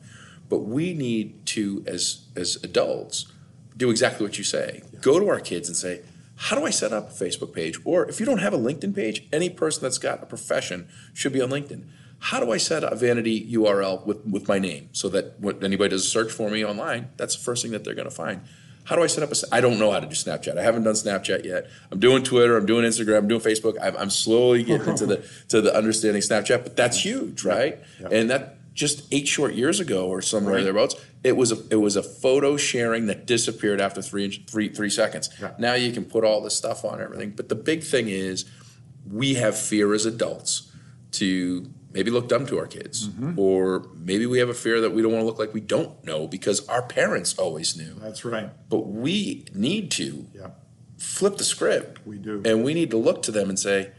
But 0.50 0.62
we 0.62 0.96
need 0.96 1.46
to 1.48 1.84
as 1.86 2.26
as 2.36 2.58
adults 2.64 3.32
do 3.78 3.92
exactly 3.92 4.26
what 4.26 4.40
you 4.40 4.44
say. 4.44 4.82
Yeah. 4.92 5.00
Go 5.02 5.20
to 5.20 5.30
our 5.30 5.40
kids 5.40 5.68
and 5.68 5.78
say, 5.78 6.02
how 6.36 6.58
do 6.58 6.66
I 6.66 6.72
set 6.72 6.92
up 6.92 7.12
a 7.12 7.14
Facebook 7.14 7.54
page? 7.54 7.78
Or 7.86 8.10
if 8.10 8.20
you 8.20 8.26
don't 8.26 8.40
have 8.40 8.56
a 8.56 8.58
LinkedIn 8.58 8.96
page, 8.96 9.28
any 9.32 9.52
person 9.52 9.84
that's 9.84 10.00
got 10.00 10.24
a 10.24 10.26
profession 10.26 10.88
should 11.14 11.32
be 11.32 11.42
on 11.42 11.52
LinkedIn. 11.52 11.84
How 12.18 12.40
do 12.40 12.52
I 12.52 12.58
set 12.58 12.84
a 12.84 12.96
vanity 12.96 13.54
URL 13.54 14.04
with, 14.04 14.26
with 14.26 14.48
my 14.48 14.58
name 14.58 14.90
so 14.94 15.10
that 15.10 15.40
when 15.40 15.64
anybody 15.64 15.90
does 15.90 16.06
a 16.06 16.10
search 16.10 16.32
for 16.32 16.50
me 16.50 16.66
online, 16.66 17.10
that's 17.18 17.36
the 17.36 17.44
first 17.44 17.62
thing 17.62 17.72
that 17.72 17.84
they're 17.84 17.94
going 17.94 18.10
to 18.10 18.16
find? 18.16 18.42
How 18.86 18.96
do 18.96 19.04
I 19.04 19.08
set 19.08 19.24
up 19.24 19.32
a? 19.32 19.36
I 19.52 19.62
don't 19.62 19.80
know 19.80 19.92
how 19.92 20.00
to 20.00 20.08
do 20.08 20.16
Snapchat. 20.16 20.58
I 20.58 20.64
haven't 20.64 20.84
done 20.84 20.94
Snapchat 20.94 21.44
yet. 21.44 21.68
I'm 21.92 22.00
doing 22.00 22.24
Twitter. 22.24 22.56
I'm 22.56 22.66
doing 22.66 22.86
Instagram. 22.86 23.18
I'm 23.18 23.28
doing 23.28 23.42
Facebook. 23.42 23.78
I'm, 23.82 23.98
I'm 23.98 24.10
slowly 24.10 24.64
getting 24.64 24.88
into 24.88 25.06
the 25.06 25.28
to 25.50 25.60
the 25.62 25.76
understanding 25.76 26.22
Snapchat. 26.22 26.64
But 26.64 26.76
that's 26.76 27.04
huge, 27.04 27.44
right? 27.44 27.80
Yeah. 28.00 28.10
And 28.12 28.30
that 28.30 28.58
just 28.76 29.12
eight 29.12 29.28
short 29.28 29.56
years 29.56 29.80
ago 29.80 30.08
or 30.08 30.22
somewhere 30.22 30.56
right. 30.56 30.64
thereabouts, 30.64 30.96
it 31.24 31.36
was 31.36 31.52
a 31.52 31.58
it 31.72 31.78
was 31.78 31.96
a 31.96 32.04
photo 32.04 32.58
sharing 32.58 33.08
that 33.08 33.26
disappeared 33.26 33.82
after 33.82 34.02
three 34.02 34.30
three 34.30 34.70
three 34.70 34.90
seconds. 34.90 35.30
Yeah. 35.42 35.54
Now 35.58 35.74
you 35.74 35.92
can 35.92 36.06
put 36.06 36.24
all 36.24 36.42
this 36.42 36.56
stuff 36.56 36.86
on 36.86 37.02
everything. 37.02 37.32
But 37.32 37.50
the 37.50 37.56
big 37.56 37.84
thing 37.84 38.08
is, 38.08 38.46
we 39.12 39.34
have 39.36 39.58
fear 39.58 39.94
as 39.94 40.06
adults 40.06 40.72
to 41.14 41.72
maybe 41.96 42.12
look 42.12 42.28
dumb 42.28 42.46
to 42.48 42.60
our 42.60 42.68
kids. 42.68 43.08
Mm-hmm. 43.08 43.40
or 43.40 43.88
maybe 43.96 44.26
we 44.26 44.40
have 44.40 44.50
a 44.50 44.54
fear 44.54 44.82
that 44.82 44.92
we 44.92 45.02
don't 45.02 45.12
want 45.12 45.22
to 45.22 45.26
look 45.26 45.40
like 45.40 45.54
we 45.54 45.62
don't 45.62 46.04
know 46.04 46.28
because 46.28 46.68
our 46.68 46.82
parents 46.84 47.38
always 47.40 47.76
knew. 47.76 47.96
That's 47.96 48.24
right. 48.26 48.50
But 48.70 48.88
we 48.88 49.46
need 49.54 49.90
to 49.92 50.28
yeah. 50.34 50.50
flip 50.98 51.38
the 51.38 51.44
script. 51.44 52.06
We 52.06 52.18
do. 52.18 52.44
And 52.46 52.64
we 52.64 52.74
need 52.74 52.92
to 52.92 52.98
look 52.98 53.24
to 53.24 53.32
them 53.32 53.50
and 53.50 53.58
say 53.58 53.92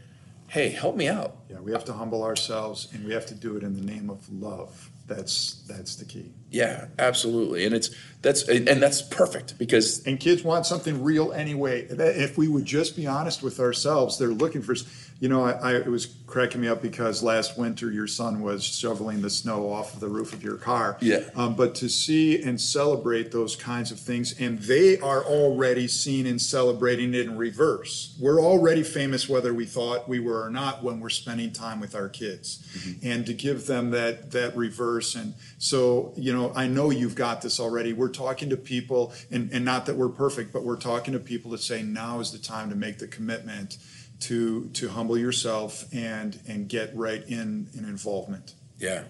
hey 0.49 0.69
help 0.69 0.95
me 0.95 1.07
out. 1.07 1.35
Yeah 1.49 1.59
we 1.59 1.71
have 1.71 1.83
to 1.85 1.93
humble 1.93 2.23
ourselves 2.23 2.87
and 2.93 3.03
we 3.03 3.13
have 3.13 3.25
to 3.25 3.35
do 3.35 3.57
it 3.57 3.63
in 3.63 3.73
the 3.73 3.81
name 3.81 4.09
of 4.09 4.31
love. 4.31 4.89
That's 5.07 5.63
that's 5.67 5.95
the 5.95 6.05
key. 6.05 6.31
Yeah 6.51 6.87
absolutely. 6.99 7.65
And 7.65 7.73
it's 7.75 7.89
that's 8.21 8.47
and 8.47 8.81
that's 8.81 9.01
perfect 9.01 9.57
because 9.57 10.05
and 10.05 10.19
kids 10.19 10.43
want 10.43 10.65
something 10.65 11.03
real 11.03 11.33
anyway. 11.33 11.87
If 11.89 12.37
we 12.37 12.47
would 12.47 12.65
just 12.65 12.95
be 12.95 13.07
honest 13.07 13.41
with 13.43 13.59
ourselves 13.59 14.17
they're 14.17 14.29
looking 14.29 14.61
for 14.61 14.75
you 15.19 15.29
know, 15.29 15.43
I, 15.43 15.51
I, 15.51 15.75
it 15.75 15.87
was 15.87 16.05
cracking 16.27 16.61
me 16.61 16.67
up 16.67 16.81
because 16.81 17.23
last 17.23 17.57
winter 17.57 17.91
your 17.91 18.05
son 18.05 18.41
was 18.41 18.63
shoveling 18.63 19.21
the 19.21 19.29
snow 19.29 19.71
off 19.71 19.93
of 19.93 19.99
the 19.99 20.07
roof 20.09 20.33
of 20.33 20.43
your 20.43 20.57
car. 20.57 20.97
Yeah. 21.01 21.21
Um, 21.35 21.55
but 21.55 21.73
to 21.75 21.89
see 21.89 22.41
and 22.41 22.59
celebrate 22.59 23.31
those 23.31 23.55
kinds 23.55 23.91
of 23.91 23.99
things, 23.99 24.39
and 24.39 24.59
they 24.59 24.99
are 24.99 25.23
already 25.23 25.87
seen 25.87 26.27
and 26.27 26.41
celebrating 26.41 27.13
it 27.13 27.25
in 27.25 27.37
reverse. 27.37 28.15
We're 28.19 28.41
already 28.41 28.83
famous 28.83 29.27
whether 29.29 29.53
we 29.53 29.65
thought 29.65 30.07
we 30.07 30.19
were 30.19 30.43
or 30.43 30.49
not 30.49 30.83
when 30.83 30.99
we're 30.99 31.09
spending 31.09 31.51
time 31.51 31.79
with 31.79 31.95
our 31.95 32.09
kids, 32.09 32.63
mm-hmm. 32.77 33.07
and 33.07 33.25
to 33.25 33.33
give 33.33 33.65
them 33.65 33.91
that 33.91 34.31
that 34.31 34.55
reverse. 34.55 35.15
And 35.15 35.33
so, 35.57 36.13
you 36.15 36.33
know, 36.33 36.51
I 36.55 36.67
know 36.67 36.89
you've 36.89 37.15
got 37.15 37.41
this 37.41 37.59
already. 37.59 37.93
We're 37.93 38.09
talking 38.09 38.49
to 38.49 38.57
people, 38.57 39.13
and, 39.31 39.49
and 39.51 39.63
not 39.63 39.85
that 39.85 39.95
we're 39.95 40.09
perfect, 40.09 40.53
but 40.53 40.63
we're 40.63 40.77
talking 40.77 41.13
to 41.13 41.19
people 41.19 41.51
to 41.51 41.57
say 41.57 41.81
now 41.81 42.19
is 42.19 42.31
the 42.31 42.37
time 42.37 42.69
to 42.69 42.75
make 42.75 42.99
the 42.99 43.07
commitment 43.07 43.77
to 44.19 44.69
to 44.73 44.89
humble 44.89 45.17
yourself 45.17 45.85
and 45.93 46.39
and 46.47 46.67
get 46.67 46.95
right 46.95 47.23
in 47.27 47.69
in 47.73 47.85
involvement. 47.85 48.55
Yeah, 48.77 49.03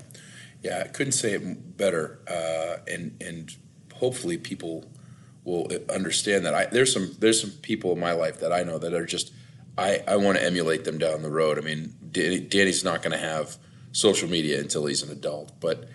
yeah, 0.62 0.84
I 0.86 0.88
couldn't 0.88 1.14
say 1.14 1.34
it 1.34 1.78
better. 1.78 2.20
Uh, 2.28 2.78
and 2.92 3.16
and 3.22 3.56
hopefully 3.94 4.38
people 4.38 4.86
will 5.44 5.70
understand 5.94 6.46
that. 6.46 6.54
I 6.54 6.66
there's 6.66 6.94
some 6.94 7.16
there's 7.20 7.42
some 7.42 7.52
people 7.62 7.94
in 7.94 8.00
my 8.00 8.14
life 8.14 8.40
that 8.40 8.52
I 8.52 8.64
know 8.64 8.78
that 8.78 8.94
are 8.94 9.06
just 9.06 9.32
I 9.78 10.04
I 10.08 10.18
want 10.18 10.38
to 10.38 10.44
emulate 10.44 10.84
them 10.84 10.98
down 10.98 11.22
the 11.22 11.32
road. 11.32 11.58
I 11.58 11.62
mean, 11.62 11.96
Danny, 12.12 12.40
Danny's 12.40 12.84
not 12.84 13.02
going 13.02 13.14
to 13.18 13.26
have 13.26 13.58
social 13.92 14.30
media 14.30 14.60
until 14.60 14.86
he's 14.86 15.04
an 15.04 15.12
adult, 15.12 15.60
but. 15.60 15.90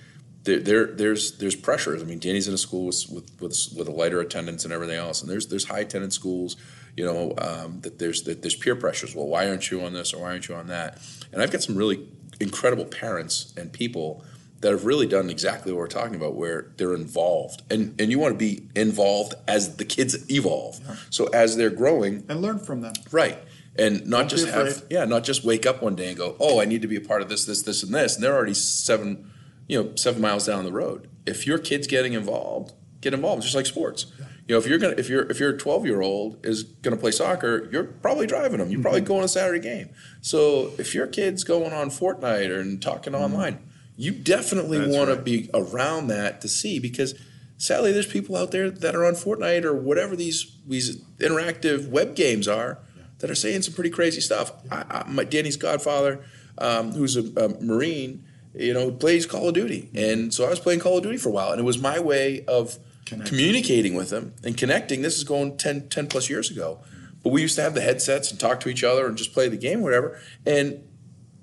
There, 0.45 0.59
there, 0.59 0.87
there's 0.87 1.39
there's 1.39 1.55
pressures. 1.55 2.03
I 2.03 2.05
mean, 2.05 2.19
Danny's 2.19 2.49
in 2.49 2.55
a 2.55 2.59
school 2.59 2.87
with, 2.87 3.09
with 3.09 3.41
with 3.41 3.57
with 3.79 3.87
a 3.87 3.93
lighter 3.93 4.19
attendance 4.19 4.65
and 4.65 4.73
everything 4.73 4.97
else, 4.97 5.23
and 5.23 5.31
there's 5.31 5.47
there's 5.47 5.67
high 5.67 5.79
attendance 5.79 6.17
schools 6.17 6.57
You 6.97 7.05
know 7.05 7.34
um, 7.38 7.80
that 7.80 7.99
there's 7.99 8.22
that 8.24 8.43
there's 8.43 8.57
peer 8.57 8.76
pressures. 8.76 9.14
Well, 9.14 9.26
why 9.26 9.49
aren't 9.49 9.70
you 9.70 9.82
on 9.82 9.93
this 9.93 10.12
or 10.12 10.22
why 10.22 10.32
aren't 10.32 10.49
you 10.49 10.55
on 10.55 10.66
that? 10.66 10.99
And 11.32 11.43
I've 11.43 11.51
got 11.51 11.62
some 11.62 11.76
really 11.76 12.07
incredible 12.40 12.84
parents 12.84 13.55
and 13.57 13.72
people 13.72 14.24
that 14.61 14.70
have 14.70 14.84
really 14.84 15.07
done 15.07 15.28
exactly 15.28 15.72
what 15.72 15.78
we're 15.78 15.86
talking 15.88 16.14
about, 16.14 16.34
where 16.34 16.72
they're 16.76 16.95
involved, 16.95 17.62
and 17.70 18.01
and 18.01 18.11
you 18.11 18.18
want 18.18 18.34
to 18.34 18.38
be 18.38 18.68
involved 18.74 19.34
as 19.49 19.76
the 19.76 19.84
kids 19.84 20.30
evolve. 20.30 20.80
Yeah. 20.84 20.97
So 21.11 21.26
as 21.28 21.57
they're 21.57 21.70
growing, 21.70 22.24
and 22.28 22.43
learn 22.43 22.59
from 22.59 22.80
them, 22.80 22.95
right? 23.11 23.38
And 23.76 24.07
not 24.07 24.28
Don't 24.28 24.28
just 24.28 24.49
have 24.49 24.84
yeah, 24.90 25.05
not 25.07 25.24
just 25.24 25.45
wake 25.45 25.64
up 25.64 25.82
one 25.82 25.97
day 25.97 26.09
and 26.09 26.16
go, 26.16 26.36
oh, 26.38 26.61
I 26.61 26.66
need 26.66 26.82
to 26.82 26.88
be 26.88 26.97
a 26.97 27.01
part 27.01 27.22
of 27.22 27.28
this, 27.28 27.47
this, 27.47 27.62
this, 27.62 27.82
and 27.82 27.95
this, 27.95 28.16
and 28.16 28.22
they're 28.22 28.34
already 28.34 28.55
seven, 28.55 29.30
you 29.66 29.82
know, 29.82 29.95
seven 29.97 30.20
miles 30.20 30.47
down 30.47 30.64
the 30.64 30.72
road. 30.72 31.09
If 31.24 31.47
your 31.47 31.59
kid's 31.59 31.86
getting 31.86 32.12
involved, 32.12 32.72
get 33.01 33.14
involved, 33.14 33.43
just 33.43 33.55
like 33.55 33.64
sports. 33.64 34.07
Yeah. 34.18 34.26
You 34.49 34.55
know, 34.55 34.59
if 34.59 34.66
you're 34.66 34.78
gonna 34.78 34.95
if 34.99 35.09
you're 35.09 35.30
if 35.30 35.38
your 35.38 35.57
12 35.57 35.86
year 35.86 36.01
old 36.01 36.45
is 36.45 36.64
gonna 36.64 36.97
play 36.97 37.12
soccer, 37.12 37.68
you're 37.70 37.84
probably 37.84 38.26
driving 38.26 38.59
them. 38.59 38.68
You're 38.68 38.78
mm-hmm. 38.78 38.82
probably 38.82 39.01
going 39.03 39.22
to 39.22 39.28
Saturday 39.28 39.61
game. 39.61 39.90
So 40.20 40.72
if 40.78 40.95
your 40.95 41.07
kid's 41.07 41.45
going 41.45 41.72
on 41.72 41.90
Fortnite 41.90 42.51
or 42.51 42.61
and 42.61 42.82
talking 42.82 43.12
mm-hmm. 43.12 43.22
online 43.22 43.59
you 43.97 44.11
definitely 44.11 44.78
want 44.78 45.09
right. 45.09 45.16
to 45.16 45.22
be 45.22 45.51
around 45.55 46.09
that 46.09 46.40
to 46.40 46.49
see 46.49 46.78
because 46.78 47.14
sadly 47.59 47.93
there's 47.93 48.07
people 48.07 48.36
out 48.36 48.51
there 48.51 48.70
that 48.70 48.95
are 48.95 49.05
on 49.05 49.14
Fortnite 49.14 49.64
or 49.64 49.74
whatever 49.74 50.16
these 50.16 50.57
these 50.66 50.97
interactive 51.18 51.88
web 51.88 52.16
games 52.16 52.49
are 52.49 52.78
yeah. 52.97 53.05
that 53.18 53.30
are 53.30 53.34
saying 53.34 53.62
some 53.62 53.74
pretty 53.74 53.90
crazy 53.90 54.20
stuff. 54.20 54.53
Yeah. 54.64 54.84
I, 54.90 54.99
I, 55.01 55.09
my 55.09 55.24
Danny's 55.24 55.57
godfather, 55.57 56.24
um, 56.59 56.93
who's 56.93 57.16
a, 57.16 57.22
a, 57.40 57.49
Marine, 57.62 58.24
you 58.55 58.72
know, 58.72 58.90
plays 58.90 59.26
Call 59.26 59.49
of 59.49 59.55
Duty, 59.55 59.90
and 59.95 60.32
so 60.32 60.47
I 60.47 60.51
was 60.51 60.61
playing 60.61 60.80
Call 60.80 60.97
of 60.97 61.05
Duty 61.05 61.18
for 61.18 61.28
a 61.28 61.32
while, 61.32 61.51
and 61.51 61.61
it 61.61 61.64
was 61.64 61.78
my 61.78 62.01
way 62.01 62.45
of 62.47 62.78
communicating 63.25 63.95
with 63.95 64.11
them 64.11 64.35
and 64.45 64.57
connecting. 64.57 65.03
This 65.03 65.17
is 65.17 65.25
going 65.25 65.57
10, 65.57 65.89
10 65.89 66.07
plus 66.07 66.29
years 66.29 66.51
ago. 66.51 66.81
But 67.23 67.31
we 67.31 67.43
used 67.43 67.57
to 67.57 67.63
have 67.63 67.75
the 67.75 67.81
headsets 67.81 68.31
and 68.31 68.41
talk 68.41 68.61
to 68.61 68.69
each 68.69 68.83
other 68.83 69.07
and 69.07 69.17
just 69.17 69.33
play 69.33 69.49
the 69.49 69.57
game, 69.57 69.81
whatever. 69.81 70.21
And 70.45 70.83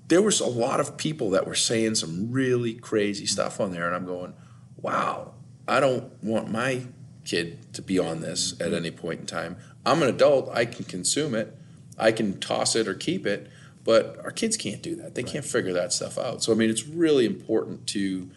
there 0.08 0.20
was 0.20 0.40
a 0.40 0.46
lot 0.46 0.80
of 0.80 0.96
people 0.96 1.30
that 1.30 1.46
were 1.46 1.54
saying 1.54 1.94
some 1.94 2.30
really 2.30 2.74
crazy 2.74 3.26
stuff 3.26 3.60
on 3.60 3.70
there, 3.70 3.86
and 3.86 3.94
I'm 3.94 4.04
going, 4.04 4.34
wow, 4.76 5.34
I 5.68 5.80
don't 5.80 6.12
want 6.22 6.50
my 6.50 6.82
kid 7.24 7.72
to 7.74 7.82
be 7.82 7.98
on 7.98 8.20
this 8.20 8.60
at 8.60 8.74
any 8.74 8.90
point 8.90 9.20
in 9.20 9.26
time. 9.26 9.56
I'm 9.86 10.02
an 10.02 10.08
adult, 10.08 10.50
I 10.52 10.64
can 10.64 10.84
consume 10.84 11.34
it, 11.34 11.56
I 11.96 12.12
can 12.12 12.40
toss 12.40 12.74
it 12.74 12.88
or 12.88 12.94
keep 12.94 13.24
it, 13.24 13.48
but 13.84 14.18
our 14.24 14.32
kids 14.32 14.56
can't 14.56 14.82
do 14.82 14.96
that. 14.96 15.14
They 15.14 15.22
right. 15.22 15.32
can't 15.32 15.44
figure 15.44 15.72
that 15.74 15.92
stuff 15.92 16.18
out. 16.18 16.42
So, 16.42 16.52
I 16.52 16.56
mean, 16.56 16.70
it's 16.70 16.86
really 16.86 17.24
important 17.24 17.86
to 17.88 18.30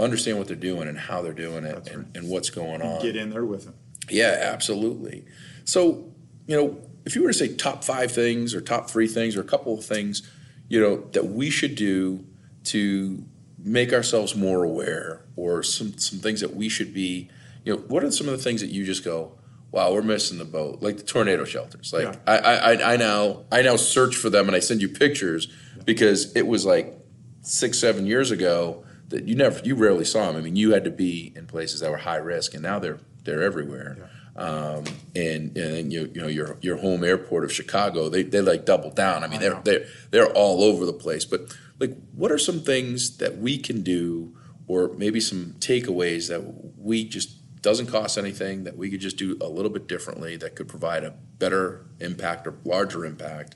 understand 0.00 0.38
what 0.38 0.46
they're 0.46 0.56
doing 0.56 0.88
and 0.88 0.98
how 0.98 1.22
they're 1.22 1.32
doing 1.32 1.64
it 1.64 1.88
and, 1.88 1.96
right. 1.96 2.06
and, 2.16 2.28
what's 2.28 2.50
going 2.50 2.82
on. 2.82 3.02
Get 3.02 3.16
in 3.16 3.30
there 3.30 3.44
with 3.44 3.64
them. 3.64 3.74
Yeah, 4.08 4.38
absolutely. 4.40 5.24
So, 5.64 6.12
you 6.46 6.56
know, 6.56 6.80
if 7.04 7.14
you 7.14 7.22
were 7.22 7.28
to 7.28 7.34
say 7.34 7.54
top 7.54 7.84
five 7.84 8.10
things 8.10 8.54
or 8.54 8.60
top 8.60 8.90
three 8.90 9.06
things 9.06 9.36
or 9.36 9.40
a 9.40 9.44
couple 9.44 9.78
of 9.78 9.84
things 9.84 10.28
you 10.70 10.80
know, 10.80 11.04
that 11.12 11.26
we 11.26 11.50
should 11.50 11.74
do 11.74 12.24
to 12.64 13.22
make 13.58 13.92
ourselves 13.92 14.34
more 14.34 14.64
aware 14.64 15.26
or 15.36 15.62
some, 15.62 15.98
some 15.98 16.20
things 16.20 16.40
that 16.40 16.54
we 16.54 16.70
should 16.70 16.94
be, 16.94 17.28
you 17.64 17.74
know, 17.74 17.80
what 17.88 18.02
are 18.02 18.10
some 18.10 18.28
of 18.28 18.32
the 18.32 18.42
things 18.42 18.62
that 18.62 18.68
you 18.68 18.86
just 18.86 19.04
go, 19.04 19.32
wow, 19.72 19.92
we're 19.92 20.00
missing 20.00 20.38
the 20.38 20.44
boat, 20.44 20.80
like 20.80 20.96
the 20.96 21.02
tornado 21.02 21.44
shelters. 21.44 21.92
Like 21.92 22.04
yeah. 22.04 22.16
I, 22.26 22.38
I, 22.38 22.92
I 22.94 22.96
now, 22.96 23.44
I 23.52 23.62
now 23.62 23.76
search 23.76 24.16
for 24.16 24.30
them 24.30 24.46
and 24.46 24.56
I 24.56 24.60
send 24.60 24.80
you 24.80 24.88
pictures 24.88 25.48
because 25.84 26.34
it 26.36 26.46
was 26.46 26.64
like 26.64 26.96
six, 27.42 27.78
seven 27.78 28.06
years 28.06 28.30
ago 28.30 28.84
that 29.10 29.24
you 29.26 29.34
never, 29.34 29.60
you 29.60 29.74
rarely 29.74 30.04
saw 30.04 30.26
them. 30.26 30.36
I 30.36 30.40
mean, 30.40 30.56
you 30.56 30.72
had 30.72 30.84
to 30.84 30.90
be 30.90 31.32
in 31.36 31.46
places 31.46 31.80
that 31.80 31.90
were 31.90 31.98
high 31.98 32.16
risk, 32.16 32.54
and 32.54 32.62
now 32.62 32.78
they're 32.78 32.98
they're 33.24 33.42
everywhere. 33.42 33.96
Yeah. 33.98 34.06
Um, 34.36 34.84
and 35.14 35.56
and 35.56 35.92
you, 35.92 36.10
you 36.14 36.20
know 36.20 36.28
your 36.28 36.56
your 36.62 36.78
home 36.78 37.04
airport 37.04 37.44
of 37.44 37.52
Chicago, 37.52 38.08
they 38.08 38.22
they 38.22 38.40
like 38.40 38.64
double 38.64 38.90
down. 38.90 39.22
I 39.22 39.26
mean, 39.26 39.40
they're 39.40 39.60
they're 39.64 39.86
they're 40.10 40.32
all 40.32 40.62
over 40.62 40.86
the 40.86 40.92
place. 40.92 41.24
But 41.24 41.56
like, 41.78 41.96
what 42.14 42.32
are 42.32 42.38
some 42.38 42.60
things 42.60 43.18
that 43.18 43.38
we 43.38 43.58
can 43.58 43.82
do, 43.82 44.36
or 44.66 44.92
maybe 44.96 45.20
some 45.20 45.56
takeaways 45.58 46.28
that 46.28 46.42
we 46.78 47.04
just 47.04 47.36
doesn't 47.62 47.88
cost 47.88 48.16
anything 48.16 48.64
that 48.64 48.76
we 48.76 48.90
could 48.90 49.00
just 49.00 49.18
do 49.18 49.36
a 49.40 49.48
little 49.48 49.70
bit 49.70 49.86
differently 49.86 50.36
that 50.36 50.56
could 50.56 50.68
provide 50.68 51.04
a 51.04 51.10
better 51.38 51.84
impact 51.98 52.46
or 52.46 52.54
larger 52.64 53.04
impact 53.04 53.54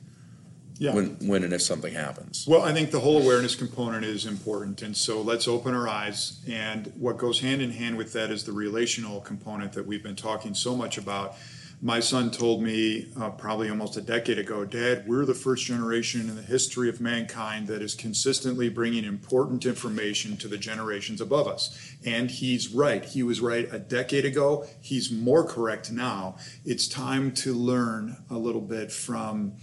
yeah. 0.79 0.95
when, 0.95 1.17
when 1.27 1.45
and 1.45 1.53
if 1.53 1.63
something 1.63 1.93
happens. 1.93 2.47
Well, 2.47 2.63
I 2.63 2.73
think 2.73 2.91
the 2.91 3.01
whole 3.01 3.23
awareness 3.23 3.55
component 3.55 4.05
is 4.05 4.27
important. 4.27 4.83
And 4.83 4.97
so 4.97 5.21
let's 5.23 5.47
open 5.47 5.75
our 5.75 5.89
eyes. 5.89 6.41
And 6.49 6.93
what 6.99 7.17
goes 7.17 7.41
hand 7.41 7.63
in 7.63 7.71
hand 7.71 7.97
with 7.97 8.13
that 8.15 8.31
is 8.31 8.45
the 8.45 8.53
relational 8.53 9.21
component 9.21 9.73
that 9.75 9.87
we've 9.87 10.03
been 10.03 10.17
talking 10.17 10.55
so 10.55 10.77
much 10.77 10.99
about. 10.99 11.37
My 11.83 12.01
son 12.01 12.31
told 12.31 12.63
me 12.63 13.13
uh, 13.21 13.31
probably 13.31 13.69
almost 13.69 13.99
a 13.99 14.01
decade 14.01 14.39
ago, 14.39 14.65
Dad, 14.65 15.05
we're 15.07 15.27
the 15.27 15.35
first 15.35 15.67
generation 15.67 16.23
in 16.23 16.35
the 16.35 16.41
history 16.43 16.89
of 16.89 16.99
mankind 16.99 17.67
that 17.67 17.83
is 17.83 17.95
consistently 17.95 18.71
bringing 18.71 19.05
important 19.05 19.67
information 19.67 20.39
to 20.39 20.49
the 20.49 20.57
generations 20.57 21.21
above 21.21 21.47
us. 21.47 21.95
And 22.07 22.31
he's 22.31 22.69
right. 22.69 23.05
He 23.05 23.23
was 23.23 23.41
right 23.41 23.69
a 23.71 23.79
decade 23.79 24.25
ago. 24.25 24.67
He's 24.81 25.13
more 25.13 25.45
correct 25.45 25.93
now. 25.93 26.37
It's 26.65 26.89
time 26.89 27.33
to 27.33 27.53
learn 27.53 28.17
a 28.31 28.39
little 28.39 28.63
bit 28.63 28.91
from 28.91 29.57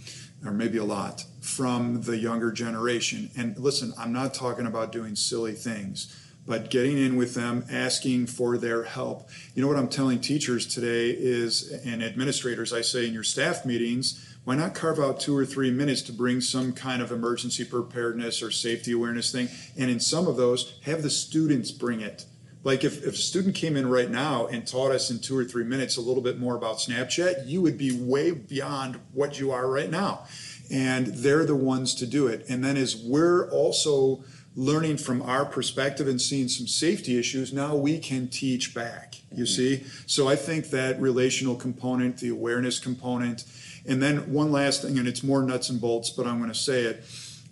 or 0.44 0.52
maybe 0.52 0.78
a 0.78 0.84
lot, 0.84 1.24
from 1.40 2.02
the 2.02 2.16
younger 2.16 2.50
generation. 2.50 3.30
And 3.36 3.56
listen, 3.58 3.92
I'm 3.98 4.12
not 4.12 4.34
talking 4.34 4.66
about 4.66 4.92
doing 4.92 5.14
silly 5.16 5.52
things, 5.52 6.18
but 6.46 6.70
getting 6.70 6.98
in 6.98 7.16
with 7.16 7.34
them, 7.34 7.64
asking 7.70 8.26
for 8.26 8.58
their 8.58 8.82
help. 8.82 9.28
You 9.54 9.62
know 9.62 9.68
what 9.68 9.76
I'm 9.76 9.88
telling 9.88 10.20
teachers 10.20 10.66
today 10.66 11.10
is, 11.10 11.70
and 11.84 12.02
administrators, 12.02 12.72
I 12.72 12.80
say 12.80 13.06
in 13.06 13.14
your 13.14 13.22
staff 13.22 13.64
meetings, 13.64 14.28
why 14.44 14.56
not 14.56 14.74
carve 14.74 14.98
out 14.98 15.20
two 15.20 15.36
or 15.36 15.46
three 15.46 15.70
minutes 15.70 16.02
to 16.02 16.12
bring 16.12 16.40
some 16.40 16.72
kind 16.72 17.00
of 17.00 17.12
emergency 17.12 17.64
preparedness 17.64 18.42
or 18.42 18.50
safety 18.50 18.90
awareness 18.90 19.30
thing? 19.30 19.48
And 19.78 19.88
in 19.88 20.00
some 20.00 20.26
of 20.26 20.36
those, 20.36 20.80
have 20.82 21.02
the 21.02 21.10
students 21.10 21.70
bring 21.70 22.00
it. 22.00 22.24
Like 22.64 22.84
if, 22.84 23.04
if 23.04 23.14
a 23.14 23.16
student 23.16 23.54
came 23.54 23.76
in 23.76 23.88
right 23.88 24.10
now 24.10 24.46
and 24.46 24.66
taught 24.66 24.92
us 24.92 25.10
in 25.10 25.18
two 25.18 25.36
or 25.36 25.44
three 25.44 25.64
minutes 25.64 25.96
a 25.96 26.00
little 26.00 26.22
bit 26.22 26.38
more 26.38 26.54
about 26.54 26.76
Snapchat, 26.76 27.46
you 27.46 27.60
would 27.60 27.76
be 27.76 27.92
way 27.92 28.30
beyond 28.30 29.00
what 29.12 29.40
you 29.40 29.50
are 29.50 29.68
right 29.68 29.90
now. 29.90 30.26
And 30.70 31.08
they're 31.08 31.44
the 31.44 31.56
ones 31.56 31.94
to 31.96 32.06
do 32.06 32.28
it. 32.28 32.46
And 32.48 32.64
then 32.64 32.76
as 32.76 32.96
we're 32.96 33.50
also 33.50 34.24
learning 34.54 34.98
from 34.98 35.22
our 35.22 35.44
perspective 35.44 36.06
and 36.06 36.20
seeing 36.20 36.48
some 36.48 36.66
safety 36.66 37.18
issues, 37.18 37.52
now 37.52 37.74
we 37.74 37.98
can 37.98 38.28
teach 38.28 38.74
back, 38.74 39.16
you 39.30 39.44
mm-hmm. 39.44 39.84
see? 39.84 39.84
So 40.06 40.28
I 40.28 40.36
think 40.36 40.70
that 40.70 41.00
relational 41.00 41.56
component, 41.56 42.18
the 42.18 42.28
awareness 42.28 42.78
component, 42.78 43.44
and 43.86 44.02
then 44.02 44.32
one 44.32 44.52
last 44.52 44.82
thing, 44.82 44.98
and 44.98 45.08
it's 45.08 45.22
more 45.22 45.42
nuts 45.42 45.68
and 45.68 45.80
bolts, 45.80 46.10
but 46.10 46.26
I'm 46.26 46.38
going 46.38 46.52
to 46.52 46.58
say 46.58 46.82
it. 46.82 47.04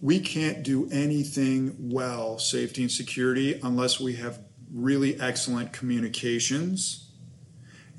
We 0.03 0.21
can't 0.21 0.63
do 0.63 0.89
anything 0.91 1.75
well, 1.91 2.39
safety 2.39 2.83
and 2.83 2.93
security, 2.93 3.59
unless 3.63 3.99
we 3.99 4.15
have 4.17 4.39
really 4.73 5.21
excellent 5.21 5.73
communications 5.73 7.11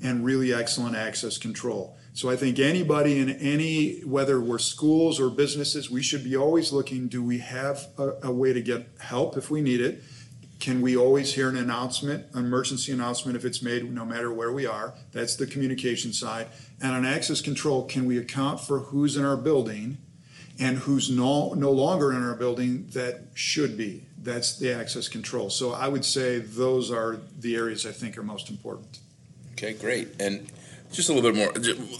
and 0.02 0.24
really 0.24 0.52
excellent 0.52 0.96
access 0.96 1.38
control. 1.38 1.96
So 2.14 2.28
I 2.28 2.36
think 2.36 2.58
anybody 2.58 3.18
in 3.18 3.30
any, 3.30 4.00
whether 4.00 4.40
we're 4.40 4.58
schools 4.58 5.18
or 5.18 5.30
businesses, 5.30 5.90
we 5.90 6.02
should 6.02 6.24
be 6.24 6.36
always 6.36 6.72
looking 6.72 7.08
do 7.08 7.22
we 7.22 7.38
have 7.38 7.86
a, 7.96 8.12
a 8.24 8.32
way 8.32 8.52
to 8.52 8.60
get 8.60 8.86
help 9.00 9.36
if 9.36 9.50
we 9.50 9.62
need 9.62 9.80
it? 9.80 10.02
Can 10.60 10.80
we 10.80 10.96
always 10.96 11.34
hear 11.34 11.48
an 11.48 11.56
announcement, 11.56 12.26
an 12.34 12.44
emergency 12.44 12.92
announcement 12.92 13.36
if 13.36 13.44
it's 13.44 13.62
made, 13.62 13.90
no 13.90 14.04
matter 14.04 14.32
where 14.32 14.52
we 14.52 14.66
are? 14.66 14.94
That's 15.10 15.36
the 15.36 15.46
communication 15.46 16.12
side. 16.12 16.48
And 16.80 16.92
on 16.92 17.04
access 17.06 17.40
control, 17.40 17.84
can 17.84 18.04
we 18.04 18.18
account 18.18 18.60
for 18.60 18.78
who's 18.80 19.16
in 19.16 19.24
our 19.24 19.36
building 19.36 19.98
and 20.58 20.78
who's 20.78 21.10
no, 21.10 21.54
no 21.54 21.70
longer 21.70 22.12
in 22.12 22.22
our 22.22 22.34
building 22.34 22.88
that 22.92 23.20
should 23.34 23.76
be? 23.76 24.04
That's 24.18 24.58
the 24.58 24.72
access 24.72 25.08
control. 25.08 25.50
So 25.50 25.72
I 25.72 25.88
would 25.88 26.04
say 26.04 26.38
those 26.38 26.90
are 26.90 27.18
the 27.38 27.56
areas 27.56 27.86
I 27.86 27.92
think 27.92 28.16
are 28.16 28.22
most 28.22 28.50
important. 28.50 29.00
Okay, 29.52 29.72
great. 29.72 30.08
And 30.20 30.50
just 30.92 31.08
a 31.08 31.12
little 31.12 31.32
bit 31.32 31.38
more, 31.38 31.52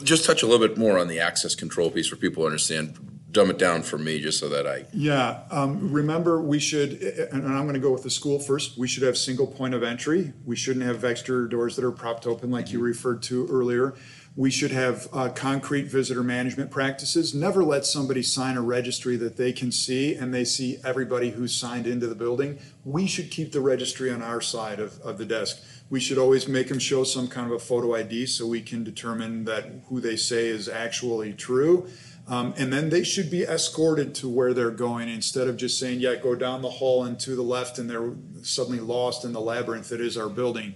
just 0.04 0.24
touch 0.24 0.42
a 0.42 0.46
little 0.46 0.66
bit 0.66 0.76
more 0.76 0.98
on 0.98 1.08
the 1.08 1.18
access 1.20 1.54
control 1.54 1.90
piece 1.90 2.08
for 2.08 2.16
people 2.16 2.42
to 2.42 2.46
understand. 2.46 3.08
Dumb 3.30 3.48
it 3.48 3.58
down 3.58 3.82
for 3.82 3.96
me 3.96 4.20
just 4.20 4.38
so 4.38 4.50
that 4.50 4.66
I. 4.66 4.84
Yeah. 4.92 5.44
Um, 5.50 5.90
remember, 5.90 6.42
we 6.42 6.58
should, 6.58 7.00
and 7.32 7.46
I'm 7.46 7.62
going 7.62 7.72
to 7.72 7.80
go 7.80 7.90
with 7.90 8.02
the 8.02 8.10
school 8.10 8.38
first. 8.38 8.76
We 8.76 8.86
should 8.86 9.04
have 9.04 9.16
single 9.16 9.46
point 9.46 9.72
of 9.72 9.82
entry. 9.82 10.34
We 10.44 10.54
shouldn't 10.54 10.84
have 10.84 11.02
exterior 11.02 11.46
doors 11.46 11.74
that 11.76 11.84
are 11.86 11.92
propped 11.92 12.26
open 12.26 12.50
like 12.50 12.72
you 12.72 12.80
referred 12.80 13.22
to 13.22 13.48
earlier. 13.50 13.94
We 14.34 14.50
should 14.50 14.70
have 14.70 15.08
uh, 15.12 15.28
concrete 15.28 15.88
visitor 15.88 16.22
management 16.22 16.70
practices. 16.70 17.34
Never 17.34 17.62
let 17.62 17.84
somebody 17.84 18.22
sign 18.22 18.56
a 18.56 18.62
registry 18.62 19.16
that 19.16 19.36
they 19.36 19.52
can 19.52 19.70
see 19.70 20.14
and 20.14 20.32
they 20.32 20.44
see 20.44 20.78
everybody 20.82 21.30
who's 21.30 21.54
signed 21.54 21.86
into 21.86 22.06
the 22.06 22.14
building. 22.14 22.58
We 22.82 23.06
should 23.06 23.30
keep 23.30 23.52
the 23.52 23.60
registry 23.60 24.10
on 24.10 24.22
our 24.22 24.40
side 24.40 24.80
of, 24.80 24.98
of 25.02 25.18
the 25.18 25.26
desk. 25.26 25.62
We 25.90 26.00
should 26.00 26.16
always 26.16 26.48
make 26.48 26.68
them 26.68 26.78
show 26.78 27.04
some 27.04 27.28
kind 27.28 27.46
of 27.46 27.52
a 27.52 27.58
photo 27.58 27.94
ID 27.94 28.24
so 28.24 28.46
we 28.46 28.62
can 28.62 28.82
determine 28.82 29.44
that 29.44 29.70
who 29.88 30.00
they 30.00 30.16
say 30.16 30.46
is 30.46 30.66
actually 30.66 31.34
true. 31.34 31.88
Um, 32.26 32.54
and 32.56 32.72
then 32.72 32.88
they 32.88 33.04
should 33.04 33.30
be 33.30 33.42
escorted 33.42 34.14
to 34.14 34.28
where 34.30 34.54
they're 34.54 34.70
going 34.70 35.10
instead 35.10 35.48
of 35.48 35.58
just 35.58 35.78
saying, 35.78 36.00
yeah, 36.00 36.14
go 36.14 36.34
down 36.34 36.62
the 36.62 36.70
hall 36.70 37.04
and 37.04 37.20
to 37.20 37.36
the 37.36 37.42
left, 37.42 37.78
and 37.78 37.90
they're 37.90 38.12
suddenly 38.42 38.80
lost 38.80 39.26
in 39.26 39.32
the 39.32 39.40
labyrinth 39.40 39.90
that 39.90 40.00
is 40.00 40.16
our 40.16 40.30
building. 40.30 40.74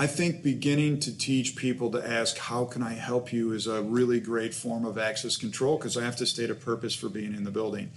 I 0.00 0.06
think 0.06 0.44
beginning 0.44 1.00
to 1.00 1.16
teach 1.16 1.56
people 1.56 1.90
to 1.90 2.08
ask, 2.08 2.38
How 2.38 2.64
can 2.64 2.84
I 2.84 2.92
help 2.92 3.32
you? 3.32 3.52
is 3.52 3.66
a 3.66 3.82
really 3.82 4.20
great 4.20 4.54
form 4.54 4.84
of 4.84 4.96
access 4.96 5.36
control 5.36 5.76
because 5.76 5.96
I 5.96 6.04
have 6.04 6.14
to 6.16 6.26
state 6.26 6.50
a 6.50 6.54
purpose 6.54 6.94
for 6.94 7.08
being 7.08 7.34
in 7.34 7.42
the 7.42 7.50
building. 7.50 7.90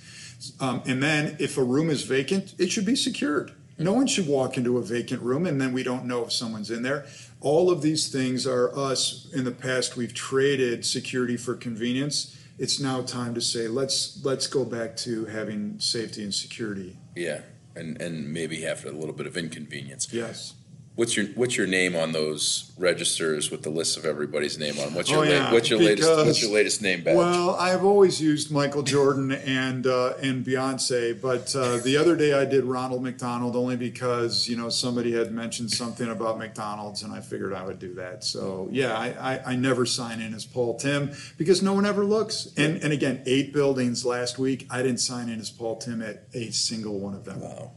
Um, 0.60 0.82
and 0.88 1.04
then 1.04 1.36
if 1.40 1.60
a 1.60 1.64
room 1.64 1.92
is 1.92 2.02
vacant, 2.02 2.56
it 2.58 2.72
should 2.72 2.88
be 2.88 2.96
secured. 2.96 3.52
No 3.78 3.94
one 3.94 4.08
should 4.08 4.28
walk 4.28 4.58
into 4.58 4.80
a 4.80 4.82
vacant 4.82 5.22
room 5.22 5.46
and 5.46 5.62
then 5.62 5.74
we 5.74 5.84
don't 5.84 6.06
know 6.06 6.26
if 6.26 6.32
someone's 6.32 6.72
in 6.72 6.82
there. 6.82 7.06
All 7.40 7.70
of 7.70 7.84
these 7.84 8.12
things 8.12 8.48
are 8.48 8.76
us. 8.78 9.28
In 9.34 9.44
the 9.44 9.52
past, 9.52 9.96
we've 9.96 10.14
traded 10.14 10.86
security 10.86 11.38
for 11.38 11.54
convenience. 11.56 12.38
It's 12.58 12.80
now 12.80 13.02
time 13.02 13.34
to 13.36 13.42
say 13.42 13.68
let's 13.68 14.24
let's 14.24 14.48
go 14.48 14.66
back 14.66 14.96
to 14.98 15.26
having 15.26 15.80
safety 15.80 16.24
and 16.24 16.34
security. 16.34 16.98
Yeah, 17.16 17.42
and 17.76 18.00
and 18.00 18.32
maybe 18.32 18.62
have 18.62 18.86
a 18.86 18.92
little 18.92 19.16
bit 19.16 19.26
of 19.26 19.36
inconvenience. 19.36 20.12
Yes. 20.12 20.54
What's 20.96 21.16
your 21.16 21.28
what's 21.36 21.56
your 21.56 21.68
name 21.68 21.96
on 21.96 22.12
those 22.12 22.74
registers 22.78 23.50
with 23.50 23.64
the 23.64 23.70
list 23.70 23.96
of 23.96 24.06
everybody's 24.06 24.60
name 24.60 24.78
on? 24.78 24.94
What's 24.94 25.10
your 25.10 25.26
Oh, 25.26 25.30
la- 25.30 25.52
what's 25.54 25.70
your 25.70 25.80
latest 25.80 26.10
what's 26.10 26.42
your 26.42 26.52
latest 26.52 26.82
name 26.82 27.02
badge? 27.02 27.16
Well, 27.16 27.56
I've 27.56 27.86
always 27.86 28.22
used 28.22 28.52
Michael 28.52 28.84
Jordan 28.84 29.32
and 29.32 29.88
uh, 29.88 30.16
and 30.22 30.46
Beyonce, 30.46 31.20
but 31.20 31.56
uh, 31.56 31.78
the 31.78 31.96
other 31.96 32.18
day 32.18 32.34
I 32.34 32.44
did 32.44 32.66
Ronald 32.66 33.04
McDonald 33.04 33.56
only 33.56 33.78
because 33.78 34.50
you 34.50 34.58
know 34.58 34.68
somebody 34.68 35.14
had 35.14 35.32
mentioned 35.32 35.72
something 35.72 36.10
about 36.10 36.38
McDonald's, 36.38 37.04
and 37.04 37.14
I 37.14 37.22
figured 37.22 37.54
I 37.54 37.64
would 37.66 37.80
do 37.80 37.94
that. 37.96 38.26
So 38.26 38.68
yeah, 38.70 38.94
I, 38.94 39.36
I, 39.36 39.52
I 39.54 39.56
never 39.56 39.86
sign 39.86 40.20
in 40.20 40.34
as 40.34 40.46
Paul 40.46 40.78
Timm 40.78 41.12
because 41.38 41.62
no 41.64 41.72
one 41.74 41.86
ever 41.86 42.04
looks. 42.04 42.50
And 42.58 42.84
and 42.84 42.92
again, 42.92 43.24
eight 43.26 43.54
buildings 43.54 44.04
last 44.06 44.38
week, 44.38 44.68
I 44.70 44.82
didn't 44.82 45.00
sign 45.00 45.30
in 45.30 45.40
as 45.40 45.52
Paul 45.52 45.78
Timm 45.78 46.02
at 46.02 46.28
a 46.34 46.52
single 46.52 47.00
one 47.00 47.14
of 47.14 47.24
them. 47.24 47.40
Wow. 47.40 47.72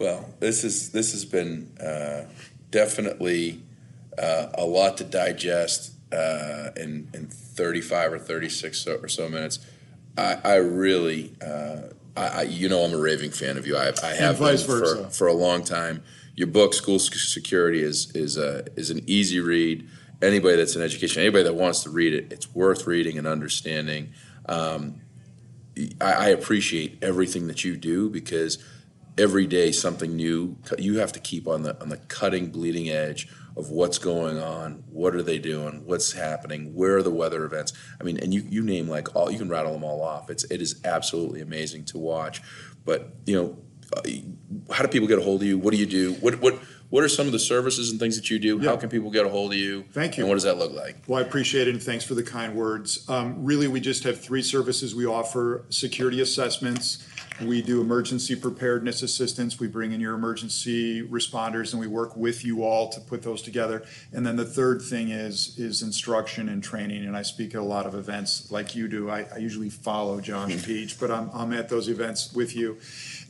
Well, 0.00 0.30
this 0.40 0.64
is 0.64 0.92
this 0.92 1.12
has 1.12 1.26
been 1.26 1.70
uh, 1.78 2.24
definitely 2.70 3.62
uh, 4.18 4.46
a 4.54 4.64
lot 4.64 4.96
to 4.96 5.04
digest 5.04 5.92
uh, 6.10 6.70
in 6.74 7.10
in 7.12 7.26
35 7.26 8.14
or 8.14 8.18
36 8.18 8.78
so, 8.78 8.94
or 8.94 9.08
so 9.08 9.28
minutes. 9.28 9.58
I, 10.16 10.38
I 10.42 10.54
really, 10.56 11.34
uh, 11.44 11.92
I, 12.16 12.26
I, 12.26 12.42
you 12.42 12.68
know, 12.70 12.82
I'm 12.82 12.94
a 12.94 12.98
raving 12.98 13.30
fan 13.30 13.58
of 13.58 13.66
you. 13.66 13.76
I, 13.76 13.92
I 14.02 14.14
have 14.14 14.38
been 14.38 14.56
for, 14.56 15.04
for 15.10 15.28
a 15.28 15.34
long 15.34 15.64
time. 15.64 16.02
Your 16.34 16.48
book, 16.48 16.72
School 16.72 16.98
Security, 16.98 17.82
is 17.82 18.10
is 18.12 18.38
a 18.38 18.64
is 18.76 18.88
an 18.88 19.02
easy 19.06 19.38
read. 19.38 19.86
Anybody 20.22 20.56
that's 20.56 20.76
in 20.76 20.82
education, 20.82 21.20
anybody 21.20 21.44
that 21.44 21.54
wants 21.54 21.82
to 21.82 21.90
read 21.90 22.14
it, 22.14 22.32
it's 22.32 22.54
worth 22.54 22.86
reading 22.86 23.18
and 23.18 23.26
understanding. 23.26 24.14
Um, 24.46 25.02
I, 26.00 26.12
I 26.12 26.28
appreciate 26.28 26.98
everything 27.02 27.48
that 27.48 27.64
you 27.64 27.76
do 27.76 28.08
because 28.08 28.58
every 29.18 29.46
day 29.46 29.72
something 29.72 30.16
new. 30.16 30.56
You 30.78 30.98
have 30.98 31.12
to 31.12 31.20
keep 31.20 31.46
on 31.46 31.62
the 31.62 31.80
on 31.80 31.88
the 31.88 31.96
cutting, 31.96 32.50
bleeding 32.50 32.88
edge 32.88 33.28
of 33.56 33.70
what's 33.70 33.98
going 33.98 34.38
on. 34.38 34.84
What 34.90 35.14
are 35.14 35.22
they 35.22 35.38
doing? 35.38 35.84
What's 35.84 36.12
happening? 36.12 36.74
Where 36.74 36.98
are 36.98 37.02
the 37.02 37.10
weather 37.10 37.44
events? 37.44 37.72
I 38.00 38.04
mean, 38.04 38.18
and 38.18 38.32
you 38.32 38.44
you 38.48 38.62
name 38.62 38.88
like 38.88 39.14
all 39.14 39.30
you 39.30 39.38
can 39.38 39.48
rattle 39.48 39.72
them 39.72 39.84
all 39.84 40.02
off. 40.02 40.30
It's 40.30 40.44
it 40.44 40.60
is 40.62 40.80
absolutely 40.84 41.40
amazing 41.40 41.84
to 41.86 41.98
watch. 41.98 42.42
But 42.84 43.14
you 43.26 43.36
know, 43.36 43.58
uh, 43.96 44.02
how 44.72 44.82
do 44.82 44.88
people 44.88 45.08
get 45.08 45.18
a 45.18 45.22
hold 45.22 45.42
of 45.42 45.48
you? 45.48 45.58
What 45.58 45.72
do 45.72 45.78
you 45.78 45.86
do? 45.86 46.14
What 46.14 46.40
what 46.40 46.58
what 46.90 47.04
are 47.04 47.08
some 47.08 47.26
of 47.26 47.32
the 47.32 47.38
services 47.38 47.90
and 47.90 48.00
things 48.00 48.16
that 48.16 48.30
you 48.30 48.38
do? 48.38 48.58
How 48.58 48.76
can 48.76 48.88
people 48.88 49.10
get 49.10 49.24
a 49.24 49.28
hold 49.28 49.52
of 49.52 49.58
you? 49.58 49.84
Thank 49.92 50.16
you. 50.16 50.24
And 50.24 50.28
what 50.28 50.34
does 50.34 50.42
that 50.42 50.58
look 50.58 50.72
like? 50.72 50.96
Well, 51.06 51.20
I 51.20 51.22
appreciate 51.22 51.68
it 51.68 51.74
and 51.74 51.82
thanks 51.82 52.04
for 52.04 52.14
the 52.14 52.22
kind 52.22 52.56
words. 52.56 53.08
Um, 53.08 53.44
really, 53.44 53.68
we 53.68 53.80
just 53.80 54.02
have 54.02 54.20
three 54.20 54.42
services 54.42 54.92
we 54.92 55.06
offer 55.06 55.64
security 55.68 56.20
assessments. 56.20 57.06
We 57.42 57.62
do 57.62 57.80
emergency 57.80 58.36
preparedness 58.36 59.02
assistance. 59.02 59.58
We 59.58 59.68
bring 59.68 59.92
in 59.92 60.00
your 60.00 60.14
emergency 60.14 61.02
responders 61.02 61.72
and 61.72 61.80
we 61.80 61.86
work 61.86 62.16
with 62.16 62.44
you 62.44 62.64
all 62.64 62.88
to 62.90 63.00
put 63.00 63.22
those 63.22 63.42
together. 63.42 63.82
And 64.12 64.26
then 64.26 64.36
the 64.36 64.44
third 64.44 64.82
thing 64.82 65.10
is 65.10 65.58
is 65.58 65.82
instruction 65.82 66.48
and 66.48 66.62
training. 66.62 67.04
And 67.04 67.16
I 67.16 67.22
speak 67.22 67.54
at 67.54 67.60
a 67.60 67.64
lot 67.64 67.86
of 67.86 67.94
events 67.94 68.50
like 68.50 68.74
you 68.74 68.88
do. 68.88 69.10
I, 69.10 69.26
I 69.34 69.38
usually 69.38 69.70
follow 69.70 70.20
Josh 70.20 70.64
Peach, 70.64 70.98
but 71.00 71.10
I'm, 71.10 71.30
I'm 71.32 71.52
at 71.52 71.68
those 71.68 71.88
events 71.88 72.32
with 72.34 72.54
you. 72.54 72.78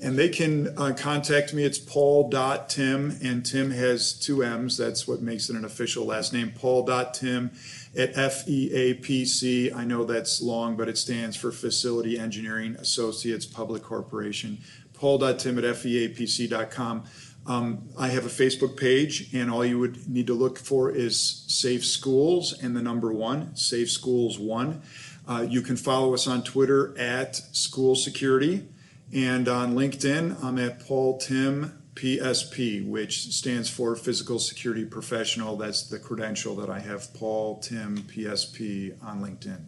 And 0.03 0.19
they 0.19 0.29
can 0.29 0.77
uh, 0.79 0.95
contact 0.97 1.53
me. 1.53 1.65
It's 1.65 1.79
paul.timm, 1.79 3.19
and 3.23 3.45
Timm 3.45 3.71
has 3.71 4.13
two 4.13 4.43
M's. 4.43 4.77
That's 4.77 5.07
what 5.07 5.21
makes 5.21 5.51
it 5.51 5.57
an 5.57 5.65
official 5.65 6.07
last 6.07 6.33
name. 6.33 6.53
Paul.timm 6.59 7.51
at 7.97 8.15
FEAPC. 8.15 9.75
I 9.75 9.85
know 9.85 10.05
that's 10.05 10.41
long, 10.41 10.77
but 10.77 10.89
it 10.89 10.99
stands 10.99 11.37
for 11.37 11.51
Facility 11.51 12.19
Engineering 12.19 12.77
Associates 12.77 13.47
Public 13.47 13.83
Corporation. 13.83 14.59
Paul.timm 14.95 15.59
at 15.59 15.65
FEAPC.com. 15.65 17.05
Um, 17.47 17.89
I 17.99 18.09
have 18.09 18.27
a 18.27 18.29
Facebook 18.29 18.77
page, 18.77 19.35
and 19.35 19.51
all 19.51 19.65
you 19.65 19.79
would 19.79 20.09
need 20.09 20.27
to 20.27 20.35
look 20.35 20.59
for 20.59 20.91
is 20.91 21.45
Safe 21.49 21.85
Schools 21.85 22.53
and 22.63 22.77
the 22.77 22.83
number 22.83 23.13
one, 23.13 23.57
Safe 23.57 23.91
Schools 23.91 24.39
One. 24.39 24.83
Uh, 25.27 25.47
you 25.49 25.63
can 25.63 25.77
follow 25.77 26.13
us 26.13 26.27
on 26.27 26.45
Twitter 26.45 26.97
at 26.99 27.37
School 27.37 27.97
Security. 27.97 28.69
And 29.13 29.49
on 29.49 29.75
LinkedIn, 29.75 30.43
I'm 30.43 30.59
at 30.59 30.87
Paul 30.87 31.19
Timm 31.19 31.80
PSP, 32.01 32.89
which 32.89 33.27
stands 33.27 33.69
for 33.69 33.95
Physical 33.95 34.39
Security 34.39 34.87
Professional. 34.87 35.57
That's 35.57 35.87
the 35.87 35.99
credential 35.99 36.57
that 36.57 36.71
I 36.71 36.79
have, 36.79 37.13
Paul 37.13 37.59
Timm 37.59 37.99
PSP 37.99 38.97
on 39.05 39.21
LinkedIn. 39.21 39.61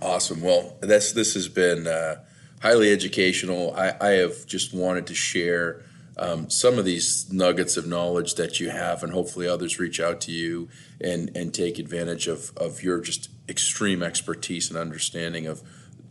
Awesome. 0.00 0.40
Well, 0.40 0.76
that's 0.80 1.12
this 1.12 1.34
has 1.34 1.48
been 1.48 1.88
uh, 1.88 2.22
highly 2.60 2.92
educational. 2.92 3.74
I, 3.74 3.94
I 4.00 4.10
have 4.10 4.46
just 4.46 4.72
wanted 4.72 5.08
to 5.08 5.14
share 5.14 5.82
um, 6.16 6.48
some 6.48 6.78
of 6.78 6.84
these 6.84 7.32
nuggets 7.32 7.76
of 7.76 7.88
knowledge 7.88 8.36
that 8.36 8.60
you 8.60 8.70
have, 8.70 9.02
and 9.02 9.12
hopefully 9.12 9.48
others 9.48 9.80
reach 9.80 9.98
out 9.98 10.20
to 10.22 10.30
you 10.30 10.68
and 11.00 11.36
and 11.36 11.52
take 11.52 11.80
advantage 11.80 12.28
of 12.28 12.56
of 12.56 12.84
your 12.84 13.00
just 13.00 13.30
extreme 13.48 14.00
expertise 14.00 14.70
and 14.70 14.78
understanding 14.78 15.48
of 15.48 15.60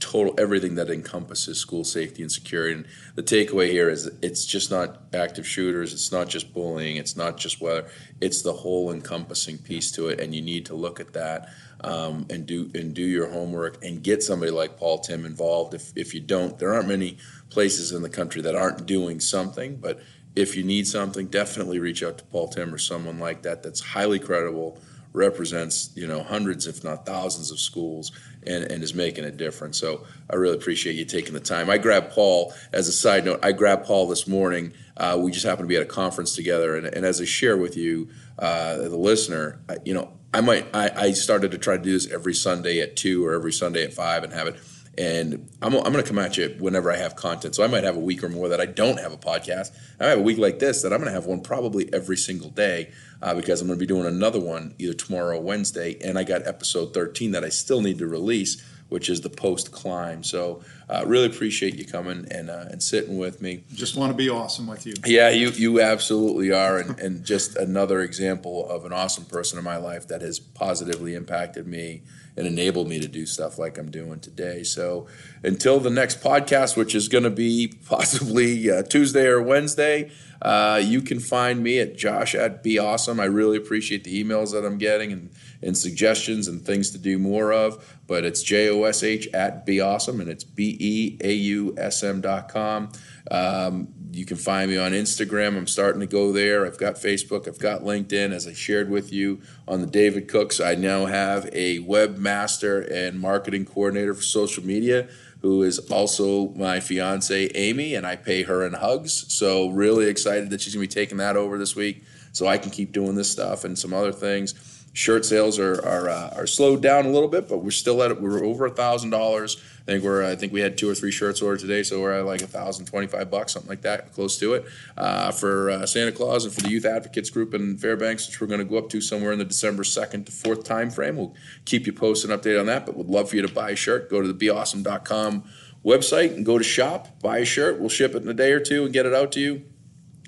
total 0.02 0.34
everything 0.38 0.76
that 0.76 0.90
encompasses 0.90 1.60
school 1.60 1.84
safety 1.84 2.22
and 2.22 2.32
security. 2.32 2.74
And 2.74 2.86
the 3.16 3.24
takeaway 3.24 3.70
here 3.70 3.90
is 3.90 4.10
it's 4.22 4.46
just 4.46 4.72
not 4.72 5.04
active 5.14 5.48
shooters, 5.48 5.94
it's 5.94 6.12
not 6.12 6.28
just 6.28 6.54
bullying, 6.54 6.98
it's 6.98 7.16
not 7.16 7.38
just 7.38 7.62
weather, 7.62 7.88
it's 8.20 8.42
the 8.42 8.52
whole 8.52 8.92
encompassing 8.92 9.60
piece 9.60 9.92
to 9.94 10.10
it, 10.10 10.20
and 10.20 10.36
you 10.36 10.42
need 10.42 10.66
to 10.66 10.76
look 10.76 11.00
at 11.00 11.14
that 11.14 11.50
um, 11.84 12.26
and 12.30 12.46
do 12.46 12.70
and 12.74 12.94
do 12.94 13.04
your 13.04 13.28
homework 13.32 13.84
and 13.84 14.04
get 14.04 14.24
somebody 14.24 14.52
like 14.52 14.78
Paul 14.78 15.00
Timm 15.00 15.26
involved. 15.26 15.74
If 15.74 15.94
if 15.96 16.14
you 16.14 16.20
don't, 16.20 16.58
there 16.60 16.74
aren't 16.74 16.88
many 16.88 17.18
places 17.50 17.92
in 17.92 18.02
the 18.02 18.10
country 18.10 18.42
that 18.42 18.56
aren't 18.56 18.86
doing 18.86 19.20
something, 19.20 19.78
but 19.78 20.02
if 20.36 20.56
you 20.56 20.64
need 20.64 20.88
something, 20.88 21.28
definitely 21.28 21.78
reach 21.80 22.04
out 22.04 22.18
to 22.18 22.24
Paul 22.26 22.48
Timm 22.48 22.74
or 22.74 22.78
someone 22.78 23.20
like 23.20 23.44
that 23.44 23.64
that's 23.64 23.82
highly 23.82 24.18
credible, 24.18 24.80
represents 25.14 25.92
you 25.94 26.08
know 26.08 26.24
hundreds 26.24 26.68
if 26.68 26.84
not 26.84 27.06
thousands 27.06 27.52
of 27.52 27.60
schools 27.60 28.12
and, 28.46 28.64
and 28.66 28.84
is 28.84 28.94
making 28.94 29.26
a 29.26 29.32
difference. 29.32 29.78
So 29.78 30.06
I 30.30 30.36
really 30.36 30.56
appreciate 30.56 30.96
you 30.96 31.06
taking 31.06 31.34
the 31.34 31.40
time. 31.40 31.70
I 31.70 31.78
grabbed 31.78 32.12
Paul 32.12 32.54
as 32.74 32.88
a 32.88 32.92
side 32.92 33.26
note. 33.26 33.40
I 33.44 33.52
grabbed 33.52 33.86
Paul 33.86 34.08
this 34.08 34.28
morning. 34.28 34.74
Uh, 34.98 35.18
we 35.20 35.32
just 35.32 35.46
happened 35.46 35.68
to 35.68 35.70
be 35.70 35.78
at 35.78 35.84
a 35.84 35.86
conference 35.86 36.36
together, 36.36 36.76
and, 36.76 36.86
and 36.86 37.06
as 37.06 37.22
I 37.22 37.26
share 37.26 37.58
with 37.58 37.76
you, 37.76 38.10
uh, 38.38 38.78
the 38.78 38.98
listener, 38.98 39.60
you 39.84 39.94
know, 39.94 40.12
I 40.34 40.42
might 40.42 40.68
I, 40.74 40.92
I 40.96 41.12
started 41.12 41.52
to 41.52 41.58
try 41.58 41.78
to 41.78 41.84
do 41.84 41.92
this 41.92 42.10
every 42.10 42.34
Sunday 42.34 42.80
at 42.80 42.96
two 42.96 43.26
or 43.26 43.34
every 43.34 43.52
Sunday 43.52 43.84
at 43.84 43.94
five 43.94 44.24
and 44.24 44.32
have 44.34 44.48
it. 44.48 44.56
And 44.98 45.50
I'm, 45.62 45.74
I'm 45.74 45.94
going 45.94 46.04
to 46.04 46.04
come 46.04 46.20
at 46.20 46.38
you 46.38 46.56
whenever 46.60 46.92
I 46.92 46.98
have 46.98 47.16
content. 47.16 47.56
So 47.56 47.64
I 47.64 47.68
might 47.68 47.86
have 47.86 47.96
a 47.96 48.02
week 48.02 48.24
or 48.24 48.30
more 48.30 48.50
that 48.50 48.60
I 48.60 48.66
don't 48.66 49.00
have 49.00 49.14
a 49.14 49.18
podcast. 49.18 49.72
I 50.00 50.08
have 50.08 50.20
a 50.20 50.22
week 50.22 50.38
like 50.38 50.60
this 50.60 50.82
that 50.82 50.92
I'm 50.92 51.00
going 51.00 51.08
to 51.08 51.14
have 51.14 51.26
one 51.26 51.42
probably 51.42 51.92
every 51.94 52.18
single 52.18 52.50
day 52.50 52.92
uh, 53.22 53.34
because 53.34 53.62
I'm 53.62 53.68
going 53.68 53.80
to 53.80 53.84
be 53.84 53.88
doing 53.88 54.06
another 54.06 54.40
one 54.40 54.76
either 54.80 54.94
tomorrow 54.94 55.38
or 55.38 55.42
Wednesday. 55.42 55.98
And 56.04 56.18
I 56.18 56.24
got 56.24 56.46
episode 56.46 56.94
13 56.94 57.32
that 57.32 57.44
I 57.44 57.50
still 57.50 57.82
need 57.82 58.00
to 58.00 58.08
release, 58.08 58.62
which 58.92 59.10
is 59.10 59.22
the 59.22 59.30
post 59.30 59.72
climb. 59.72 60.22
So 60.22 60.62
uh, 60.90 61.06
really 61.08 61.28
appreciate 61.28 61.76
you 61.76 61.86
coming 61.86 62.28
and 62.30 62.50
uh, 62.50 62.66
and 62.70 62.84
sitting 62.84 63.18
with 63.18 63.42
me. 63.42 63.64
Just 63.74 63.96
want 63.96 64.12
to 64.12 64.18
be 64.18 64.30
awesome 64.30 64.68
with 64.68 64.86
you. 64.86 64.94
Yeah, 65.06 65.30
you 65.30 65.50
you 65.52 65.80
absolutely 65.80 66.52
are, 66.52 66.78
and, 66.78 67.00
and 67.00 67.24
just 67.24 67.56
another 67.56 68.02
example 68.02 68.70
of 68.70 68.84
an 68.84 68.92
awesome 68.92 69.24
person 69.24 69.58
in 69.58 69.64
my 69.64 69.78
life 69.78 70.10
that 70.10 70.22
has 70.22 70.40
positively 70.40 71.16
impacted 71.16 71.66
me 71.66 72.02
and 72.36 72.46
enabled 72.46 72.90
me 72.90 73.00
to 73.00 73.08
do 73.08 73.26
stuff 73.26 73.58
like 73.58 73.78
I'm 73.78 73.92
doing 73.92 74.20
today. 74.20 74.64
So 74.64 75.08
until 75.42 75.80
the 75.80 75.90
next 75.90 76.22
podcast, 76.22 76.76
which 76.76 76.94
is 76.94 77.08
going 77.08 77.24
to 77.24 77.30
be 77.30 77.74
possibly 77.86 78.70
uh, 78.70 78.84
Tuesday 78.84 79.28
or 79.28 79.42
Wednesday, 79.42 80.12
uh, 80.42 80.82
you 80.84 81.02
can 81.02 81.20
find 81.20 81.64
me 81.64 81.80
at 81.80 81.98
Josh 81.98 82.36
at 82.36 82.62
Be 82.62 82.78
Awesome. 82.78 83.20
I 83.20 83.26
really 83.26 83.58
appreciate 83.58 84.04
the 84.04 84.24
emails 84.24 84.52
that 84.52 84.66
I'm 84.66 84.78
getting 84.78 85.12
and 85.14 85.30
and 85.64 85.78
suggestions 85.78 86.48
and 86.48 86.62
things 86.66 86.92
to 86.92 86.98
do 86.98 87.18
more 87.18 87.54
of. 87.54 87.98
But 88.08 88.26
it's 88.26 88.44
J 88.44 88.70
O 88.70 88.84
S 88.84 89.04
H 89.04 89.28
at 89.34 89.66
Be 89.66 89.80
Awesome, 89.80 90.20
and 90.20 90.30
it's 90.30 90.44
B 90.44 90.78
E 90.80 91.18
A 91.24 91.34
U 91.34 91.76
S 91.78 92.04
M 92.04 92.22
dot 92.22 92.50
com. 92.50 92.92
Um, 93.30 93.90
you 94.12 94.26
can 94.26 94.36
find 94.36 94.70
me 94.70 94.78
on 94.78 94.92
Instagram. 94.92 95.58
I'm 95.58 95.68
starting 95.68 96.02
to 96.02 96.08
go 96.08 96.34
there. 96.34 96.66
I've 96.66 96.78
got 96.78 96.96
Facebook. 96.96 97.48
I've 97.48 97.60
got 97.60 97.82
LinkedIn. 97.82 98.34
As 98.34 98.46
I 98.46 98.54
shared 98.54 98.90
with 98.90 99.14
you 99.14 99.42
on 99.68 99.80
the 99.80 99.88
David 99.88 100.28
Cooks, 100.28 100.60
I 100.60 100.76
now 100.76 101.06
have 101.06 101.50
a 101.54 101.80
webmaster 101.80 102.92
and 102.92 103.20
marketing 103.20 103.66
coordinator 103.66 104.14
for 104.14 104.24
social 104.24 104.66
media 104.66 105.08
who 105.42 105.64
is 105.64 105.80
also 105.90 106.50
my 106.50 106.80
fiance 106.80 107.50
Amy, 107.56 107.96
and 107.96 108.06
I 108.06 108.16
pay 108.16 108.44
her 108.44 108.66
in 108.66 108.74
hugs. 108.74 109.26
So 109.34 109.70
really 109.70 110.08
excited 110.08 110.50
that 110.52 110.62
she's 110.62 110.74
gonna 110.74 110.84
be 110.84 110.88
taking 110.88 111.18
that 111.18 111.36
over 111.36 111.58
this 111.58 111.76
week, 111.76 112.04
so 112.32 112.46
I 112.48 112.58
can 112.58 112.70
keep 112.70 112.92
doing 112.92 113.16
this 113.16 113.32
stuff 113.32 113.64
and 113.64 113.78
some 113.78 113.94
other 113.94 114.12
things. 114.12 114.54
Shirt 114.94 115.24
sales 115.24 115.58
are 115.58 115.84
are, 115.86 116.10
uh, 116.10 116.34
are 116.36 116.48
slowed 116.48 116.82
down 116.82 117.06
a 117.06 117.10
little 117.10 117.30
bit, 117.30 117.48
but 117.48 117.60
we're 117.60 117.72
still 117.72 118.04
at 118.04 118.12
it. 118.12 118.22
We're 118.22 118.44
over 118.44 118.66
a 118.66 118.70
thousand 118.70 119.12
dollars. 119.12 119.62
I 119.82 119.86
think 119.86 120.04
we're 120.04 120.30
I 120.30 120.36
think 120.36 120.52
we 120.52 120.60
had 120.60 120.78
two 120.78 120.90
or 120.90 120.96
three 120.96 121.12
shirts 121.12 121.42
ordered 121.42 121.62
today, 121.62 121.82
so 121.84 122.02
we're 122.02 122.12
at 122.12 122.26
like 122.26 122.42
a 122.42 122.48
thousand 122.48 122.88
twenty 122.88 123.08
five 123.08 123.32
bucks, 123.32 123.54
something 123.54 123.70
like 123.70 123.82
that, 123.84 124.12
close 124.12 124.38
to 124.40 124.54
it, 124.56 124.66
uh, 124.98 125.32
for 125.32 125.70
uh, 125.70 125.86
Santa 125.86 126.12
Claus 126.12 126.44
and 126.44 126.54
for 126.54 126.62
the 126.62 126.70
Youth 126.70 126.86
Advocates 126.86 127.30
Group 127.30 127.54
in 127.54 127.78
Fairbanks, 127.78 128.28
which 128.28 128.42
we're 128.42 128.48
going 128.48 128.60
to 128.60 128.66
go 128.66 128.78
up 128.78 128.90
to 128.90 129.00
somewhere 129.00 129.32
in 129.32 129.40
the 129.40 129.46
December 129.46 129.86
second 129.86 130.26
to 130.26 130.32
fourth 130.32 130.66
time 130.66 130.90
frame. 130.90 131.16
We'll 131.16 131.36
keep 131.64 131.88
you 131.88 131.94
posted 131.94 132.30
and 132.30 132.42
update 132.42 132.60
on 132.60 132.66
that, 132.66 132.86
but 132.86 132.98
would 132.98 133.08
love 133.08 133.30
for 133.30 133.38
you 133.38 133.42
to 133.44 133.54
buy 133.54 133.72
a 133.72 133.76
shirt. 133.78 134.10
Go 134.10 134.22
to 134.22 134.28
the 134.28 134.34
beawesome.com 134.34 135.46
website 135.86 136.36
and 136.36 136.46
go 136.46 136.58
to 136.58 136.64
shop, 136.66 137.22
buy 137.22 137.40
a 137.40 137.46
shirt. 137.46 137.80
We'll 137.80 137.90
ship 137.90 138.14
it 138.14 138.24
in 138.24 138.28
a 138.28 138.34
day 138.34 138.52
or 138.52 138.60
two 138.60 138.84
and 138.84 138.94
get 138.94 139.06
it 139.06 139.14
out 139.14 139.32
to 139.34 139.40
you. 139.40 139.64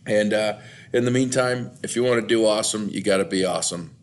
And 0.05 0.34
uh, 0.34 0.59
in 0.93 1.05
the 1.05 1.11
meantime, 1.11 1.72
if 1.84 1.95
you 1.95 2.03
want 2.03 2.22
to 2.22 2.28
do 2.28 2.45
awesome, 2.45 2.89
you 2.89 3.01
got 3.01 3.18
to 3.18 3.26
be 3.26 3.45
awesome. 3.45 3.95